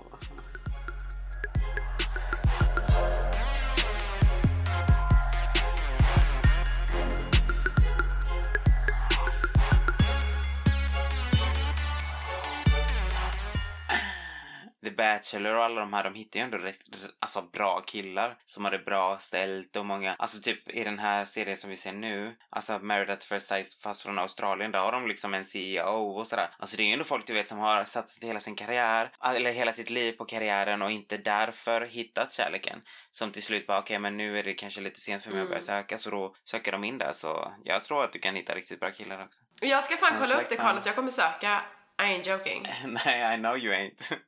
The 14.84 14.90
Bachelor 14.90 15.54
och 15.54 15.64
alla 15.64 15.80
de 15.80 15.92
här, 15.92 16.04
de 16.04 16.14
hittar 16.14 16.40
ju 16.40 16.44
ändå 16.44 16.58
rätt, 16.58 16.80
alltså 17.18 17.42
bra 17.42 17.80
killar 17.80 18.38
som 18.46 18.64
har 18.64 18.72
det 18.72 18.78
bra 18.78 19.18
ställt 19.18 19.76
och 19.76 19.86
många, 19.86 20.14
alltså 20.18 20.40
typ 20.40 20.70
i 20.70 20.84
den 20.84 20.98
här 20.98 21.24
serien 21.24 21.56
som 21.56 21.70
vi 21.70 21.76
ser 21.76 21.92
nu, 21.92 22.36
alltså 22.50 22.78
Married 22.78 23.10
at 23.10 23.24
first 23.24 23.48
sight 23.48 23.78
fast 23.82 24.02
från 24.02 24.18
Australien, 24.18 24.70
där 24.70 24.78
har 24.78 24.92
de 24.92 25.06
liksom 25.06 25.34
en 25.34 25.44
CEO 25.44 26.18
och 26.18 26.26
sådär. 26.26 26.48
Alltså 26.58 26.76
det 26.76 26.82
är 26.82 26.86
ju 26.86 26.92
ändå 26.92 27.04
folk 27.04 27.26
du 27.26 27.34
vet 27.34 27.48
som 27.48 27.58
har 27.58 27.84
satsat 27.84 28.24
hela 28.24 28.40
sin 28.40 28.56
karriär, 28.56 29.10
eller 29.24 29.52
hela 29.52 29.72
sitt 29.72 29.90
liv 29.90 30.12
på 30.12 30.24
karriären 30.24 30.82
och 30.82 30.90
inte 30.90 31.16
därför 31.16 31.80
hittat 31.80 32.32
kärleken. 32.32 32.82
Som 33.10 33.32
till 33.32 33.42
slut 33.42 33.66
bara, 33.66 33.78
okej 33.78 33.98
men 33.98 34.16
nu 34.16 34.38
är 34.38 34.42
det 34.42 34.54
kanske 34.54 34.80
lite 34.80 35.00
sent 35.00 35.22
för 35.22 35.30
mig 35.30 35.42
att 35.42 35.48
börja 35.48 35.60
söka 35.60 35.98
så 35.98 36.10
då 36.10 36.34
söker 36.44 36.72
de 36.72 36.84
in 36.84 36.98
där 36.98 37.12
så 37.12 37.52
jag 37.64 37.84
tror 37.84 38.04
att 38.04 38.12
du 38.12 38.18
kan 38.18 38.34
hitta 38.34 38.54
riktigt 38.54 38.80
bra 38.80 38.90
killar 38.90 39.24
också. 39.24 39.42
Jag 39.60 39.84
ska 39.84 39.96
fan 39.96 40.16
kolla 40.20 40.40
upp 40.40 40.48
det 40.48 40.56
Carlos, 40.56 40.86
jag 40.86 40.94
kommer 40.94 41.10
söka. 41.10 41.62
I 41.98 42.12
ain't 42.12 42.24
joking. 42.24 42.66
Nej, 42.84 43.34
I 43.34 43.36
know 43.36 43.54
you 43.54 43.72
ain't. 43.72 44.12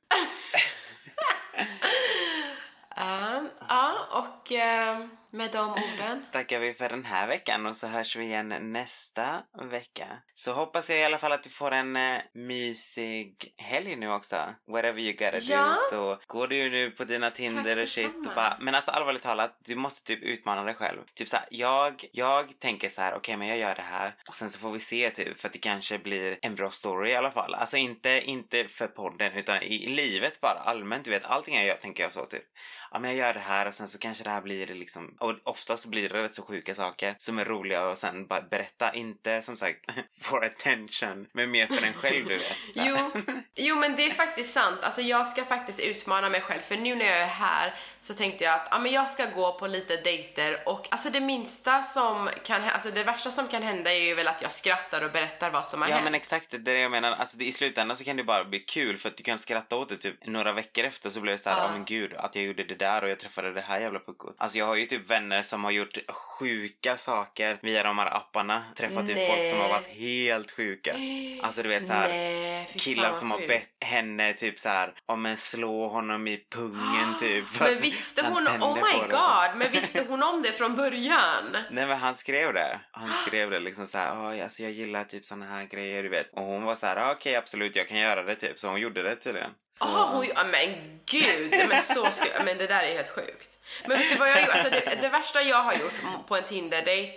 Ja, 2.96 3.42
ja, 3.68 3.94
och 4.10 4.52
eh, 4.52 4.98
Med 5.35 5.51
de 5.53 5.70
orden. 5.70 6.22
tackar 6.32 6.59
vi 6.61 6.74
för 6.74 6.89
den 6.89 7.05
här 7.05 7.26
veckan 7.26 7.66
och 7.66 7.76
så 7.76 7.87
hörs 7.87 8.16
vi 8.16 8.24
igen 8.24 8.72
nästa 8.72 9.43
vecka. 9.70 10.07
Så 10.35 10.53
hoppas 10.53 10.91
jag 10.91 10.99
i 10.99 11.05
alla 11.05 11.18
fall 11.18 11.32
att 11.32 11.43
du 11.43 11.51
får 11.51 11.70
en 11.70 11.97
eh, 11.97 12.20
mysig 12.35 13.55
helg 13.57 13.97
nu 13.97 14.12
också. 14.12 14.37
Whatever 14.68 15.01
you 15.01 15.12
gotta 15.12 15.39
Ja. 15.39 15.68
do. 15.68 15.74
Så 15.91 16.18
går 16.26 16.49
du 16.49 16.70
nu 16.70 16.91
på 16.91 17.05
dina 17.05 17.30
Tinder 17.30 17.82
och 17.82 17.89
shit 17.89 18.26
och 18.26 18.35
bara... 18.35 18.57
Men 18.61 18.74
alltså 18.74 18.91
allvarligt 18.91 19.22
talat, 19.22 19.59
du 19.66 19.76
måste 19.76 20.07
typ 20.07 20.22
utmana 20.22 20.64
dig 20.64 20.74
själv. 20.74 20.99
Typ 21.14 21.28
såhär, 21.28 21.47
jag, 21.51 22.05
jag 22.12 22.59
tänker 22.59 22.89
så 22.89 23.01
här: 23.01 23.14
okej 23.14 23.37
men 23.37 23.49
jag 23.49 23.59
gör 23.59 23.74
det 23.74 23.82
här 23.82 24.14
och 24.28 24.35
sen 24.37 24.51
så 24.51 24.59
får 24.59 24.70
vi 24.70 24.80
se 24.80 25.11
typ 25.11 25.41
för 25.41 25.49
att 25.49 25.53
det 25.53 25.59
kanske 25.59 25.99
blir 25.99 26.39
en 26.43 26.55
bra 26.55 26.70
story 26.70 27.11
i 27.11 27.16
alla 27.16 27.30
fall. 27.30 27.55
Alltså 27.55 27.76
inte, 27.76 28.20
inte 28.24 28.68
för 28.68 28.87
podden 28.87 29.32
utan 29.32 29.62
i, 29.62 29.85
i 29.85 29.89
livet 29.89 30.41
bara 30.41 30.59
allmänt. 30.59 31.05
Du 31.05 31.11
vet, 31.11 31.24
allting 31.24 31.55
jag 31.57 31.64
gör 31.66 31.76
tänker 31.76 32.03
jag 32.03 32.12
så 32.12 32.26
typ. 32.26 32.45
Ja 32.91 32.99
men 33.01 33.11
jag 33.11 33.18
gör 33.26 33.35
det 33.35 33.41
här 33.41 33.68
och 33.68 33.74
sen 33.74 33.89
så 33.89 33.99
kanske 33.99 34.24
det 34.24 34.30
här 34.30 34.41
blir 34.43 34.66
liksom... 34.66 35.16
Och 35.25 35.35
ofta 35.45 35.77
så 35.77 35.89
blir 35.89 36.09
det 36.09 36.22
rätt 36.22 36.35
så 36.35 36.43
sjuka 36.43 36.75
saker 36.75 37.14
som 37.18 37.39
är 37.39 37.45
roliga 37.45 37.87
och 37.87 37.99
sen 37.99 38.27
bara 38.27 38.41
berätta. 38.43 38.93
Inte 38.95 39.43
som 39.43 39.57
sagt 39.57 39.91
for 40.20 40.45
attention 40.45 41.27
men 41.33 41.51
mer 41.51 41.66
för 41.66 41.87
en 41.87 41.93
själv 41.93 42.27
du 42.29 42.37
vet. 42.37 42.57
Jo, 42.75 43.11
jo, 43.55 43.77
men 43.77 43.97
det 43.97 44.07
är 44.07 44.14
faktiskt 44.14 44.53
sant. 44.53 44.79
Alltså 44.83 45.03
jag 45.03 45.27
ska 45.27 45.45
faktiskt 45.45 45.81
utmana 45.81 46.29
mig 46.31 46.41
själv 46.41 46.61
för 46.61 46.77
nu 46.77 46.95
när 46.95 47.05
jag 47.07 47.16
är 47.18 47.27
här 47.27 47.75
så 48.01 48.14
tänkte 48.14 48.45
jag 48.45 48.55
att 48.55 48.68
ja, 48.70 48.79
men 48.79 48.93
jag 48.93 49.11
ska 49.11 49.27
gå 49.27 49.53
på 49.59 49.66
lite 49.66 49.97
dejter 49.97 50.62
och 50.68 50.89
alltså 50.91 51.11
det 51.11 51.20
minsta 51.20 51.83
som 51.83 52.31
kan 52.45 52.64
alltså 52.64 52.91
det 52.91 53.05
värsta 53.05 53.31
som 53.31 53.49
kan 53.49 53.62
hända 53.62 53.93
är 53.93 54.01
ju 54.01 54.14
väl 54.14 54.29
att 54.29 54.43
jag 54.43 54.53
skrattar 54.53 55.05
och 55.05 55.11
berättar 55.12 55.51
vad 55.51 55.66
som 55.66 55.83
har 55.83 55.89
Ja 55.89 55.95
hänt. 55.95 56.05
men 56.05 56.14
exakt, 56.14 56.51
det 56.51 56.57
är 56.57 56.75
det 56.75 56.79
jag 56.81 56.91
menar. 56.91 57.12
Alltså 57.12 57.37
det, 57.39 57.45
i 57.45 57.53
slutändan 57.53 57.97
så 57.97 58.05
kan 58.05 58.16
det 58.16 58.25
bara 58.25 58.45
bli 58.45 58.59
kul 58.59 58.97
för 58.97 59.09
att 59.09 59.16
du 59.16 59.22
kan 59.22 59.39
skratta 59.39 59.77
åt 59.77 59.89
det 59.89 59.97
typ 59.97 60.27
några 60.27 60.53
veckor 60.53 60.85
efter 60.85 61.11
så 61.11 61.20
blir 61.20 61.33
det 61.33 61.39
så 61.39 61.51
här, 61.51 61.57
ja 61.59 61.64
Ja. 61.64 61.70
men 61.72 61.85
gud 61.85 62.14
att 62.14 62.35
jag 62.35 62.45
gjorde 62.45 62.64
det 62.64 62.75
där 62.75 63.03
och 63.05 63.11
jag 63.11 63.18
träffade 63.18 63.53
det 63.53 63.61
här 63.61 63.81
jävla 63.81 63.99
puckot. 63.99 64.35
Alltså 64.39 64.59
jag 64.59 64.66
har 64.66 64.75
ju 64.75 64.87
typ 64.87 65.11
vänner 65.14 65.42
som 65.42 65.64
har 65.64 65.70
gjort 65.70 65.98
sjuka 66.08 66.96
saker 66.96 67.58
via 67.62 67.82
de 67.82 67.98
här 67.98 68.16
apparna. 68.16 68.64
Träffat 68.76 69.06
typ 69.06 69.28
folk 69.28 69.48
som 69.48 69.58
har 69.58 69.68
varit 69.68 69.86
helt 69.86 70.50
sjuka. 70.50 70.96
Alltså 71.42 71.62
du 71.62 71.68
vet 71.68 71.86
så 71.86 71.92
här. 71.92 72.08
Nej, 72.08 72.68
killar 72.76 73.14
som 73.14 73.30
har 73.30 73.38
bett 73.48 73.68
henne 73.84 74.32
typ 74.32 74.58
så 74.58 74.68
här, 74.68 74.92
om 75.06 75.22
men 75.22 75.36
slå 75.36 75.88
honom 75.88 76.28
i 76.28 76.44
pungen 76.54 77.14
typ. 77.20 77.48
för 77.48 77.64
Men 77.64 77.80
visste 77.80 78.22
hon, 78.26 78.48
oh 78.48 78.74
my 78.74 78.98
god, 78.98 79.56
men 79.58 79.70
visste 79.72 80.04
hon 80.08 80.22
om 80.22 80.42
det 80.42 80.52
från 80.52 80.74
början? 80.74 81.56
Nej 81.70 81.86
men 81.86 81.96
han 81.98 82.14
skrev 82.14 82.54
det. 82.54 82.80
Han 82.92 83.08
skrev 83.26 83.50
det 83.50 83.60
liksom 83.60 83.86
så 83.86 83.98
här, 83.98 84.14
"Ja, 84.36 84.44
alltså 84.44 84.62
jag 84.62 84.72
gillar 84.72 85.04
typ 85.04 85.24
såna 85.24 85.46
här 85.46 85.64
grejer 85.64 86.02
du 86.02 86.08
vet. 86.08 86.32
Och 86.32 86.42
hon 86.42 86.62
var 86.64 86.74
så 86.74 86.86
här, 86.86 86.96
"Ja, 86.96 87.12
okej 87.12 87.36
absolut 87.36 87.76
jag 87.76 87.88
kan 87.88 87.98
göra 87.98 88.22
det 88.22 88.34
typ. 88.34 88.60
Så 88.60 88.68
hon 88.68 88.80
gjorde 88.80 89.02
det 89.02 89.16
tydligen. 89.16 89.50
Jaha, 89.81 90.07
hon, 90.07 90.27
ja, 90.35 90.45
men 90.45 91.01
gud, 91.07 91.68
men 91.68 91.83
så 91.83 92.11
sku, 92.11 92.29
men 92.45 92.59
det 92.59 92.66
där 92.66 92.83
är 92.83 92.95
helt 92.95 93.11
sjukt. 93.11 93.59
Men 93.87 93.99
vet 93.99 94.11
du 94.11 94.16
vad 94.16 94.31
jag 94.31 94.41
gjort? 94.41 94.51
Alltså 94.51 94.70
det, 94.70 94.99
det 95.01 95.09
värsta 95.09 95.43
jag 95.43 95.62
har 95.62 95.72
gjort 95.72 96.27
på 96.27 96.37
en 96.37 96.45
Tinder-date, 96.45 97.16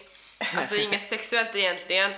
alltså 0.57 0.75
inget 0.75 1.09
sexuellt 1.09 1.55
egentligen, 1.55 2.13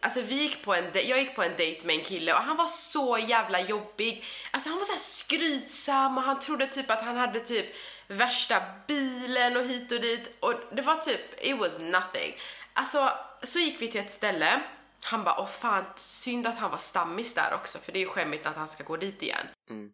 Alltså 0.00 0.20
vi 0.20 0.34
gick 0.34 0.64
på 0.64 0.74
en, 0.74 0.90
jag 0.94 1.18
gick 1.18 1.34
på 1.34 1.42
en 1.42 1.56
dejt 1.56 1.86
med 1.86 1.96
en 1.96 2.04
kille 2.04 2.34
och 2.34 2.38
han 2.38 2.56
var 2.56 2.66
så 2.66 3.18
jävla 3.18 3.60
jobbig. 3.60 4.24
Alltså 4.50 4.68
han 4.68 4.78
var 4.78 4.84
så 4.84 4.92
här 4.92 4.98
skrytsam 4.98 6.18
och 6.18 6.24
han 6.24 6.38
trodde 6.40 6.66
typ 6.66 6.90
att 6.90 7.02
han 7.02 7.16
hade 7.16 7.40
typ 7.40 7.66
värsta 8.06 8.62
bilen 8.86 9.56
och 9.56 9.62
hit 9.62 9.92
och 9.92 10.00
dit 10.00 10.36
och 10.40 10.54
det 10.72 10.82
var 10.82 10.96
typ, 10.96 11.44
it 11.44 11.58
was 11.58 11.78
nothing. 11.78 12.36
Alltså 12.72 13.12
så 13.42 13.58
gick 13.58 13.82
vi 13.82 13.88
till 13.88 14.00
ett 14.00 14.12
ställe 14.12 14.60
han 15.04 15.24
bara, 15.24 15.40
åh 15.40 15.46
fan, 15.46 15.84
synd 15.96 16.46
att 16.46 16.58
han 16.58 16.70
var 16.70 16.78
stammis 16.78 17.34
där 17.34 17.54
också 17.54 17.78
för 17.78 17.92
det 17.92 17.98
är 17.98 18.00
ju 18.00 18.08
skämmigt 18.08 18.46
att 18.46 18.56
han 18.56 18.68
ska 18.68 18.84
gå 18.84 18.96
dit 18.96 19.22
igen. 19.22 19.46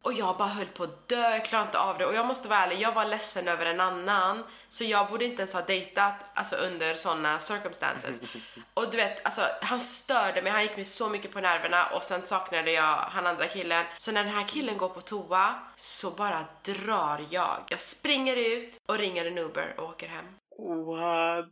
Och 0.02 0.12
jag 0.12 0.36
bara 0.36 0.48
höll 0.48 0.66
på 0.66 0.84
att 0.84 1.08
dö, 1.08 1.30
jag 1.30 1.44
klarade 1.44 1.68
inte 1.68 1.78
av 1.78 1.98
det 1.98 2.06
och 2.06 2.14
jag 2.14 2.26
måste 2.26 2.48
vara 2.48 2.58
ärlig, 2.58 2.80
jag 2.80 2.92
var 2.92 3.04
ledsen 3.04 3.48
över 3.48 3.66
en 3.66 3.80
annan 3.80 4.44
så 4.68 4.84
jag 4.84 5.08
borde 5.08 5.24
inte 5.24 5.42
ens 5.42 5.54
ha 5.54 5.62
dejtat 5.62 6.14
alltså 6.34 6.56
under 6.56 6.94
sådana 6.94 7.38
circumstances. 7.38 8.20
och 8.74 8.90
du 8.90 8.96
vet, 8.96 9.24
alltså 9.24 9.42
han 9.62 9.80
störde 9.80 10.42
mig, 10.42 10.52
han 10.52 10.62
gick 10.62 10.76
mig 10.76 10.84
så 10.84 11.08
mycket 11.08 11.32
på 11.32 11.40
nerverna 11.40 11.86
och 11.86 12.04
sen 12.04 12.22
saknade 12.22 12.72
jag 12.72 12.96
han 12.96 13.26
andra 13.26 13.48
killen. 13.48 13.86
Så 13.96 14.12
när 14.12 14.24
den 14.24 14.34
här 14.34 14.44
killen 14.44 14.78
går 14.78 14.88
på 14.88 15.00
toa 15.00 15.54
så 15.76 16.10
bara 16.10 16.44
drar 16.62 17.20
jag. 17.30 17.58
Jag 17.68 17.80
springer 17.80 18.36
ut 18.36 18.80
och 18.86 18.98
ringer 18.98 19.26
en 19.26 19.38
Uber 19.38 19.74
och 19.78 19.88
åker 19.88 20.08
hem 20.08 20.37
What? 20.58 21.48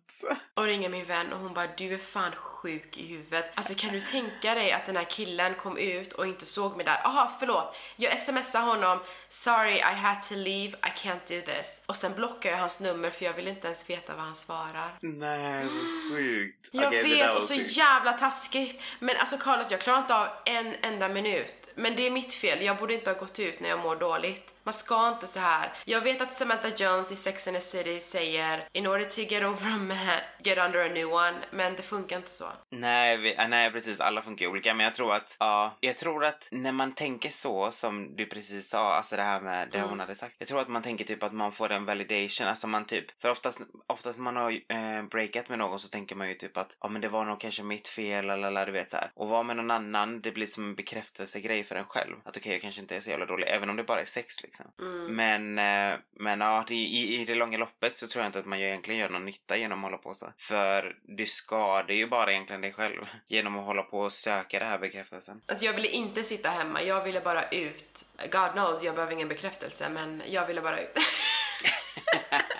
och 0.54 0.64
ringer 0.64 0.88
min 0.88 1.04
vän 1.04 1.32
och 1.32 1.38
hon 1.38 1.54
bara 1.54 1.66
du 1.76 1.94
är 1.94 1.98
fan 1.98 2.32
sjuk 2.36 2.96
i 2.98 3.06
huvudet. 3.06 3.50
Alltså 3.54 3.74
kan 3.74 3.92
du 3.92 4.00
tänka 4.00 4.54
dig 4.54 4.72
att 4.72 4.86
den 4.86 4.96
här 4.96 5.04
killen 5.04 5.54
kom 5.54 5.78
ut 5.78 6.12
och 6.12 6.26
inte 6.26 6.46
såg 6.46 6.76
mig 6.76 6.84
där? 6.84 7.00
Aha, 7.04 7.32
förlåt. 7.38 7.76
Jag 7.96 8.18
smsar 8.18 8.60
honom 8.60 8.98
sorry 9.28 9.76
I 9.76 9.80
had 9.82 10.22
to 10.22 10.34
leave, 10.34 10.68
I 10.68 10.90
can't 10.96 11.40
do 11.40 11.52
this. 11.52 11.82
Och 11.86 11.96
sen 11.96 12.14
blockar 12.14 12.50
jag 12.50 12.58
hans 12.58 12.80
nummer 12.80 13.10
för 13.10 13.24
jag 13.24 13.32
vill 13.32 13.48
inte 13.48 13.66
ens 13.66 13.90
veta 13.90 14.14
vad 14.14 14.24
han 14.24 14.34
svarar. 14.34 14.98
Nej, 15.00 15.66
sjukt. 16.10 16.68
Jag 16.72 16.92
där 16.92 17.02
vet 17.02 17.34
och 17.34 17.42
så 17.42 17.54
sjukt. 17.54 17.76
jävla 17.76 18.12
taskigt. 18.12 18.82
Men 18.98 19.16
alltså 19.16 19.36
Carlos, 19.38 19.70
jag 19.70 19.80
klarar 19.80 19.98
inte 19.98 20.16
av 20.16 20.28
en 20.44 20.74
enda 20.82 21.08
minut. 21.08 21.65
Men 21.76 21.96
det 21.96 22.06
är 22.06 22.10
mitt 22.10 22.34
fel, 22.34 22.64
jag 22.64 22.76
borde 22.76 22.94
inte 22.94 23.10
ha 23.10 23.18
gått 23.18 23.38
ut 23.38 23.60
när 23.60 23.68
jag 23.68 23.78
mår 23.78 23.96
dåligt. 23.96 24.52
Man 24.66 24.74
ska 24.74 25.08
inte 25.08 25.26
så 25.26 25.40
här. 25.40 25.72
Jag 25.84 26.00
vet 26.00 26.20
att 26.20 26.34
Samantha 26.34 26.68
Jones 26.76 27.12
i 27.12 27.16
Sex 27.16 27.48
and 27.48 27.56
the 27.56 27.60
City 27.60 28.00
säger 28.00 28.68
in 28.72 28.86
order 28.86 29.04
to 29.04 29.20
get 29.20 29.42
over 29.42 29.72
a 29.72 29.78
man, 29.78 29.96
get 30.42 30.58
under 30.58 30.86
a 30.86 30.88
new 30.88 31.12
one. 31.12 31.34
Men 31.50 31.76
det 31.76 31.82
funkar 31.82 32.16
inte 32.16 32.30
så. 32.30 32.44
Nej, 32.70 33.16
vi, 33.16 33.34
äh, 33.34 33.48
nej, 33.48 33.70
precis. 33.70 34.00
Alla 34.00 34.22
funkar 34.22 34.46
olika. 34.46 34.74
Men 34.74 34.84
jag 34.84 34.94
tror 34.94 35.14
att, 35.14 35.36
ja, 35.38 35.76
jag 35.80 35.96
tror 35.96 36.24
att 36.24 36.48
när 36.50 36.72
man 36.72 36.94
tänker 36.94 37.30
så 37.30 37.70
som 37.70 38.16
du 38.16 38.26
precis 38.26 38.68
sa, 38.68 38.94
alltså 38.94 39.16
det 39.16 39.22
här 39.22 39.40
med 39.40 39.68
det 39.72 39.80
hon 39.80 40.00
hade 40.00 40.14
sagt. 40.14 40.34
Jag 40.38 40.48
tror 40.48 40.60
att 40.60 40.68
man 40.68 40.82
tänker 40.82 41.04
typ 41.04 41.22
att 41.22 41.32
man 41.32 41.52
får 41.52 41.72
en 41.72 41.84
validation, 41.84 42.48
alltså 42.48 42.66
man 42.66 42.84
typ, 42.84 43.20
för 43.22 43.30
oftast, 43.30 43.60
oftast 43.86 44.18
man 44.18 44.36
har 44.36 44.50
eh, 44.50 45.02
breakat 45.10 45.48
med 45.48 45.58
någon 45.58 45.78
så 45.78 45.88
tänker 45.88 46.16
man 46.16 46.28
ju 46.28 46.34
typ 46.34 46.56
att, 46.56 46.76
ja 46.80 46.88
men 46.88 47.00
det 47.00 47.08
var 47.08 47.24
nog 47.24 47.40
kanske 47.40 47.62
mitt 47.62 47.88
fel, 47.88 48.30
eller 48.30 48.66
du 48.66 48.72
vet 48.72 48.90
så 48.90 48.96
här. 48.96 49.10
Och 49.14 49.28
vara 49.28 49.42
med 49.42 49.56
någon 49.56 49.70
annan, 49.70 50.20
det 50.20 50.32
blir 50.32 50.46
som 50.46 50.64
en 50.64 50.74
bekräftelsegrej 50.74 51.65
för 51.66 51.74
en 51.74 51.84
själv. 51.84 52.16
Att 52.24 52.36
okej, 52.36 52.52
jag 52.52 52.62
kanske 52.62 52.80
inte 52.80 52.96
är 52.96 53.00
så 53.00 53.10
jävla 53.10 53.26
dålig, 53.26 53.46
även 53.48 53.70
om 53.70 53.76
det 53.76 53.84
bara 53.84 54.00
är 54.00 54.04
sex 54.04 54.42
liksom. 54.42 54.66
Men, 55.08 55.58
eh, 55.58 55.98
men 56.18 56.40
ja, 56.40 56.64
det, 56.68 56.74
i, 56.74 57.20
i 57.20 57.24
det 57.24 57.34
långa 57.34 57.58
loppet 57.58 57.96
så 57.96 58.06
tror 58.06 58.22
jag 58.22 58.28
inte 58.28 58.38
att 58.38 58.46
man 58.46 58.58
egentligen 58.58 59.00
gör 59.00 59.08
någon 59.08 59.24
nytta 59.24 59.56
genom 59.56 59.78
att 59.78 59.90
hålla 59.90 59.98
på 59.98 60.14
så. 60.14 60.32
För 60.38 60.96
du 61.02 61.26
skadar 61.26 61.94
ju 61.94 62.06
bara 62.06 62.32
egentligen 62.32 62.60
dig 62.60 62.72
själv 62.72 63.06
genom 63.26 63.58
att 63.58 63.64
hålla 63.64 63.82
på 63.82 63.98
och 64.00 64.12
söka 64.12 64.58
det 64.58 64.64
här 64.64 64.78
bekräftelsen. 64.78 65.40
Alltså 65.48 65.64
jag 65.64 65.72
ville 65.72 65.88
inte 65.88 66.22
sitta 66.22 66.50
hemma, 66.50 66.82
jag 66.82 67.04
ville 67.04 67.20
bara 67.20 67.48
ut. 67.48 68.06
God 68.32 68.52
knows, 68.52 68.84
jag 68.84 68.94
behöver 68.94 69.12
ingen 69.12 69.28
bekräftelse 69.28 69.88
men 69.88 70.22
jag 70.26 70.46
ville 70.46 70.60
bara 70.60 70.80
ut. 70.80 70.96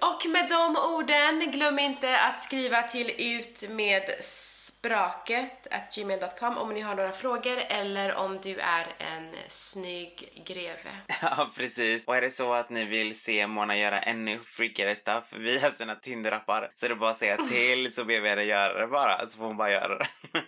Och 0.00 0.26
med 0.26 0.48
de 0.48 0.76
orden, 0.76 1.50
glöm 1.50 1.78
inte 1.78 2.20
att 2.20 2.42
skriva 2.42 2.82
till 2.82 3.14
ut 3.18 3.70
med 3.70 4.02
spraket 4.80 5.66
at 5.70 5.94
gmail.com 5.94 6.58
om 6.58 6.68
ni 6.74 6.80
har 6.80 6.94
några 6.94 7.12
frågor 7.12 7.58
eller 7.68 8.14
om 8.14 8.38
du 8.42 8.58
är 8.58 8.86
en 8.98 9.34
snygg 9.48 10.42
greve. 10.46 10.90
Ja, 11.22 11.50
precis. 11.56 12.04
Och 12.04 12.16
är 12.16 12.20
det 12.20 12.30
så 12.30 12.52
att 12.52 12.70
ni 12.70 12.84
vill 12.84 13.18
se 13.20 13.46
Mona 13.46 13.76
göra 13.76 14.00
ännu 14.00 14.38
freakigare 14.38 14.96
stuff 14.96 15.24
via 15.32 15.70
sina 15.70 15.94
Tinder-appar 15.94 16.70
så 16.74 16.86
är 16.86 16.90
det 16.90 16.96
bara 16.96 17.10
att 17.10 17.16
säga 17.16 17.36
till 17.36 17.94
så 17.94 18.04
ber 18.04 18.20
vi 18.20 18.28
henne 18.28 18.44
göra 18.44 18.80
det 18.80 18.86
bara, 18.86 19.26
så 19.26 19.38
får 19.38 19.44
hon 19.44 19.56
bara 19.56 19.70
göra 19.70 19.98
det. 19.98 20.08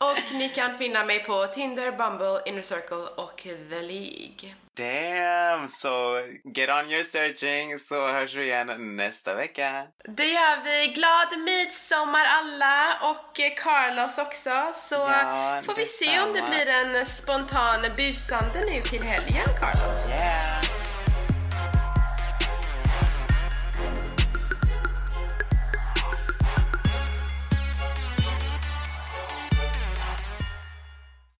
Och 0.00 0.34
ni 0.34 0.48
kan 0.48 0.78
finna 0.78 1.04
mig 1.04 1.24
på 1.24 1.46
Tinder, 1.46 1.92
Bumble, 1.92 2.42
Inner 2.46 2.62
Circle 2.62 3.06
och 3.16 3.36
The 3.70 3.80
League. 3.80 4.54
Damn! 4.76 5.68
Så 5.68 6.20
get 6.54 6.68
on 6.70 6.90
your 6.90 7.02
searching 7.02 7.78
så 7.78 8.12
hörs 8.12 8.34
vi 8.34 8.42
igen 8.44 8.96
nästa 8.96 9.34
vecka. 9.34 9.86
Det 10.08 10.24
gör 10.26 10.64
vi. 10.64 10.86
Glad 10.86 11.38
midsommar 11.44 12.24
alla 12.24 12.98
och 13.02 13.40
eh, 13.40 13.54
Carlos 13.56 14.18
också. 14.18 14.70
Så 14.72 14.94
Ja, 14.94 15.60
får 15.64 15.74
vi 15.76 15.86
se 15.86 16.20
om 16.20 16.32
det 16.32 16.42
blir 16.42 16.68
en 16.68 17.06
spontan 17.06 17.80
busande 17.96 18.60
nu 18.72 18.82
till 18.82 19.02
helgen, 19.02 19.48
Carlos. 19.60 20.10
Yeah! 20.10 20.73